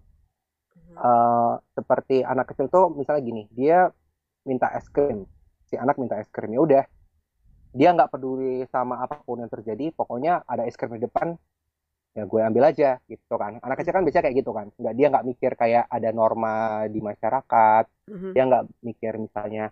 Mhm. 0.75 0.95
Eh, 0.99 1.55
seperti 1.79 2.17
anak 2.27 2.51
kecil 2.51 2.67
tuh 2.67 2.91
misalnya 2.99 3.23
gini, 3.23 3.43
dia 3.55 3.95
minta 4.43 4.75
es 4.75 4.91
krim, 4.91 5.23
si 5.71 5.79
anak 5.79 5.97
minta 6.03 6.19
es 6.19 6.27
krim 6.35 6.51
ya 6.51 6.61
udah, 6.67 6.85
dia 7.79 7.89
nggak 7.95 8.11
peduli 8.11 8.67
sama 8.75 8.99
apa 9.07 9.23
pun 9.23 9.39
yang 9.43 9.53
terjadi, 9.55 9.95
pokoknya 9.95 10.43
ada 10.51 10.67
es 10.67 10.75
krim 10.75 10.99
di 10.99 11.07
depan, 11.07 11.39
ya 12.19 12.23
gue 12.27 12.41
ambil 12.43 12.65
aja 12.71 12.99
gitu 13.11 13.35
kan. 13.39 13.59
Anak 13.63 13.77
kecil 13.83 13.95
kan 13.95 14.03
biasanya 14.07 14.25
kayak 14.31 14.37
gitu 14.43 14.51
kan, 14.51 14.67
nggak 14.79 14.95
dia 14.99 15.07
nggak 15.15 15.27
mikir 15.31 15.53
kayak 15.59 15.85
ada 15.91 16.11
norma 16.11 16.87
di 16.91 17.01
masyarakat, 17.03 17.85
Mhm. 18.11 18.31
dia 18.35 18.43
nggak 18.51 18.65
mikir 18.83 19.13
misalnya 19.19 19.65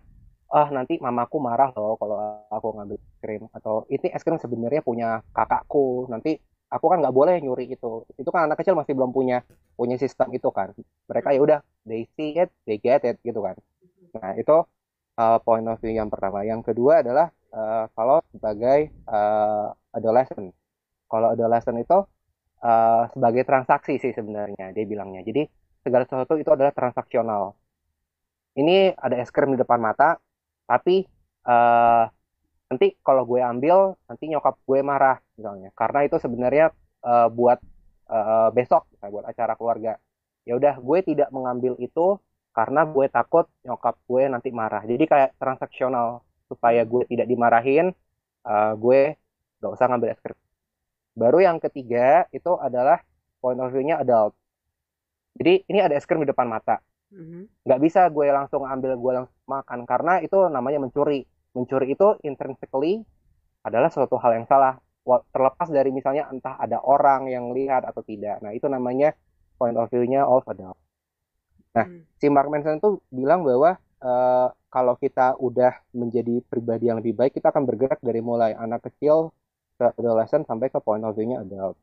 ah 0.53 0.69
nanti 0.69 1.01
mamaku 1.01 1.37
marah 1.41 1.73
loh 1.73 1.97
kalau 1.97 2.17
aku 2.53 2.67
ngambil 2.77 2.97
es 3.01 3.17
krim. 3.17 3.43
Atau 3.57 3.89
ini 3.89 4.07
es 4.13 4.21
krim 4.21 4.37
sebenarnya 4.37 4.85
punya 4.85 5.25
kakakku 5.33 6.05
nanti 6.13 6.37
aku 6.69 6.85
kan 6.93 7.01
nggak 7.01 7.15
boleh 7.15 7.35
nyuri 7.41 7.69
itu 7.73 8.05
itu 8.17 8.29
kan 8.33 8.45
anak 8.49 8.61
kecil 8.61 8.77
masih 8.77 8.93
belum 8.93 9.09
punya 9.09 9.41
punya 9.73 9.97
sistem 9.97 10.29
itu 10.37 10.49
kan. 10.53 10.69
Mereka 11.09 11.33
ya 11.33 11.39
udah 11.41 11.59
they 11.89 12.05
see 12.13 12.37
it 12.37 12.53
they 12.69 12.77
get 12.77 13.01
it 13.01 13.17
gitu 13.25 13.41
kan. 13.41 13.57
Nah 14.13 14.37
itu 14.37 14.61
uh, 15.17 15.37
point 15.41 15.65
of 15.65 15.81
view 15.81 15.97
yang 15.97 16.13
pertama. 16.13 16.45
Yang 16.45 16.73
kedua 16.73 17.01
adalah 17.01 17.33
uh, 17.49 17.89
kalau 17.97 18.21
sebagai 18.29 18.93
uh, 19.09 19.73
adolescent. 19.89 20.53
Kalau 21.09 21.33
adolescent 21.33 21.77
itu 21.81 21.97
uh, 22.61 23.03
sebagai 23.13 23.43
transaksi 23.45 23.97
sih 23.97 24.13
sebenarnya 24.13 24.69
dia 24.69 24.85
bilangnya. 24.85 25.25
Jadi 25.25 25.49
segala 25.81 26.05
sesuatu 26.05 26.37
itu 26.37 26.49
adalah 26.53 26.73
transaksional. 26.73 27.57
Ini 28.53 28.93
ada 28.93 29.17
es 29.17 29.33
krim 29.33 29.57
di 29.57 29.57
depan 29.57 29.81
mata, 29.81 30.21
tapi 30.65 31.05
uh, 31.47 32.07
nanti 32.71 32.97
kalau 33.05 33.23
gue 33.27 33.37
ambil 33.37 33.93
nanti 34.09 34.25
nyokap 34.31 34.57
gue 34.65 34.79
marah 34.81 35.17
misalnya. 35.37 35.69
Karena 35.77 35.99
itu 36.07 36.17
sebenarnya 36.17 36.73
uh, 37.05 37.29
buat 37.29 37.59
uh, 38.09 38.49
besok 38.49 38.89
buat 38.97 39.25
acara 39.27 39.53
keluarga. 39.53 39.99
Ya 40.43 40.57
udah 40.57 40.81
gue 40.81 40.99
tidak 41.05 41.29
mengambil 41.29 41.77
itu 41.79 42.19
karena 42.53 42.85
gue 42.85 43.05
takut 43.09 43.45
nyokap 43.61 43.95
gue 44.09 44.23
nanti 44.29 44.49
marah. 44.49 44.81
Jadi 44.83 45.05
kayak 45.05 45.37
transaksional 45.37 46.25
supaya 46.49 46.81
gue 46.83 47.05
tidak 47.07 47.29
dimarahin 47.29 47.93
uh, 48.45 48.73
gue 48.77 49.17
gak 49.61 49.71
usah 49.71 49.87
ngambil 49.87 50.09
es 50.11 50.19
krim. 50.19 50.37
Baru 51.13 51.39
yang 51.39 51.61
ketiga 51.61 52.25
itu 52.33 52.51
adalah 52.57 52.99
point 53.39 53.59
of 53.61 53.69
view-nya 53.69 54.01
adult. 54.01 54.33
Jadi 55.37 55.65
ini 55.69 55.79
ada 55.81 55.93
es 55.97 56.05
krim 56.05 56.21
di 56.21 56.29
depan 56.29 56.45
mata 56.49 56.81
mm-hmm. 57.13 57.69
nggak 57.69 57.81
bisa 57.85 58.09
gue 58.09 58.27
langsung 58.33 58.65
ambil 58.65 58.97
gue 58.97 59.11
langsung 59.23 59.39
makan 59.45 59.85
karena 59.85 60.19
itu 60.25 60.35
namanya 60.49 60.81
mencuri 60.81 61.23
mencuri 61.53 61.93
itu 61.93 62.17
intrinsically 62.25 63.05
adalah 63.63 63.93
suatu 63.93 64.17
hal 64.17 64.41
yang 64.41 64.47
salah 64.49 64.81
terlepas 65.31 65.67
dari 65.69 65.91
misalnya 65.93 66.27
entah 66.31 66.57
ada 66.57 66.81
orang 66.81 67.29
yang 67.29 67.53
lihat 67.53 67.85
atau 67.85 68.01
tidak 68.01 68.41
nah 68.41 68.51
itu 68.51 68.65
namanya 68.65 69.13
point 69.57 69.77
of 69.77 69.87
view-nya 69.87 70.25
of 70.25 70.43
adult. 70.49 70.75
Nah, 71.73 71.85
hmm. 71.87 72.03
si 72.19 72.27
Mark 72.29 72.51
Manson 72.51 72.77
itu 72.77 72.99
bilang 73.09 73.47
bahwa 73.47 73.79
uh, 74.03 74.51
kalau 74.69 74.99
kita 74.99 75.37
udah 75.39 75.79
menjadi 75.95 76.43
pribadi 76.45 76.89
yang 76.89 76.99
lebih 77.01 77.15
baik, 77.17 77.39
kita 77.39 77.49
akan 77.49 77.63
bergerak 77.63 78.03
dari 78.03 78.19
mulai 78.19 78.53
anak 78.53 78.91
kecil 78.91 79.31
ke 79.79 79.89
adolescent 79.97 80.45
sampai 80.45 80.69
ke 80.69 80.77
point 80.83 81.01
of 81.01 81.15
view-nya 81.15 81.41
adult. 81.41 81.79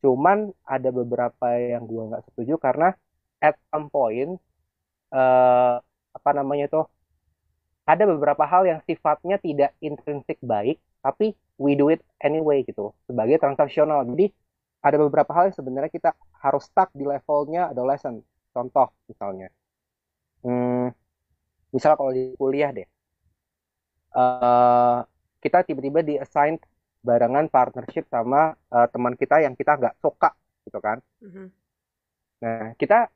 Cuman 0.00 0.54
ada 0.64 0.88
beberapa 0.94 1.56
yang 1.56 1.84
gue 1.84 2.14
nggak 2.14 2.24
setuju 2.32 2.56
karena 2.62 2.94
at 3.42 3.58
some 3.68 3.90
point 3.92 4.40
uh, 5.12 5.78
apa 6.16 6.30
namanya 6.32 6.66
tuh 6.70 6.84
ada 7.86 8.02
beberapa 8.02 8.42
hal 8.42 8.66
yang 8.66 8.80
sifatnya 8.82 9.38
tidak 9.38 9.70
intrinsik 9.78 10.40
baik, 10.42 10.82
tapi 11.04 11.38
we 11.60 11.78
do 11.78 11.92
it 11.92 12.02
anyway 12.18 12.66
gitu 12.66 12.90
sebagai 13.06 13.38
transaksional. 13.38 14.02
Jadi 14.10 14.34
ada 14.82 14.96
beberapa 15.02 15.30
hal 15.34 15.50
yang 15.50 15.56
sebenarnya 15.56 15.90
kita 15.90 16.10
harus 16.42 16.66
stuck 16.66 16.90
di 16.94 17.06
levelnya 17.06 17.70
adolescent. 17.70 18.26
Contoh 18.50 18.90
misalnya, 19.06 19.52
hmm, 20.42 20.88
misalnya 21.70 21.96
kalau 22.00 22.12
di 22.14 22.32
kuliah 22.34 22.72
deh, 22.72 22.88
uh, 24.16 25.04
kita 25.44 25.62
tiba-tiba 25.62 26.00
di 26.00 26.16
assign 26.16 26.56
barengan 27.06 27.46
partnership 27.46 28.08
sama 28.10 28.56
uh, 28.72 28.88
teman 28.90 29.14
kita 29.14 29.44
yang 29.44 29.54
kita 29.54 29.78
nggak 29.78 29.94
suka, 30.02 30.34
gitu 30.66 30.82
kan? 30.82 30.98
Mm-hmm. 31.22 31.46
Nah 32.42 32.74
kita 32.74 33.12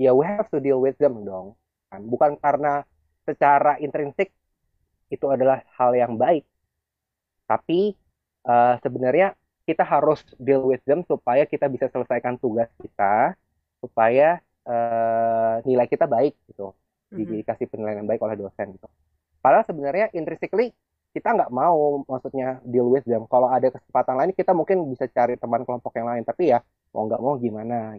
ya 0.00 0.16
we 0.16 0.24
have 0.24 0.48
to 0.48 0.56
deal 0.64 0.80
with 0.80 0.96
them 0.96 1.20
dong, 1.28 1.52
kan? 1.92 2.00
Bukan 2.08 2.40
karena 2.40 2.88
secara 3.28 3.76
intrinsik 3.84 4.32
itu 5.12 5.26
adalah 5.28 5.60
hal 5.76 5.92
yang 5.92 6.16
baik, 6.16 6.48
tapi 7.44 7.92
uh, 8.48 8.80
sebenarnya 8.80 9.36
kita 9.68 9.84
harus 9.84 10.24
deal 10.40 10.64
with 10.64 10.80
them 10.88 11.04
supaya 11.04 11.44
kita 11.44 11.68
bisa 11.68 11.92
selesaikan 11.92 12.40
tugas 12.40 12.72
kita 12.80 13.36
supaya 13.78 14.40
uh, 14.64 15.60
nilai 15.68 15.84
kita 15.84 16.08
baik 16.08 16.34
gitu. 16.48 16.72
Mm-hmm. 17.10 17.42
dikasih 17.42 17.66
penilaian 17.66 18.06
baik 18.06 18.22
oleh 18.22 18.38
dosen 18.38 18.70
gitu. 18.70 18.86
Padahal 19.42 19.66
sebenarnya 19.66 20.14
intrinsically 20.14 20.70
kita 21.10 21.34
nggak 21.34 21.50
mau 21.50 22.06
maksudnya 22.06 22.62
deal 22.62 22.86
with 22.86 23.02
them. 23.02 23.26
Kalau 23.26 23.50
ada 23.50 23.66
kesempatan 23.66 24.14
lain 24.14 24.30
kita 24.30 24.54
mungkin 24.54 24.86
bisa 24.86 25.10
cari 25.10 25.34
teman 25.34 25.66
kelompok 25.66 25.90
yang 25.98 26.06
lain. 26.06 26.22
Tapi 26.22 26.54
ya 26.54 26.62
mau 26.94 27.10
nggak 27.10 27.18
mau 27.18 27.34
gimana? 27.34 27.98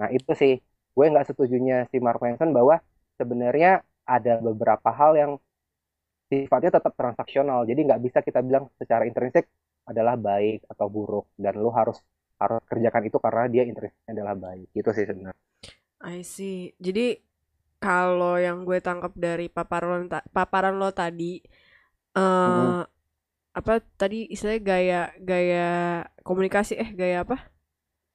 Nah 0.00 0.08
itu 0.08 0.32
sih 0.32 0.56
gue 0.96 1.06
nggak 1.12 1.28
setujunya 1.28 1.84
si 1.92 2.00
Mark 2.00 2.24
Manson 2.24 2.56
bahwa 2.56 2.80
sebenarnya 3.20 3.84
ada 4.08 4.40
beberapa 4.40 4.88
hal 4.88 5.12
yang 5.14 5.32
sifatnya 6.32 6.80
tetap 6.80 6.96
transaksional 6.96 7.68
jadi 7.68 7.84
nggak 7.84 8.00
bisa 8.02 8.18
kita 8.24 8.40
bilang 8.40 8.72
secara 8.80 9.04
intrinsik 9.04 9.46
adalah 9.86 10.18
baik 10.18 10.66
atau 10.66 10.90
buruk 10.90 11.30
dan 11.38 11.54
lu 11.54 11.70
harus 11.70 12.02
harus 12.36 12.60
kerjakan 12.68 13.08
itu 13.08 13.16
karena 13.22 13.44
dia 13.48 13.62
interestnya 13.64 14.12
adalah 14.12 14.34
baik 14.36 14.68
gitu 14.76 14.90
sih 14.92 15.06
sebenarnya. 15.08 15.40
I 16.04 16.20
see. 16.20 16.76
Jadi 16.76 17.16
kalau 17.80 18.36
yang 18.36 18.66
gue 18.66 18.82
tangkap 18.82 19.14
dari 19.16 19.48
paparan 19.48 20.10
paparan 20.34 20.76
lo 20.76 20.92
tadi 20.92 21.40
uh, 22.16 22.20
hmm. 22.20 22.84
apa 23.56 23.80
tadi 23.96 24.28
istilahnya 24.28 24.60
gaya 24.60 25.02
gaya 25.22 25.68
komunikasi 26.20 26.76
eh 26.76 26.90
gaya 26.92 27.24
apa? 27.24 27.55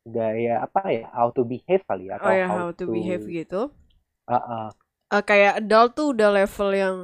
Gaya 0.08 0.66
apa 0.66 0.82
ya? 0.90 1.08
How 1.14 1.30
to 1.36 1.46
behave 1.46 1.84
kali 1.86 2.10
ya 2.10 2.18
atau 2.18 2.30
Oh 2.30 2.34
ya, 2.34 2.48
how, 2.50 2.58
how 2.58 2.70
to, 2.74 2.86
to 2.86 2.94
behave 2.94 3.26
gitu. 3.26 3.70
Uh 4.26 4.36
-uh. 4.36 4.66
Uh, 5.12 5.24
kayak 5.24 5.62
adult 5.62 5.92
tuh 5.94 6.16
udah 6.16 6.30
level 6.32 6.70
yang 6.72 6.96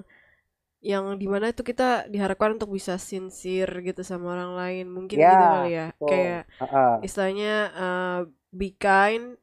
yang 0.79 1.17
di 1.17 1.25
mana 1.25 1.49
itu 1.51 1.65
kita 1.65 2.05
diharapkan 2.07 2.55
untuk 2.55 2.71
bisa 2.71 3.01
sincere 3.01 3.81
gitu 3.81 4.05
sama 4.05 4.37
orang 4.37 4.53
lain 4.53 4.85
mungkin 4.87 5.17
yeah, 5.17 5.33
gitu 5.33 5.45
kali 5.49 5.71
ya 5.73 5.87
so, 5.97 6.05
kayak 6.05 6.41
uh 6.61 6.63
-uh. 6.63 6.93
istilahnya 7.01 7.55
uh, 7.73 8.19
be 8.53 8.77
kind 8.77 9.41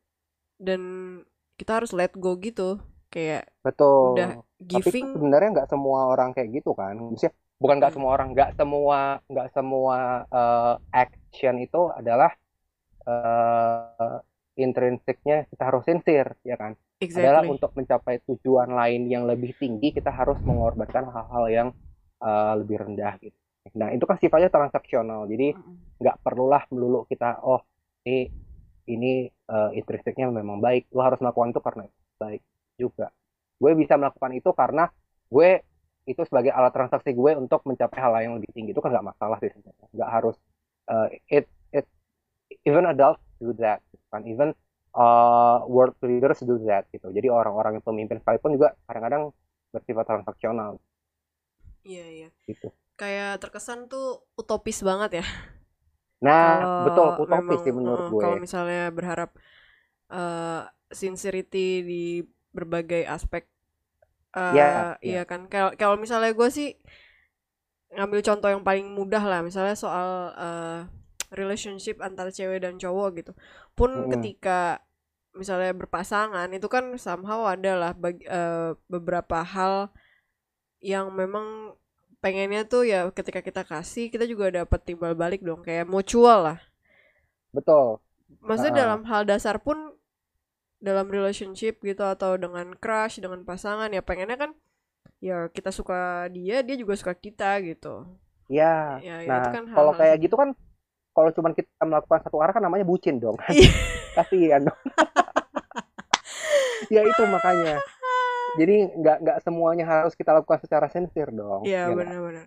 dan 0.62 0.80
kita 1.58 1.82
harus 1.82 1.90
let 1.90 2.14
go 2.14 2.38
gitu 2.38 2.78
kayak 3.10 3.50
betul 3.66 4.14
udah 4.14 4.40
giving 4.62 5.10
tapi 5.10 5.18
sebenarnya 5.18 5.48
nggak 5.60 5.70
semua 5.70 5.98
orang 6.10 6.30
kayak 6.34 6.48
gitu 6.62 6.70
kan 6.72 6.94
maksudnya 6.98 7.34
bukan 7.58 7.76
nggak 7.78 7.92
hmm. 7.94 7.98
semua 7.98 8.10
orang 8.14 8.28
nggak 8.34 8.50
semua 8.58 8.98
nggak 9.30 9.48
semua 9.54 9.98
uh, 10.30 10.74
action 10.90 11.54
itu 11.62 11.80
adalah 11.94 12.30
uh, 13.06 14.18
intrinsiknya 14.54 15.50
kita 15.50 15.62
harus 15.62 15.82
sincere 15.86 16.38
ya 16.46 16.56
kan? 16.58 16.74
Exactly. 17.02 17.26
adalah 17.26 17.42
untuk 17.44 17.70
mencapai 17.74 18.22
tujuan 18.24 18.70
lain 18.70 19.10
yang 19.10 19.26
lebih 19.26 19.52
tinggi 19.58 19.92
kita 19.92 20.14
harus 20.14 20.38
mengorbankan 20.46 21.10
hal-hal 21.10 21.44
yang 21.50 21.68
uh, 22.22 22.54
lebih 22.56 22.80
rendah 22.86 23.18
gitu. 23.20 23.36
Nah 23.76 23.90
itu 23.90 24.04
kan 24.04 24.16
sifatnya 24.20 24.48
transaksional. 24.48 25.26
Jadi 25.26 25.52
nggak 26.00 26.16
perlulah 26.22 26.62
melulu 26.70 27.04
kita 27.08 27.40
oh 27.44 27.60
ini 28.04 28.28
ini 28.84 29.28
uh, 29.48 29.72
intrinsiknya 29.72 30.28
memang 30.28 30.60
baik. 30.60 30.92
Lo 30.92 31.02
harus 31.04 31.20
melakukan 31.20 31.52
itu 31.52 31.60
karena 31.60 31.82
baik 32.20 32.42
juga. 32.76 33.08
Gue 33.56 33.72
bisa 33.74 33.96
melakukan 33.96 34.32
itu 34.36 34.50
karena 34.52 34.88
gue 35.28 35.64
itu 36.04 36.20
sebagai 36.28 36.52
alat 36.52 36.72
transaksi 36.76 37.16
gue 37.16 37.32
untuk 37.32 37.64
mencapai 37.64 37.98
hal 37.98 38.12
yang 38.20 38.36
lebih 38.36 38.52
tinggi. 38.52 38.76
Itu 38.76 38.84
kan 38.84 38.92
nggak 38.92 39.06
masalah 39.16 39.40
sih 39.40 39.50
sebenarnya. 39.50 39.86
Nggak 39.92 40.10
harus 40.12 40.36
uh, 40.92 41.08
it 41.26 41.48
even 42.64 42.84
adults 42.88 43.22
do 43.40 43.52
that 43.56 43.80
kan 44.08 44.24
even 44.24 44.56
uh, 44.94 45.66
world 45.66 45.98
leaders 46.00 46.40
do 46.46 46.56
that 46.64 46.86
gitu. 46.94 47.10
Jadi 47.10 47.26
orang-orang 47.28 47.78
yang 47.78 47.84
pemimpin 47.84 48.22
sekalipun 48.22 48.54
juga 48.54 48.78
kadang-kadang 48.86 49.34
bersifat 49.74 50.04
transaksional. 50.06 50.78
Iya 51.82 52.06
iya. 52.06 52.28
Gitu. 52.46 52.70
Kayak 52.94 53.42
terkesan 53.42 53.90
tuh 53.90 54.22
utopis 54.38 54.80
banget 54.86 55.20
ya. 55.22 55.26
Nah 56.22 56.62
kalo 56.62 56.74
betul 56.86 57.08
utopis 57.26 57.42
memang, 57.42 57.64
sih 57.66 57.72
menurut 57.74 58.04
uh, 58.06 58.10
gue. 58.14 58.22
Kalau 58.22 58.36
misalnya 58.38 58.84
berharap 58.94 59.30
uh, 60.14 60.70
sincerity 60.94 61.82
di 61.82 62.04
berbagai 62.54 63.02
aspek. 63.10 63.50
Uh, 64.34 64.54
yeah, 64.54 64.98
iya 65.02 65.22
yeah. 65.22 65.24
kan. 65.26 65.50
Kalau 65.50 65.74
kalau 65.74 65.98
misalnya 65.98 66.30
gue 66.34 66.48
sih 66.50 66.78
ngambil 67.94 68.26
contoh 68.26 68.50
yang 68.50 68.62
paling 68.66 68.90
mudah 68.90 69.22
lah, 69.22 69.42
misalnya 69.42 69.78
soal 69.78 70.34
uh, 70.34 70.80
relationship 71.34 72.00
antara 72.00 72.30
cewek 72.30 72.62
dan 72.62 72.78
cowok 72.78 73.20
gitu. 73.20 73.32
Pun 73.74 74.06
hmm. 74.06 74.10
ketika 74.18 74.80
misalnya 75.34 75.74
berpasangan 75.74 76.46
itu 76.54 76.70
kan 76.70 76.94
somehow 76.94 77.44
adalah 77.50 77.90
bagi, 77.92 78.22
uh, 78.30 78.78
beberapa 78.86 79.42
hal 79.42 79.90
yang 80.78 81.10
memang 81.10 81.74
pengennya 82.22 82.64
tuh 82.64 82.86
ya 82.86 83.10
ketika 83.12 83.44
kita 83.44 83.66
kasih 83.66 84.08
kita 84.08 84.24
juga 84.24 84.48
dapat 84.64 84.80
timbal 84.80 85.12
balik 85.12 85.42
dong 85.42 85.60
kayak 85.60 85.84
mutual 85.84 86.54
lah. 86.54 86.58
Betul. 87.50 88.00
Maksudnya 88.40 88.72
uh. 88.72 88.80
dalam 88.86 89.00
hal 89.04 89.28
dasar 89.28 89.60
pun 89.60 89.92
dalam 90.80 91.08
relationship 91.08 91.80
gitu 91.80 92.04
atau 92.04 92.36
dengan 92.36 92.76
crush 92.76 93.18
dengan 93.18 93.40
pasangan 93.42 93.88
ya 93.88 94.04
pengennya 94.04 94.36
kan 94.36 94.50
ya 95.24 95.48
kita 95.48 95.72
suka 95.72 96.28
dia 96.28 96.60
dia 96.60 96.76
juga 96.76 96.94
suka 96.94 97.16
kita 97.16 97.60
gitu. 97.64 98.04
Ya, 98.52 99.00
ya, 99.00 99.24
ya 99.24 99.28
nah 99.28 99.48
kan 99.48 99.64
kalau 99.72 99.96
kayak 99.96 100.20
gitu 100.20 100.36
kan 100.36 100.52
kalau 101.14 101.30
cuma 101.30 101.54
kita 101.54 101.70
melakukan 101.86 102.20
satu 102.26 102.42
arah 102.42 102.52
kan 102.52 102.62
namanya 102.62 102.84
bucin 102.84 103.22
dong. 103.22 103.38
Iya. 103.48 103.70
kasihan 104.18 104.60
dong. 104.66 104.80
Ya 106.92 107.00
itu 107.06 107.22
makanya. 107.24 107.80
Jadi 108.54 108.76
nggak 109.02 109.16
nggak 109.24 109.38
semuanya 109.42 109.84
harus 109.86 110.14
kita 110.14 110.30
lakukan 110.30 110.62
secara 110.62 110.86
sincere 110.86 111.34
dong 111.34 111.66
iya 111.66 111.90
ya 111.90 111.94
benar-benar. 111.96 112.46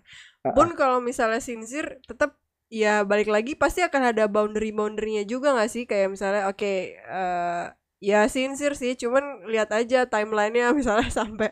Pun 0.56 0.72
kalau 0.80 1.04
misalnya 1.04 1.44
sincere 1.44 2.00
tetap 2.08 2.40
ya 2.72 3.04
balik 3.04 3.28
lagi 3.28 3.60
pasti 3.60 3.84
akan 3.84 4.16
ada 4.16 4.32
boundary 4.32 4.72
boundarynya 4.72 5.28
juga 5.28 5.52
nggak 5.52 5.72
sih? 5.72 5.84
Kayak 5.84 6.16
misalnya 6.16 6.48
oke 6.48 6.64
okay, 6.64 6.96
uh, 7.12 7.18
eh, 7.18 7.66
ya 7.98 8.30
sincere 8.30 8.78
sih 8.78 8.94
cuman 8.94 9.50
lihat 9.50 9.74
aja 9.74 10.06
timelinenya 10.06 10.74
misalnya 10.74 11.10
sampai 11.20 11.50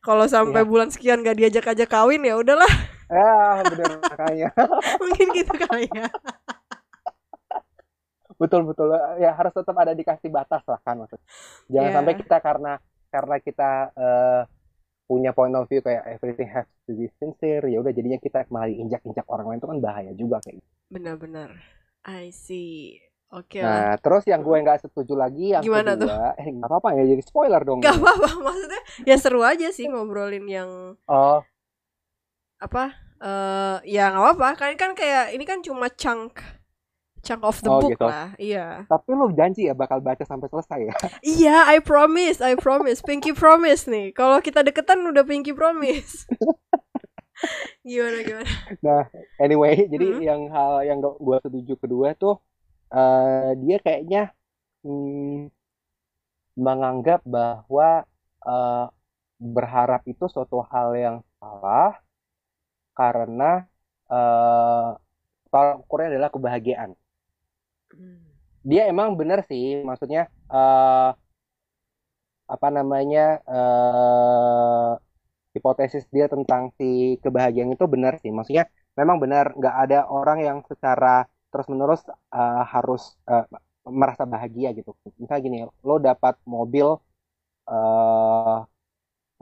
kalau 0.00 0.24
sampai 0.24 0.64
ya. 0.64 0.68
bulan 0.68 0.88
sekian 0.88 1.20
gak 1.20 1.36
diajak 1.36 1.66
aja 1.66 1.84
kawin 1.84 2.24
ya 2.24 2.38
udahlah 2.38 2.70
Ya, 3.10 3.34
bener 3.66 3.90
makanya. 4.00 4.48
Mungkin 5.02 5.26
gitu 5.34 5.52
kali 5.58 5.90
ya. 5.90 6.06
betul 8.40 8.64
betul 8.64 8.88
ya 9.20 9.36
harus 9.36 9.52
tetap 9.52 9.76
ada 9.76 9.92
dikasih 9.92 10.32
batas 10.32 10.64
lah 10.64 10.80
kan 10.80 10.96
maksud. 10.96 11.20
Jangan 11.68 11.90
Iya. 11.90 11.96
sampai 12.00 12.14
kita 12.16 12.36
karena 12.40 12.72
karena 13.10 13.36
kita 13.36 13.70
eh, 13.92 14.40
punya 15.04 15.34
point 15.34 15.52
of 15.52 15.66
view 15.66 15.82
kayak 15.82 16.06
everything 16.16 16.48
has 16.48 16.64
to 16.86 16.94
be 16.94 17.10
sincere 17.18 17.66
ya 17.66 17.82
udah 17.82 17.90
jadinya 17.90 18.16
kita 18.16 18.46
malah 18.48 18.70
injak-injak 18.70 19.26
orang 19.26 19.50
lain 19.50 19.58
itu 19.58 19.68
kan 19.68 19.78
bahaya 19.82 20.12
juga 20.14 20.38
kayak 20.40 20.56
gitu. 20.56 20.68
Benar-benar. 20.88 21.50
I 22.06 22.30
see. 22.32 22.96
Oke 23.30 23.60
lah. 23.60 23.70
Nah, 23.70 23.92
terus 24.00 24.24
yang 24.26 24.40
gue 24.40 24.56
nggak 24.56 24.88
setuju 24.88 25.14
lagi 25.14 25.52
yang 25.52 25.62
Gimana 25.62 25.94
tuh? 25.94 26.08
kedua, 26.08 26.34
eh 26.34 26.48
nggak 26.48 26.66
apa-apa 26.66 26.88
ya 26.96 27.04
jadi 27.12 27.22
spoiler 27.22 27.62
dong. 27.62 27.78
Gak 27.78 27.94
apa-apa 27.94 28.30
maksudnya 28.40 28.80
ya 29.04 29.16
seru 29.20 29.44
aja 29.44 29.68
sih 29.70 29.86
ngobrolin 29.86 30.46
yang 30.46 30.70
Oh, 31.06 31.38
apa 32.60 32.84
eh 33.20 33.76
ya 33.88 34.12
nggak 34.12 34.22
apa-apa. 34.24 34.48
Kan 34.60 34.72
kan 34.80 34.90
kayak 34.96 35.32
ini 35.36 35.44
kan 35.48 35.60
cuma 35.66 35.88
chunk 35.92 36.40
chunk 37.20 37.42
of 37.44 37.60
the 37.60 37.68
Oh, 37.68 37.80
book 37.80 37.92
gitu. 37.92 38.06
lah. 38.08 38.32
Iya. 38.40 38.88
Tapi 38.88 39.10
lu 39.12 39.28
janji 39.36 39.68
ya 39.68 39.74
bakal 39.76 40.00
baca 40.00 40.24
sampai 40.24 40.48
selesai 40.48 40.80
ya. 40.88 40.94
iya 41.24 41.56
I 41.68 41.78
promise 41.84 42.40
I 42.40 42.56
promise. 42.56 43.00
Pinky 43.04 43.32
promise 43.36 43.84
nih. 43.88 44.12
Kalau 44.16 44.40
kita 44.40 44.64
deketan 44.64 45.04
udah 45.04 45.24
Pinky 45.28 45.52
promise. 45.52 46.24
Gimana 47.86 48.18
gimana? 48.24 48.52
Nah, 48.84 49.02
anyway, 49.40 49.88
jadi 49.88 50.06
Hmm. 50.16 50.20
yang 50.20 50.42
hal 50.52 50.72
yang 50.84 50.98
gue 51.00 51.36
setuju 51.44 51.74
kedua 51.80 52.12
tuh 52.16 52.36
eh, 52.92 53.50
dia 53.60 53.76
kayaknya 53.80 54.32
hmm, 54.84 55.48
menganggap 56.58 57.20
bahwa 57.24 58.04
eh, 58.44 58.86
berharap 59.40 60.02
itu 60.04 60.24
suatu 60.28 60.60
hal 60.68 60.88
yang 60.96 61.16
salah 61.40 61.96
karena 62.98 63.44
eh, 64.12 64.88
tolak 65.52 65.76
ukurnya 65.82 66.08
adalah 66.12 66.30
kebahagiaan. 66.34 66.90
Hmm. 67.92 68.18
Dia 68.70 68.82
emang 68.92 69.08
bener 69.20 69.40
sih, 69.50 69.80
maksudnya 69.88 70.20
eh, 70.52 71.08
apa 72.54 72.68
namanya 72.76 73.20
eh, 73.54 74.90
hipotesis 75.56 76.04
dia 76.14 76.26
tentang 76.34 76.62
si 76.78 77.18
kebahagiaan 77.24 77.70
itu 77.74 77.84
benar 77.94 78.14
sih. 78.22 78.30
Maksudnya 78.36 78.64
memang 78.98 79.16
benar 79.22 79.44
nggak 79.58 79.76
ada 79.82 79.98
orang 80.10 80.38
yang 80.48 80.58
secara 80.70 81.26
terus-menerus 81.50 82.00
eh, 82.36 82.62
harus 82.74 83.02
eh, 83.30 83.44
merasa 84.00 84.24
bahagia 84.34 84.68
gitu. 84.78 84.90
Misalnya 85.20 85.42
gini, 85.46 85.58
lo 85.88 85.94
dapat 86.08 86.34
mobil 86.46 86.86
eh 87.70 88.58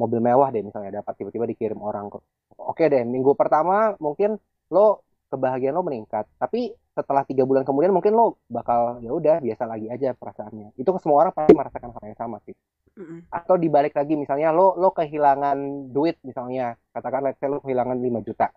mobil 0.01 0.21
mewah 0.29 0.49
deh 0.55 0.63
misalnya 0.69 1.03
dapat 1.03 1.15
tiba-tiba 1.19 1.47
dikirim 1.53 1.81
orang 1.83 2.07
ke 2.51 2.63
Oke 2.71 2.85
deh, 2.93 3.03
minggu 3.15 3.33
pertama 3.41 3.95
mungkin 4.01 4.39
lo 4.75 5.05
kebahagiaan 5.33 5.77
lo 5.77 5.85
meningkat, 5.85 6.25
tapi 6.41 6.73
setelah 6.97 7.23
tiga 7.29 7.45
bulan 7.49 7.63
kemudian 7.69 7.93
mungkin 7.95 8.13
lo 8.17 8.41
bakal 8.49 8.99
ya 9.05 9.13
udah 9.13 9.37
biasa 9.45 9.65
lagi 9.69 9.87
aja 9.93 10.09
perasaannya. 10.17 10.75
Itu 10.81 10.91
semua 11.03 11.19
orang 11.29 11.33
pasti 11.37 11.53
merasakan 11.55 11.91
hal 11.95 12.05
yang 12.11 12.19
sama 12.19 12.39
sih. 12.47 12.57
Mm-mm. 12.99 13.31
atau 13.31 13.55
dibalik 13.55 13.95
lagi 13.95 14.19
misalnya 14.19 14.51
lo 14.51 14.75
lo 14.75 14.91
kehilangan 14.91 15.59
duit 15.95 16.19
misalnya. 16.27 16.75
Katakan 16.95 17.21
let's 17.31 17.39
say 17.39 17.47
lo 17.47 17.63
kehilangan 17.63 17.95
5 18.03 18.27
juta. 18.27 18.51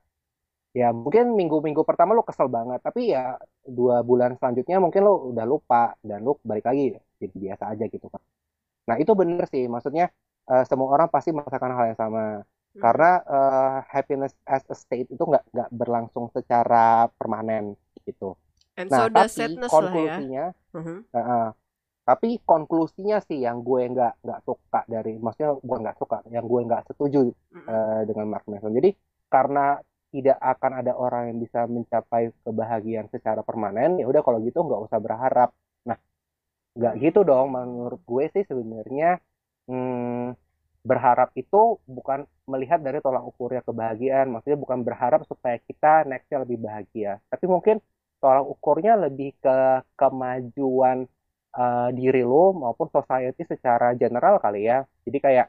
Ya 0.72 0.88
mungkin 0.96 1.36
minggu-minggu 1.36 1.84
pertama 1.84 2.16
lo 2.18 2.24
kesel 2.24 2.48
banget. 2.48 2.80
Tapi 2.82 3.12
ya 3.14 3.36
dua 3.68 4.02
bulan 4.10 4.32
selanjutnya 4.40 4.78
mungkin 4.84 5.02
lo 5.08 5.14
udah 5.36 5.46
lupa 5.46 5.94
dan 6.02 6.24
lo 6.26 6.40
balik 6.42 6.66
lagi 6.70 6.96
jadi 7.22 7.36
biasa 7.44 7.64
aja 7.76 7.86
gitu 7.86 8.08
kan 8.10 8.22
nah 8.90 8.96
itu 9.02 9.12
bener 9.22 9.46
sih. 9.54 9.64
Maksudnya 9.74 10.06
eh, 10.52 10.64
semua 10.70 10.90
orang 10.96 11.08
pasti 11.14 11.30
merasakan 11.38 11.72
hal 11.78 11.86
yang 11.94 12.00
sama 12.04 12.22
Hmm. 12.72 12.82
karena 12.82 13.12
eh, 13.28 13.78
happiness 13.92 14.34
as 14.48 14.64
a 14.72 14.76
state 14.76 15.10
itu 15.12 15.24
nggak 15.24 15.44
nggak 15.52 15.70
berlangsung 15.76 16.32
secara 16.32 17.12
permanen 17.20 17.76
gitu 18.08 18.34
and 18.80 18.88
nah 18.90 19.06
so 19.06 19.12
tapi 19.12 19.28
sadness 19.28 19.72
lah 19.72 19.92
ya 19.92 19.92
konklusinya 19.92 20.46
Mhm. 20.72 20.98
Heeh. 21.12 21.46
tapi 22.08 22.28
konklusinya 22.44 23.18
sih 23.28 23.40
yang 23.46 23.62
gue 23.62 23.82
nggak 23.94 24.14
nggak 24.26 24.40
suka 24.48 24.80
dari 24.90 25.20
maksudnya 25.20 25.52
bukan 25.60 25.80
nggak 25.86 25.98
suka 26.02 26.18
yang 26.32 26.46
gue 26.48 26.62
nggak 26.68 26.84
setuju 26.90 27.20
eh, 27.72 28.02
dengan 28.10 28.26
Mark 28.32 28.46
Manson 28.50 28.74
jadi 28.74 28.90
karena 29.32 29.80
tidak 30.12 30.38
akan 30.44 30.72
ada 30.84 30.94
orang 30.96 31.24
yang 31.32 31.40
bisa 31.40 31.60
mencapai 31.72 32.36
kebahagiaan 32.44 33.08
secara 33.12 33.42
permanen 33.48 34.00
ya 34.02 34.06
udah 34.12 34.22
kalau 34.26 34.40
gitu 34.44 34.60
nggak 34.64 34.82
usah 34.88 35.00
berharap 35.00 35.50
nah 35.88 35.98
nggak 36.78 36.94
gitu 37.04 37.20
dong 37.28 37.52
menurut 37.56 38.02
gue 38.04 38.24
sih 38.34 38.44
sebenarnya 38.48 39.20
hmm, 39.70 40.36
berharap 40.82 41.30
itu 41.38 41.78
bukan 41.86 42.26
melihat 42.50 42.82
dari 42.82 42.98
tolak 43.06 43.22
ukurnya 43.22 43.62
kebahagiaan 43.62 44.34
maksudnya 44.34 44.58
bukan 44.58 44.82
berharap 44.82 45.22
supaya 45.30 45.62
kita 45.62 46.10
nextnya 46.10 46.42
lebih 46.42 46.58
bahagia 46.58 47.22
tapi 47.30 47.46
mungkin 47.46 47.78
tolak 48.22 48.46
ukurnya 48.46 48.94
lebih 48.98 49.34
ke 49.42 49.58
kemajuan 49.98 51.10
uh, 51.58 51.90
diri 51.92 52.24
lo 52.24 52.54
maupun 52.56 52.88
society 52.94 53.44
secara 53.48 53.98
general 53.98 54.38
kali 54.40 54.70
ya. 54.70 54.86
Jadi 55.04 55.18
kayak 55.18 55.48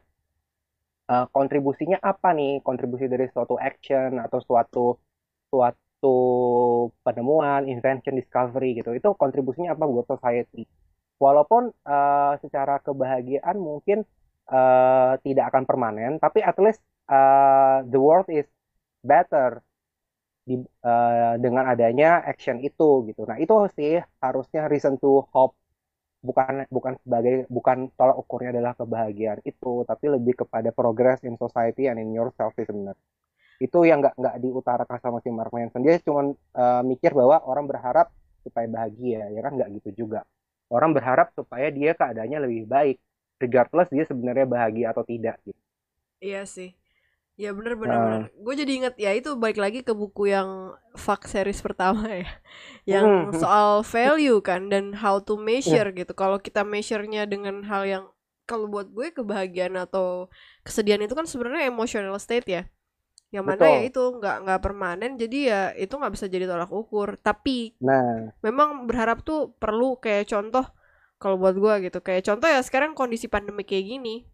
uh, 1.12 1.26
kontribusinya 1.30 1.98
apa 2.02 2.32
nih? 2.34 2.64
Kontribusi 2.64 3.06
dari 3.06 3.28
suatu 3.30 3.54
action 3.60 4.18
atau 4.18 4.38
suatu 4.42 4.84
suatu 5.52 6.16
penemuan, 7.04 7.68
invention, 7.68 8.16
discovery 8.16 8.80
gitu. 8.80 8.90
Itu 8.96 9.14
kontribusinya 9.14 9.76
apa 9.76 9.84
buat 9.86 10.06
society? 10.08 10.66
Walaupun 11.20 11.70
uh, 11.86 12.34
secara 12.42 12.82
kebahagiaan 12.82 13.54
mungkin 13.60 14.02
uh, 14.52 15.16
tidak 15.24 15.48
akan 15.50 15.64
permanen, 15.64 16.20
tapi 16.20 16.44
at 16.44 16.56
least 16.60 16.84
uh, 17.08 17.80
the 17.88 17.96
world 17.96 18.28
is 18.28 18.44
better 19.00 19.64
di, 20.44 20.60
uh, 20.84 21.34
dengan 21.40 21.64
adanya 21.72 22.20
action 22.22 22.60
itu 22.60 23.08
gitu. 23.08 23.24
Nah 23.24 23.40
itu 23.40 23.54
sih 23.74 23.98
harusnya 24.20 24.68
reason 24.68 25.00
to 25.00 25.24
hope 25.32 25.56
bukan 26.22 26.62
bukan 26.70 26.94
sebagai 27.02 27.50
bukan 27.50 27.90
tolak 27.98 28.14
ukurnya 28.14 28.54
adalah 28.54 28.78
kebahagiaan 28.78 29.40
itu, 29.42 29.82
tapi 29.88 30.06
lebih 30.06 30.46
kepada 30.46 30.70
progress 30.70 31.24
in 31.26 31.34
society 31.34 31.90
and 31.90 31.98
in 31.98 32.14
yourself 32.14 32.54
sih 32.54 32.62
sebenarnya. 32.68 33.02
Itu 33.58 33.82
yang 33.86 34.02
nggak 34.02 34.14
nggak 34.18 34.36
diutarakan 34.42 34.98
sama 35.02 35.18
si 35.22 35.30
Mark 35.34 35.50
Manson. 35.54 35.82
Dia 35.82 35.98
cuma 36.02 36.30
uh, 36.30 36.82
mikir 36.86 37.10
bahwa 37.14 37.42
orang 37.42 37.66
berharap 37.66 38.10
supaya 38.42 38.66
bahagia, 38.66 39.30
ya 39.30 39.40
kan 39.42 39.54
nggak 39.54 39.70
gitu 39.82 40.06
juga. 40.06 40.26
Orang 40.70 40.94
berharap 40.96 41.30
supaya 41.34 41.70
dia 41.70 41.94
keadaannya 41.94 42.38
lebih 42.48 42.66
baik, 42.66 42.96
regardless 43.44 43.88
dia 43.94 44.04
sebenarnya 44.10 44.46
bahagia 44.54 44.86
atau 44.92 45.04
tidak 45.10 45.36
gitu. 45.46 45.60
Iya 46.24 46.38
sih. 46.54 46.68
Ya 47.42 47.48
bener 47.58 47.74
bener 47.82 47.98
Nah. 47.98 48.06
bener. 48.06 48.22
Gue 48.44 48.54
jadi 48.60 48.72
inget 48.78 48.94
ya 49.04 49.10
itu 49.18 49.30
balik 49.42 49.58
lagi 49.64 49.80
ke 49.88 49.92
buku 50.00 50.22
yang 50.34 50.50
fuck 51.04 51.20
series 51.32 51.60
pertama 51.66 52.04
ya, 52.22 52.28
yang 52.92 53.08
Hmm. 53.10 53.42
soal 53.42 53.82
value 53.94 54.38
kan 54.48 54.62
dan 54.72 54.84
how 55.02 55.16
to 55.22 55.34
measure 55.48 55.88
gitu. 55.98 56.12
Kalau 56.22 56.38
kita 56.46 56.62
measure-nya 56.74 57.22
dengan 57.32 57.56
hal 57.70 57.82
yang 57.94 58.04
kalau 58.48 58.66
buat 58.72 58.88
gue 58.96 59.08
kebahagiaan 59.18 59.76
atau 59.84 60.28
kesedihan 60.66 61.02
itu 61.06 61.14
kan 61.18 61.26
sebenarnya 61.30 61.70
emotional 61.72 62.16
state 62.20 62.46
ya. 62.56 62.62
Yang 63.34 63.46
mana 63.50 63.64
Betul. 63.64 63.76
ya 63.76 63.80
itu 63.88 64.00
nggak 64.18 64.36
nggak 64.46 64.60
permanen 64.64 65.12
jadi 65.22 65.38
ya 65.52 65.60
itu 65.78 65.94
nggak 65.98 66.12
bisa 66.16 66.26
jadi 66.34 66.46
tolak 66.50 66.70
ukur. 66.72 67.16
Tapi 67.20 67.74
Nah, 67.80 68.32
memang 68.46 68.86
berharap 68.88 69.22
tuh 69.28 69.54
perlu 69.62 69.98
kayak 70.04 70.28
contoh 70.32 70.66
kalau 71.22 71.38
buat 71.38 71.54
gue 71.54 71.86
gitu. 71.86 72.02
Kayak 72.02 72.26
contoh 72.26 72.48
ya 72.50 72.58
sekarang 72.58 72.98
kondisi 72.98 73.30
pandemi 73.30 73.62
kayak 73.62 73.86
gini. 73.86 74.26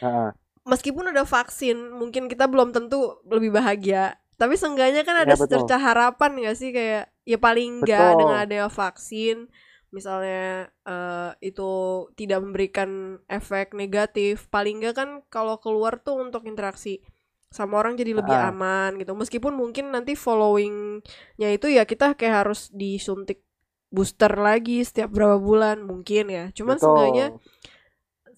Uh, 0.00 0.32
meskipun 0.64 1.12
ada 1.12 1.28
vaksin 1.28 1.92
mungkin 1.92 2.32
kita 2.32 2.48
belum 2.48 2.72
tentu 2.72 3.20
lebih 3.28 3.52
bahagia. 3.52 4.16
Tapi 4.40 4.56
seenggaknya 4.56 5.04
kan 5.04 5.20
Ya, 5.20 5.28
ada 5.28 5.34
betul. 5.36 5.44
secerca 5.60 5.76
harapan 5.76 6.40
gak 6.40 6.56
sih? 6.56 6.72
Kayak 6.72 7.12
ya 7.22 7.38
paling 7.38 7.84
enggak 7.84 8.16
dengan 8.18 8.38
adanya 8.42 8.66
vaksin 8.66 9.46
misalnya 9.92 10.72
eh, 10.88 11.30
itu 11.44 11.70
tidak 12.16 12.40
memberikan 12.40 13.20
efek 13.28 13.76
negatif. 13.76 14.48
Paling 14.48 14.80
enggak 14.80 14.96
kan 14.98 15.10
kalau 15.28 15.60
keluar 15.60 16.00
tuh 16.00 16.16
untuk 16.18 16.48
interaksi 16.48 17.04
sama 17.52 17.76
orang 17.84 18.00
jadi 18.00 18.16
lebih 18.16 18.32
Ah. 18.32 18.48
aman 18.50 18.96
gitu. 18.96 19.12
Meskipun 19.12 19.52
mungkin 19.52 19.92
nanti 19.92 20.16
followingnya 20.16 21.52
itu 21.52 21.68
ya 21.68 21.84
kita 21.84 22.16
kayak 22.16 22.48
harus 22.48 22.72
disuntik 22.72 23.44
booster 23.92 24.32
lagi 24.34 24.80
setiap 24.82 25.12
berapa 25.12 25.36
bulan 25.38 25.84
mungkin 25.84 26.24
ya 26.28 26.44
cuman 26.56 26.76
betul. 26.76 26.88
seenggaknya 26.88 27.26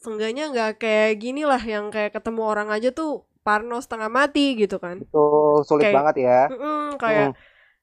seenggaknya 0.03 0.45
nggak 0.53 0.71
kayak 0.83 1.13
gini 1.17 1.43
lah 1.47 1.63
yang 1.63 1.89
kayak 1.89 2.13
ketemu 2.13 2.43
orang 2.45 2.69
aja 2.69 2.93
tuh 2.93 3.23
parno 3.41 3.79
setengah 3.79 4.11
mati 4.11 4.57
gitu 4.57 4.77
kan 4.77 5.01
Betul, 5.01 5.65
sulit 5.65 5.89
Kayak- 5.89 5.97
banget 6.01 6.15
ya. 6.21 6.41
Mm-mm, 6.51 6.85
kayak 6.97 7.29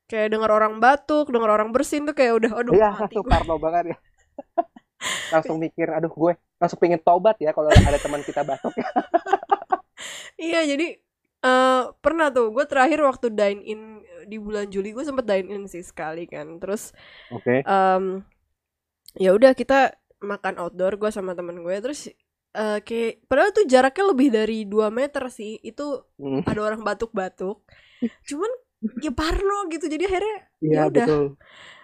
kayak 0.05 0.27
dengar 0.27 0.51
orang 0.51 0.77
batuk 0.77 1.31
dengar 1.31 1.49
orang 1.49 1.69
bersin 1.71 2.03
tuh 2.03 2.11
kayak 2.11 2.33
udah 2.37 2.51
aduh 2.59 2.73
Iya, 2.75 2.89
mati 2.97 3.15
parno 3.31 3.55
banget 3.57 3.95
ya. 3.95 3.97
langsung 5.33 5.57
mikir, 5.57 5.87
aduh 5.89 6.11
gue 6.11 6.33
langsung 6.59 6.77
pengen 6.77 7.01
tobat 7.01 7.33
ya 7.41 7.55
kalau 7.55 7.71
ada 7.71 7.97
teman 7.97 8.21
kita 8.21 8.45
batuk 8.45 8.73
ya. 8.75 8.85
iya 10.51 10.61
jadi 10.65 10.97
eh 11.41 11.81
pernah 12.03 12.29
tuh 12.29 12.53
gue 12.53 12.65
terakhir 12.69 13.01
waktu 13.01 13.33
dine 13.33 13.61
in 13.65 13.81
di 14.31 14.37
bulan 14.39 14.67
Juli 14.73 14.95
gue 14.95 15.03
sempet 15.03 15.25
dine 15.27 15.49
in 15.51 15.63
sih 15.67 15.83
sekali 15.83 16.23
kan. 16.25 16.47
Terus 16.63 16.95
Oke. 17.31 17.67
em, 17.67 18.03
ya 19.15 19.29
udah 19.37 19.51
kita 19.53 19.95
makan 20.21 20.55
outdoor 20.61 20.93
gue 21.01 21.09
sama 21.11 21.33
temen 21.37 21.59
gue. 21.61 21.75
Terus 21.83 21.99
eh, 22.55 22.79
kayak 22.83 23.11
padahal 23.29 23.51
tuh 23.55 23.65
jaraknya 23.67 24.05
lebih 24.11 24.27
dari 24.31 24.57
2 24.65 24.87
meter 24.91 25.23
sih. 25.29 25.59
Itu 25.61 26.07
Hmm, 26.19 26.41
ada 26.47 26.61
orang 26.67 26.81
batuk-batuk. 26.87 27.57
Cuman 28.27 28.51
ya 29.03 29.11
parno 29.13 29.67
gitu. 29.73 29.85
Jadi 29.87 30.03
akhirnya 30.09 30.37
Iya 30.61 30.73
ya 30.73 30.81
udah. 30.89 31.07
betul. 31.07 31.25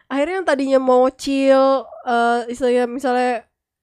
akhirnya 0.07 0.35
yang 0.39 0.47
tadinya 0.47 0.79
mau 0.79 1.03
chill 1.11 1.83
eh 2.07 2.47
istilahnya 2.51 2.87
misalnya 2.87 3.31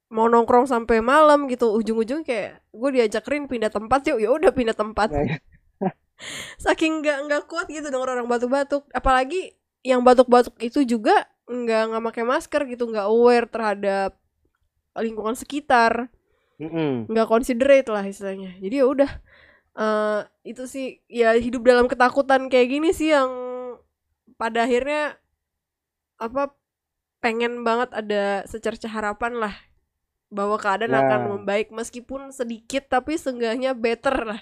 mau 0.08 0.26
nongkrong 0.30 0.64
sampai 0.70 1.02
malam 1.04 1.50
gitu 1.52 1.74
ujung-ujung 1.74 2.22
kayak 2.24 2.62
gue 2.72 2.90
diajak 2.96 3.24
Rin 3.28 3.44
pindah 3.50 3.68
tempat 3.72 4.00
yuk. 4.08 4.18
Ya 4.24 4.30
udah 4.32 4.52
pindah 4.54 4.76
tempat. 4.76 5.10
Nah, 5.10 5.24
iya. 5.24 5.38
Saking 6.58 7.02
nggak 7.04 7.18
nggak 7.28 7.42
kuat 7.50 7.66
gitu 7.68 7.90
denger 7.90 8.08
orang 8.18 8.28
batuk-batuk. 8.30 8.86
Apalagi 8.90 9.54
yang 9.84 10.00
batuk-batuk 10.00 10.56
itu 10.62 10.82
juga 10.84 11.28
nggak 11.44 11.82
nggak 11.92 12.04
pakai 12.08 12.24
masker 12.24 12.62
gitu 12.70 12.88
nggak 12.88 13.06
aware 13.06 13.46
terhadap 13.50 14.16
lingkungan 14.96 15.36
sekitar. 15.36 16.08
Nggak 17.10 17.26
considerate 17.28 17.88
lah 17.90 18.04
istilahnya. 18.06 18.56
Jadi 18.62 18.74
ya 18.80 18.86
udah 18.86 19.10
eh 19.74 20.20
itu 20.46 20.70
sih 20.70 21.02
ya 21.10 21.34
hidup 21.34 21.66
dalam 21.66 21.90
ketakutan 21.90 22.46
kayak 22.46 22.68
gini 22.70 22.94
sih 22.94 23.10
yang 23.10 23.30
pada 24.38 24.70
akhirnya 24.70 25.18
apa 26.22 26.54
pengen 27.18 27.66
banget 27.66 27.90
ada 27.90 28.46
secerca 28.46 28.86
harapan 28.86 29.34
lah 29.34 29.54
bahwa 30.30 30.58
keadaan 30.62 30.94
akan 30.94 31.20
Nah. 31.20 31.30
membaik 31.38 31.74
meskipun 31.74 32.30
sedikit 32.30 32.86
tapi 32.86 33.18
seenggaknya 33.18 33.74
better 33.74 34.14
lah 34.34 34.40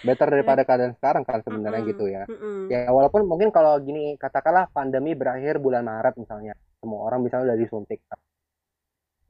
Better 0.00 0.32
daripada 0.32 0.64
keadaan 0.64 0.96
sekarang 0.96 1.28
kan 1.28 1.44
sebenarnya 1.44 1.84
Mm-mm, 1.84 1.92
gitu 1.92 2.04
ya. 2.08 2.24
mm-mm. 2.24 2.72
Ya 2.72 2.88
walaupun 2.88 3.28
mungkin 3.28 3.52
kalau 3.52 3.76
gini 3.84 4.16
katakanlah 4.16 4.72
pandemi 4.72 5.12
berakhir 5.12 5.60
bulan 5.60 5.84
Maret 5.84 6.16
misalnya, 6.16 6.56
semua 6.80 7.04
orang 7.04 7.20
misalnya 7.20 7.52
udah 7.52 7.60
disuntik. 7.60 8.00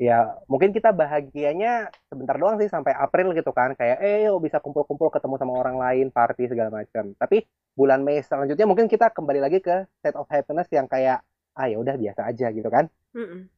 Ya 0.01 0.39
mungkin 0.47 0.73
kita 0.73 0.95
bahagianya 0.95 1.91
sebentar 2.09 2.39
doang 2.39 2.57
sih 2.57 2.71
sampai 2.71 2.95
April 2.95 3.35
gitu 3.35 3.51
kan, 3.51 3.75
kayak 3.75 3.99
eh 4.01 4.31
yuk 4.31 4.41
bisa 4.41 4.63
kumpul-kumpul 4.63 5.11
ketemu 5.11 5.37
sama 5.37 5.53
orang 5.59 5.77
lain, 5.77 6.07
party 6.15 6.49
segala 6.49 6.71
macam. 6.71 7.13
Tapi 7.19 7.45
bulan 7.75 8.01
Mei 8.07 8.23
selanjutnya 8.23 8.65
mungkin 8.65 8.87
kita 8.87 9.11
kembali 9.11 9.43
lagi 9.43 9.59
ke 9.59 9.91
state 10.01 10.17
of 10.17 10.31
happiness 10.31 10.71
yang 10.71 10.87
kayak 10.87 11.21
ah 11.59 11.67
ya 11.67 11.77
udah 11.83 11.99
biasa 11.99 12.31
aja 12.31 12.47
gitu 12.55 12.71
kan. 12.71 12.87
Mm-mm. 13.13 13.51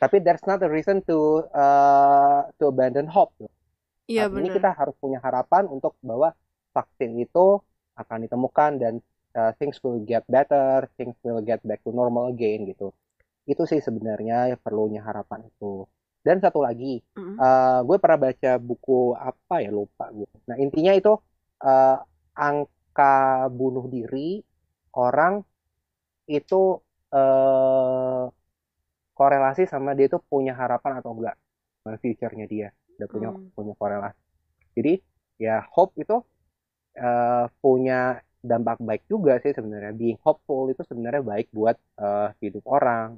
Tapi 0.00 0.16
there's 0.24 0.42
not 0.48 0.58
a 0.64 0.68
reason 0.72 1.04
to 1.06 1.44
uh, 1.54 2.48
to 2.56 2.72
abandon 2.72 3.06
hope. 3.06 3.36
iya 4.04 4.28
ini 4.28 4.52
kita 4.52 4.76
harus 4.76 4.92
punya 5.00 5.16
harapan 5.16 5.64
untuk 5.64 5.96
bahwa 6.04 6.36
vaksin 6.74 7.10
itu 7.24 7.38
akan 8.00 8.18
ditemukan 8.26 8.70
dan 8.82 8.94
uh, 9.38 9.52
things 9.58 9.78
will 9.84 10.00
get 10.10 10.24
better, 10.26 10.90
things 10.98 11.16
will 11.24 11.42
get 11.50 11.60
back 11.68 11.80
to 11.86 11.90
normal 11.94 12.24
again 12.34 12.66
gitu. 12.70 12.90
Itu 13.52 13.62
sih 13.70 13.80
sebenarnya 13.86 14.56
perlunya 14.64 15.00
harapan 15.08 15.40
itu. 15.50 15.86
Dan 16.26 16.36
satu 16.44 16.60
lagi, 16.66 17.00
Mm-mm. 17.16 17.36
uh, 17.40 17.80
gue 17.86 17.96
pernah 18.02 18.18
baca 18.26 18.52
buku 18.68 19.12
apa 19.30 19.54
ya 19.64 19.70
lupa 19.78 20.04
gue. 20.16 20.30
Nah 20.48 20.56
intinya 20.64 20.92
itu 20.96 21.12
uh, 21.64 21.96
angka 22.34 23.48
bunuh 23.58 23.86
diri 23.94 24.40
orang 24.96 25.44
itu 26.28 26.80
uh, 27.12 28.24
korelasi 29.18 29.62
sama 29.72 29.90
dia 29.96 30.06
itu 30.10 30.18
punya 30.30 30.52
harapan 30.60 30.92
atau 31.00 31.10
enggak 31.16 31.36
future-nya 32.02 32.46
dia 32.48 32.68
udah 32.96 33.08
punya 33.12 33.28
Hmm. 33.30 33.50
punya 33.56 33.74
korelasi. 33.80 34.22
Jadi 34.76 34.92
ya 35.44 35.54
hope 35.74 35.94
itu 36.02 36.16
uh, 36.98 37.46
punya 37.62 38.20
dampak 38.44 38.78
baik 38.88 39.02
juga 39.12 39.32
sih 39.42 39.52
sebenarnya. 39.56 39.92
Being 40.00 40.18
hopeful 40.24 40.62
itu 40.72 40.82
sebenarnya 40.90 41.22
baik 41.32 41.46
buat 41.58 41.76
uh, 42.00 42.28
hidup 42.42 42.64
orang. 42.68 43.08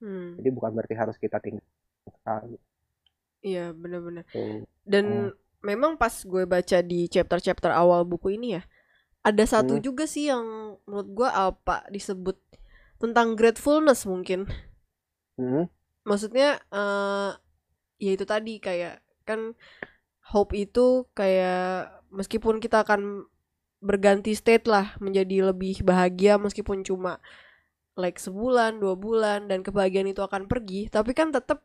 Hmm. 0.00 0.38
Jadi 0.38 0.48
bukan 0.56 0.70
berarti 0.76 0.94
harus 1.02 1.16
kita 1.24 1.36
tinggal 1.44 1.66
sekali. 2.16 2.56
iya 3.44 3.70
benar-benar 3.72 4.24
Tuh. 4.32 4.66
dan 4.86 5.06
memang 5.64 5.96
pas 6.00 6.12
gue 6.24 6.44
baca 6.48 6.78
di 6.84 7.08
chapter-chapter 7.10 7.72
awal 7.72 8.02
buku 8.06 8.36
ini 8.38 8.58
ya 8.60 8.62
ada 9.26 9.44
satu 9.46 9.76
Hmm. 9.76 9.82
juga 9.82 10.06
sih 10.08 10.30
yang 10.32 10.76
menurut 10.88 11.08
gue 11.14 11.28
apa 11.30 11.86
disebut 11.92 12.36
tentang 13.02 13.36
gratefulness 13.38 14.06
mungkin 14.08 14.46
Hmm, 15.38 15.66
maksudnya 16.08 16.46
eh 16.72 17.30
ya 18.04 18.10
itu 18.16 18.24
tadi 18.28 18.52
kayak 18.66 19.02
kan 19.28 19.40
hope 20.32 20.52
itu 20.56 21.06
kayak 21.18 21.56
meskipun 22.10 22.58
kita 22.58 22.82
akan 22.86 23.26
berganti 23.80 24.32
state 24.32 24.66
lah 24.66 24.96
menjadi 24.98 25.52
lebih 25.52 25.84
bahagia 25.84 26.40
meskipun 26.40 26.80
cuma 26.82 27.20
like 27.96 28.16
sebulan 28.20 28.80
dua 28.80 28.96
bulan 28.96 29.48
dan 29.48 29.60
kebahagiaan 29.64 30.08
itu 30.10 30.20
akan 30.24 30.48
pergi 30.48 30.88
tapi 30.92 31.12
kan 31.12 31.32
tetap 31.32 31.64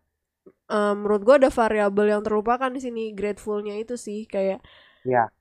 eh, 0.71 0.93
menurut 0.95 1.21
gua 1.23 1.35
ada 1.41 1.49
variabel 1.51 2.11
yang 2.11 2.21
terlupakan 2.23 2.71
di 2.71 2.79
sini 2.83 3.03
gratefulnya 3.15 3.75
itu 3.79 3.95
sih 3.99 4.25
kayak 4.27 4.59
Ya. 5.01 5.33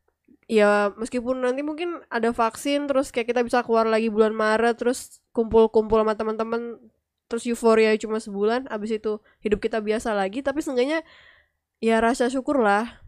ya 0.49 0.89
meskipun 0.97 1.45
nanti 1.45 1.61
mungkin 1.61 2.01
ada 2.09 2.33
vaksin 2.33 2.89
terus 2.89 3.13
kayak 3.13 3.29
kita 3.29 3.41
bisa 3.45 3.61
keluar 3.61 3.85
lagi 3.85 4.09
bulan 4.09 4.33
Maret 4.33 4.81
terus 4.81 5.21
kumpul-kumpul 5.37 6.01
sama 6.01 6.17
teman-teman 6.17 6.81
terus 7.29 7.45
euforia 7.47 7.93
cuma 8.01 8.19
sebulan 8.19 8.67
abis 8.73 8.99
itu 8.99 9.21
hidup 9.45 9.61
kita 9.63 9.79
biasa 9.85 10.17
lagi 10.17 10.41
tapi 10.43 10.65
seenggaknya 10.65 11.05
ya 11.79 12.01
rasa 12.01 12.33
syukur 12.33 12.59
lah 12.59 13.05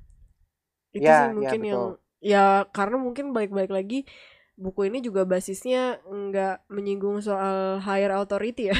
itu 0.98 1.08
Ya, 1.08 1.18
sih 1.18 1.28
ya, 1.42 1.50
mungkin 1.50 1.60
yang 1.70 1.82
betul. 1.82 1.86
ya 2.32 2.38
karena 2.76 2.96
mungkin 3.06 3.26
balik-balik 3.36 3.72
lagi 3.78 3.96
buku 4.62 4.80
ini 4.88 4.98
juga 5.06 5.22
basisnya 5.32 5.78
nggak 6.06 6.52
menyinggung 6.74 7.18
soal 7.28 7.56
higher 7.86 8.12
authority 8.20 8.62
ya 8.72 8.76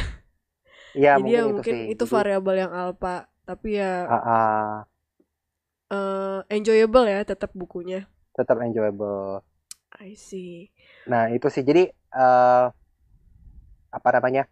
ya 1.03 1.13
jadi 1.17 1.29
ya 1.37 1.41
mungkin 1.41 1.45
itu 1.51 1.63
mungkin 1.63 1.73
sih. 1.73 1.83
itu 1.93 2.05
variabel 2.09 2.55
yang 2.69 2.73
alpa 2.73 3.29
tapi 3.49 3.77
ya 3.81 3.85
ah, 4.05 4.21
ah, 4.27 4.87
eh, 5.97 6.39
enjoyable 6.57 7.07
ya 7.15 7.21
tetap 7.31 7.51
bukunya 7.61 8.01
tetap 8.37 8.59
enjoyable. 8.61 9.43
I 10.01 10.15
see 10.15 10.71
Nah, 11.11 11.23
itu 11.35 11.47
sih. 11.55 11.63
Jadi 11.69 11.81
eh 12.17 12.63
apa 13.97 14.09
namanya? 14.17 14.43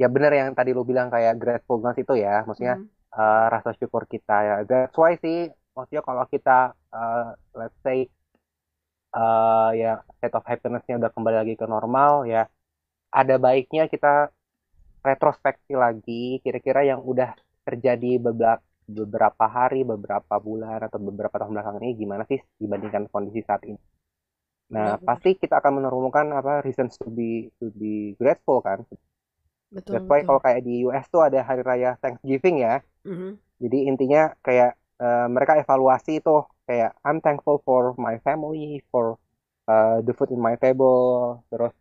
Ya 0.00 0.06
bener 0.14 0.32
yang 0.40 0.50
tadi 0.58 0.70
lu 0.76 0.82
bilang 0.90 1.08
kayak 1.14 1.34
gratefulness 1.40 1.96
itu 2.02 2.12
ya. 2.24 2.30
Maksudnya 2.46 2.74
Hmm. 2.74 2.90
eh, 3.16 3.44
rasa 3.54 3.70
syukur 3.78 4.02
kita 4.12 4.32
ya. 4.48 4.54
That's 4.68 4.96
why 5.00 5.12
sih 5.24 5.36
maksudnya 5.74 6.02
kalau 6.08 6.24
kita 6.34 6.58
eh, 6.94 7.26
let's 7.58 7.78
say 7.84 7.98
eh 9.16 9.70
ya 9.82 9.92
state 10.16 10.34
of 10.38 10.44
happiness-nya 10.50 10.94
udah 11.00 11.10
kembali 11.14 11.36
lagi 11.42 11.54
ke 11.60 11.66
normal 11.74 12.12
ya. 12.32 12.42
Ada 13.20 13.34
baiknya 13.46 13.82
kita 13.92 14.08
retrospeksi 15.08 15.72
lagi 15.84 16.40
kira-kira 16.44 16.80
yang 16.90 17.00
udah 17.12 17.30
terjadi 17.66 18.10
beberapa 18.26 18.62
beberapa 18.90 19.44
hari, 19.56 19.80
beberapa 19.86 20.34
bulan 20.46 20.80
atau 20.86 20.98
beberapa 20.98 21.36
tahun 21.38 21.52
belakangan 21.54 21.82
ini 21.86 21.94
gimana 22.02 22.22
sih 22.30 22.40
dibandingkan 22.62 23.06
kondisi 23.14 23.40
saat 23.46 23.62
ini. 23.70 23.78
Nah, 24.74 24.98
Benar-benar. 24.98 25.02
pasti 25.02 25.30
kita 25.38 25.54
akan 25.62 25.72
menemukan 25.82 26.26
apa 26.40 26.52
reasons 26.66 26.94
to 26.98 27.06
be 27.10 27.50
to 27.58 27.70
be 27.74 28.14
grateful 28.18 28.58
kan. 28.62 28.82
betul 29.74 29.94
That's 29.94 30.06
why 30.10 30.20
betul 30.20 30.26
kalau 30.26 30.40
kayak 30.42 30.60
di 30.66 30.86
US 30.86 31.06
tuh 31.10 31.22
ada 31.26 31.40
hari 31.48 31.62
raya 31.62 31.90
Thanksgiving 32.02 32.56
ya. 32.66 32.82
Mhm. 33.04 33.38
Jadi 33.62 33.78
intinya 33.90 34.32
kayak 34.46 34.79
eh, 35.02 35.26
mereka 35.34 35.52
evaluasi 35.62 36.10
itu 36.20 36.30
kayak 36.68 36.90
I'm 37.06 37.18
thankful 37.24 37.56
for 37.66 37.82
my 38.06 38.14
family, 38.26 38.82
for 38.92 39.04
uh, 39.70 39.98
the 40.06 40.12
food 40.16 40.30
in 40.34 40.40
my 40.42 40.54
table, 40.62 41.42
terus 41.50 41.72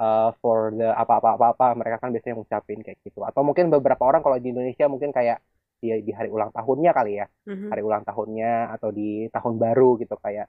uh, 0.00 0.30
for 0.42 0.58
the 0.78 0.88
apa-apa-apa-apa 1.02 1.64
mereka 1.80 1.96
kan 2.02 2.10
biasanya 2.14 2.34
ngucapin 2.40 2.80
kayak 2.86 2.98
gitu. 3.06 3.20
Atau 3.28 3.42
mungkin 3.48 3.66
beberapa 3.74 4.02
orang 4.08 4.20
kalau 4.24 4.36
di 4.42 4.48
Indonesia 4.54 4.86
mungkin 4.92 5.10
kayak 5.14 5.38
di, 5.82 5.88
di 6.06 6.12
hari 6.18 6.28
ulang 6.32 6.50
tahunnya 6.56 6.90
kali 6.98 7.12
ya, 7.20 7.26
Mhm. 7.50 7.68
hari 7.72 7.82
ulang 7.88 8.04
tahunnya 8.08 8.74
atau 8.78 8.88
di 8.98 9.28
tahun 9.34 9.54
baru 9.64 9.88
gitu 10.02 10.14
kayak 10.24 10.46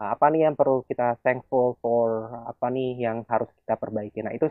"Ah, 0.00 0.12
apa 0.14 0.26
nih 0.32 0.40
yang 0.48 0.54
perlu 0.60 0.84
kita 0.90 1.16
thankful 1.24 1.74
for, 1.82 2.28
apa 2.52 2.66
nih 2.74 2.88
yang 3.04 3.18
harus 3.32 3.48
kita 3.64 3.74
perbaiki. 3.80 4.20
Nah, 4.24 4.32
itu 4.36 4.46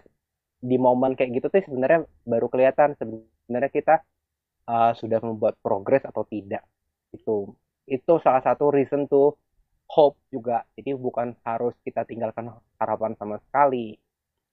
di 0.69 0.77
momen 0.81 1.13
kayak 1.17 1.31
gitu 1.37 1.47
tuh 1.53 1.61
sebenarnya 1.67 1.99
baru 2.25 2.47
kelihatan 2.53 2.89
sebenarnya 2.99 3.71
kita 3.77 3.95
uh, 4.69 4.91
sudah 4.99 5.19
membuat 5.23 5.55
progres 5.65 6.03
atau 6.09 6.23
tidak 6.27 6.61
itu 7.15 7.37
itu 7.95 8.13
salah 8.25 8.41
satu 8.47 8.65
reason 8.77 9.01
to 9.11 9.21
hope 9.95 10.17
juga 10.35 10.57
jadi 10.77 10.91
bukan 11.05 11.27
harus 11.47 11.73
kita 11.85 12.01
tinggalkan 12.09 12.45
harapan 12.81 13.11
sama 13.19 13.37
sekali 13.45 13.85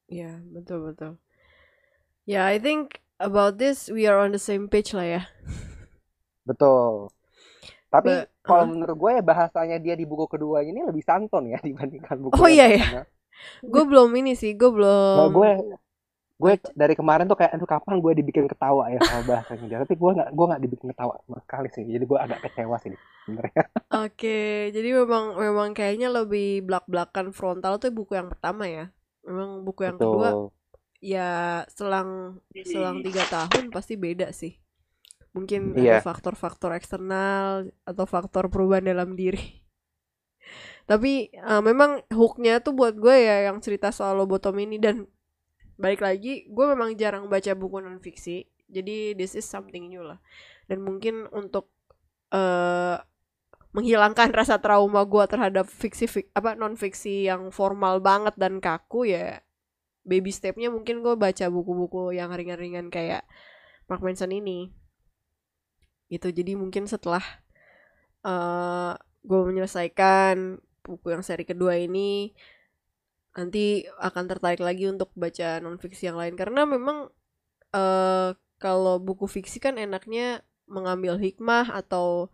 Ya, 0.08 0.38
betul 0.54 0.78
betul. 0.86 1.12
Ya, 2.26 2.46
I 2.46 2.58
think 2.58 3.00
about 3.20 3.58
this 3.58 3.88
we 3.88 4.06
are 4.06 4.18
on 4.18 4.32
the 4.32 4.38
same 4.42 4.66
page 4.68 4.94
lah 4.94 5.06
ya. 5.06 5.22
betul 6.48 6.92
tapi 7.94 8.10
Ba- 8.10 8.28
kalau 8.46 8.64
Hah? 8.64 8.72
menurut 8.72 8.96
gue 9.02 9.10
ya 9.18 9.22
bahasanya 9.30 9.76
dia 9.84 9.94
di 10.00 10.04
buku 10.10 10.26
kedua 10.34 10.58
ini 10.68 10.80
lebih 10.88 11.04
santun 11.08 11.44
ya 11.54 11.58
dibandingkan 11.68 12.18
buku 12.26 12.42
Oh, 12.42 12.48
iya, 12.48 12.66
ya? 12.94 13.00
Gue 13.72 13.84
belum 13.90 14.10
ini 14.20 14.32
sih, 14.40 14.52
gue 14.60 14.70
Nah, 15.16 15.26
belum. 15.26 15.34
gue 15.34 15.48
gue 16.42 16.52
dari 16.82 16.94
kemarin 17.00 17.26
tuh 17.30 17.38
kayak 17.38 17.52
aduh 17.54 17.68
kapan 17.74 17.94
gue 18.04 18.12
dibikin 18.18 18.46
ketawa 18.52 18.84
ya 18.94 18.98
sama 19.06 19.22
bahasanya 19.30 19.66
dia 19.70 19.78
tapi 19.84 19.94
gue 20.02 20.10
nggak 20.16 20.28
gue 20.36 20.44
nggak 20.50 20.62
dibikin 20.64 20.88
ketawa 20.92 21.14
sama 21.22 21.38
sekali 21.44 21.68
sih 21.74 21.84
jadi 21.94 22.04
gue 22.10 22.18
agak 22.24 22.38
kecewa 22.44 22.76
sih 22.82 22.90
sebenarnya 23.24 23.64
Oke, 24.04 24.72
jadi 24.76 24.88
memang 25.04 25.24
memang 25.44 25.68
kayaknya 25.76 26.08
lebih 26.18 26.64
belak-belakan 26.66 27.26
frontal 27.38 27.76
tuh 27.82 27.92
buku 27.98 28.12
yang 28.18 28.28
pertama 28.32 28.64
ya. 28.76 28.84
Memang 29.28 29.50
buku 29.66 29.80
yang 29.88 29.98
kedua 30.02 30.28
betul 30.32 30.50
ya 31.02 31.62
selang 31.76 32.40
selang 32.70 32.96
tiga 33.06 33.24
tahun 33.34 33.64
pasti 33.74 33.94
beda 34.04 34.28
sih. 34.40 34.52
Mungkin 35.36 35.62
Iya. 35.76 35.98
ada 35.98 35.98
faktor-faktor 36.08 36.70
eksternal 36.78 37.70
atau 37.90 38.04
faktor 38.14 38.44
perubahan 38.52 38.86
dalam 38.92 39.10
diri. 39.20 39.62
Tapi 40.90 41.30
eh, 41.32 41.62
memang 41.62 42.02
hooknya 42.10 42.52
tuh 42.64 42.74
buat 42.78 42.94
gue 42.98 43.14
ya 43.28 43.36
yang 43.50 43.58
cerita 43.62 43.88
soal 43.94 44.18
lobotom 44.20 44.56
ini 44.58 44.76
dan 44.82 45.06
balik 45.82 46.00
lagi 46.06 46.46
gue 46.46 46.66
memang 46.70 46.94
jarang 46.94 47.26
baca 47.26 47.52
buku 47.58 47.82
non 47.82 47.98
fiksi. 47.98 48.46
Jadi 48.70 49.18
this 49.18 49.34
is 49.34 49.44
something 49.44 49.90
new 49.90 50.06
lah. 50.06 50.22
Dan 50.70 50.86
mungkin 50.86 51.26
untuk 51.34 51.68
eh 52.30 52.96
menghilangkan 53.72 54.30
rasa 54.38 54.60
trauma 54.62 55.02
gue 55.08 55.24
terhadap 55.26 55.66
fiksi 55.66 56.06
fik- 56.06 56.32
apa 56.36 56.54
non 56.54 56.78
fiksi 56.78 57.26
yang 57.26 57.50
formal 57.50 57.98
banget 57.98 58.36
dan 58.38 58.60
kaku 58.60 59.08
ya 59.10 59.40
baby 60.04 60.30
stepnya 60.34 60.68
mungkin 60.68 61.00
gue 61.00 61.14
baca 61.14 61.46
buku-buku 61.48 62.12
yang 62.14 62.30
ringan-ringan 62.34 62.90
kayak 62.90 63.24
Mark 63.86 64.02
Manson 64.04 64.34
ini 64.34 64.70
gitu 66.12 66.28
jadi 66.28 66.52
mungkin 66.58 66.84
setelah 66.84 67.24
eh 68.26 68.92
gue 69.22 69.40
menyelesaikan 69.46 70.58
buku 70.82 71.14
yang 71.14 71.22
seri 71.22 71.46
kedua 71.46 71.78
ini 71.78 72.34
nanti 73.32 73.88
akan 74.00 74.24
tertarik 74.28 74.60
lagi 74.60 74.88
untuk 74.88 75.10
baca 75.16 75.58
non 75.64 75.80
fiksi 75.80 76.08
yang 76.08 76.18
lain. 76.20 76.34
Karena 76.36 76.64
memang 76.68 77.08
eh 77.72 78.30
kalau 78.62 79.02
buku 79.02 79.26
fiksi 79.26 79.58
kan 79.58 79.74
enaknya 79.80 80.46
mengambil 80.70 81.18
hikmah 81.18 81.72
atau 81.72 82.30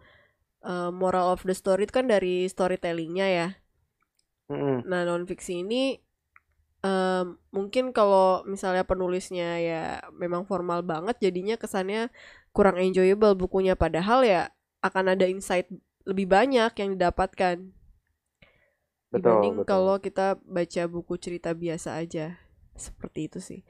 eh, 0.67 0.91
moral 0.93 1.35
of 1.35 1.43
the 1.47 1.55
story 1.57 1.87
itu 1.87 1.95
kan 1.95 2.07
dari 2.11 2.47
storytellingnya 2.51 3.27
ya. 3.31 3.49
Nah, 4.89 5.05
non 5.05 5.29
fiksi 5.29 5.61
ini 5.65 6.01
em, 6.85 7.37
mungkin 7.53 7.93
kalau 7.93 8.43
misalnya 8.49 8.85
penulisnya 8.87 9.61
ya 9.61 9.83
memang 10.17 10.49
formal 10.49 10.81
banget 10.85 11.21
jadinya 11.21 11.57
kesannya 11.61 12.09
kurang 12.57 12.81
enjoyable 12.81 13.35
bukunya. 13.37 13.75
Padahal 13.77 14.25
ya 14.25 14.49
akan 14.81 15.15
ada 15.19 15.27
insight 15.29 15.69
lebih 16.09 16.27
banyak 16.31 16.73
yang 16.81 16.91
didapatkan 16.97 17.57
Betul, 19.09 19.41
dibanding 19.41 19.55
betul. 19.57 19.69
kalau 19.69 19.97
kita 19.97 20.27
baca 20.39 20.83
buku 20.85 21.15
cerita 21.17 21.51
biasa 21.53 21.97
aja. 21.97 22.37
Seperti 22.75 23.27
itu 23.27 23.39
sih. 23.41 23.61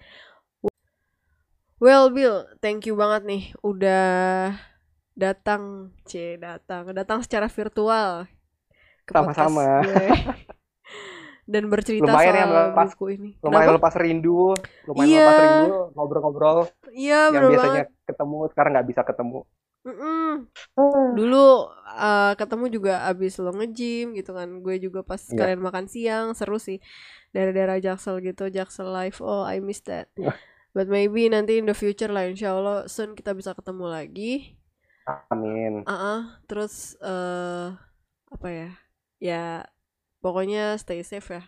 Well, 1.79 2.11
Bill, 2.11 2.43
thank 2.59 2.85
you 2.85 2.99
banget 2.99 3.23
nih 3.23 3.43
udah 3.63 4.51
datang, 5.15 5.95
C, 6.03 6.35
datang, 6.35 6.91
datang 6.91 7.23
secara 7.23 7.47
virtual 7.47 8.27
ke 9.07 9.15
Sama-sama. 9.15 9.87
Dan 11.49 11.73
bercerita 11.73 12.13
Lumayan 12.13 12.35
ya 12.35 12.45
soal 12.45 12.51
melepas- 12.53 12.93
buku 12.93 13.07
ini. 13.17 13.31
Lumayan 13.41 13.63
Kenapa? 13.73 13.79
lepas 13.81 13.95
rindu, 13.97 14.53
lumayan 14.85 15.09
Iya. 15.09 15.23
lepas 15.23 15.39
rindu, 15.41 15.77
ngobrol-ngobrol 15.97 16.59
Iya, 16.93 17.21
yang 17.33 17.49
biasanya 17.49 17.83
banget. 17.89 18.05
ketemu 18.05 18.39
sekarang 18.53 18.71
nggak 18.77 18.89
bisa 18.91 19.01
ketemu. 19.01 19.41
Mm-mm. 19.89 20.45
Dulu 21.17 21.47
uh, 21.89 22.33
ketemu 22.37 22.69
juga 22.69 23.09
abis 23.09 23.41
lo 23.41 23.57
nge-gym 23.57 24.13
gitu 24.13 24.37
kan 24.37 24.61
Gue 24.61 24.77
juga 24.77 25.01
pas 25.01 25.17
Iya. 25.17 25.37
kalian 25.41 25.61
makan 25.65 25.87
siang 25.89 26.37
Seru 26.37 26.61
sih 26.61 26.77
Daerah-daerah 27.33 27.81
Jaksel 27.81 28.21
gitu 28.21 28.53
Jaksel 28.53 28.93
Live 28.93 29.25
Oh 29.25 29.49
I 29.49 29.65
miss 29.65 29.81
that 29.89 30.13
Wah. 30.21 30.37
But 30.77 30.93
maybe 30.93 31.33
nanti 31.33 31.57
in 31.57 31.65
the 31.65 31.73
future 31.73 32.13
lah 32.13 32.29
Insya 32.29 32.53
Allah 32.53 32.85
soon 32.87 33.17
kita 33.17 33.33
bisa 33.33 33.57
ketemu 33.57 33.89
lagi 33.89 34.61
Amin. 35.33 35.89
Ah, 35.89 35.97
ah. 35.97 36.21
Terus 36.45 37.01
eh 37.01 37.69
Apa 38.29 38.49
ya 38.53 38.71
Ya 39.17 39.45
Pokoknya 40.21 40.77
stay 40.77 41.01
safe 41.01 41.33
ya 41.33 41.43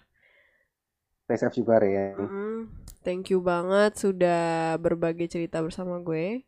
Stay 1.29 1.37
safe 1.37 1.61
juga. 1.61 1.77
Mm-mm. 2.17 2.73
Thank 3.05 3.29
you 3.31 3.45
banget 3.45 4.01
Sudah 4.01 4.75
berbagi 4.81 5.29
cerita 5.29 5.61
bersama 5.61 6.01
gue 6.01 6.43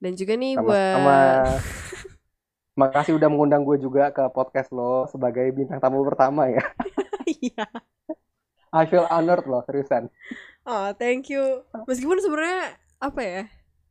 Dan 0.00 0.16
juga 0.16 0.32
nih 0.34 0.56
Sama-sama. 0.56 1.04
buat 1.04 1.60
Makasih 2.80 3.12
udah 3.20 3.28
mengundang 3.28 3.62
gue 3.68 3.76
juga 3.76 4.08
ke 4.08 4.24
podcast 4.32 4.72
lo 4.72 5.04
sebagai 5.12 5.44
bintang 5.52 5.78
tamu 5.78 6.00
pertama 6.02 6.48
ya. 6.48 6.64
Iya 7.30 7.62
I 8.70 8.86
feel 8.86 9.06
honored 9.06 9.46
loh, 9.50 9.62
seriusan. 9.66 10.10
Oh, 10.62 10.94
thank 10.94 11.26
you. 11.26 11.66
Meskipun 11.90 12.22
sebenarnya 12.22 12.78
apa 13.02 13.20
ya? 13.22 13.42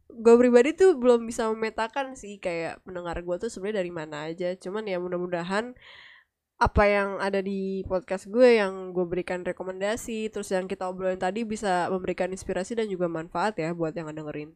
Gue 0.07 0.35
pribadi 0.39 0.71
tuh 0.73 0.95
belum 0.95 1.27
bisa 1.27 1.51
memetakan 1.51 2.15
sih 2.15 2.39
kayak 2.39 2.81
pendengar 2.87 3.19
gue 3.19 3.35
tuh 3.39 3.51
sebenarnya 3.51 3.83
dari 3.83 3.91
mana 3.91 4.17
aja. 4.31 4.55
Cuman 4.55 4.87
ya 4.87 4.97
mudah-mudahan 4.97 5.75
apa 6.59 6.83
yang 6.87 7.19
ada 7.23 7.39
di 7.39 7.87
podcast 7.87 8.27
gue 8.27 8.59
yang 8.59 8.91
gue 8.91 9.05
berikan 9.07 9.47
rekomendasi 9.47 10.27
terus 10.27 10.51
yang 10.51 10.67
kita 10.67 10.91
obrolin 10.91 11.15
tadi 11.15 11.47
bisa 11.47 11.87
memberikan 11.87 12.27
inspirasi 12.35 12.75
dan 12.75 12.91
juga 12.91 13.07
manfaat 13.07 13.55
ya 13.59 13.71
buat 13.75 13.95
yang 13.95 14.11
dengerin. 14.11 14.55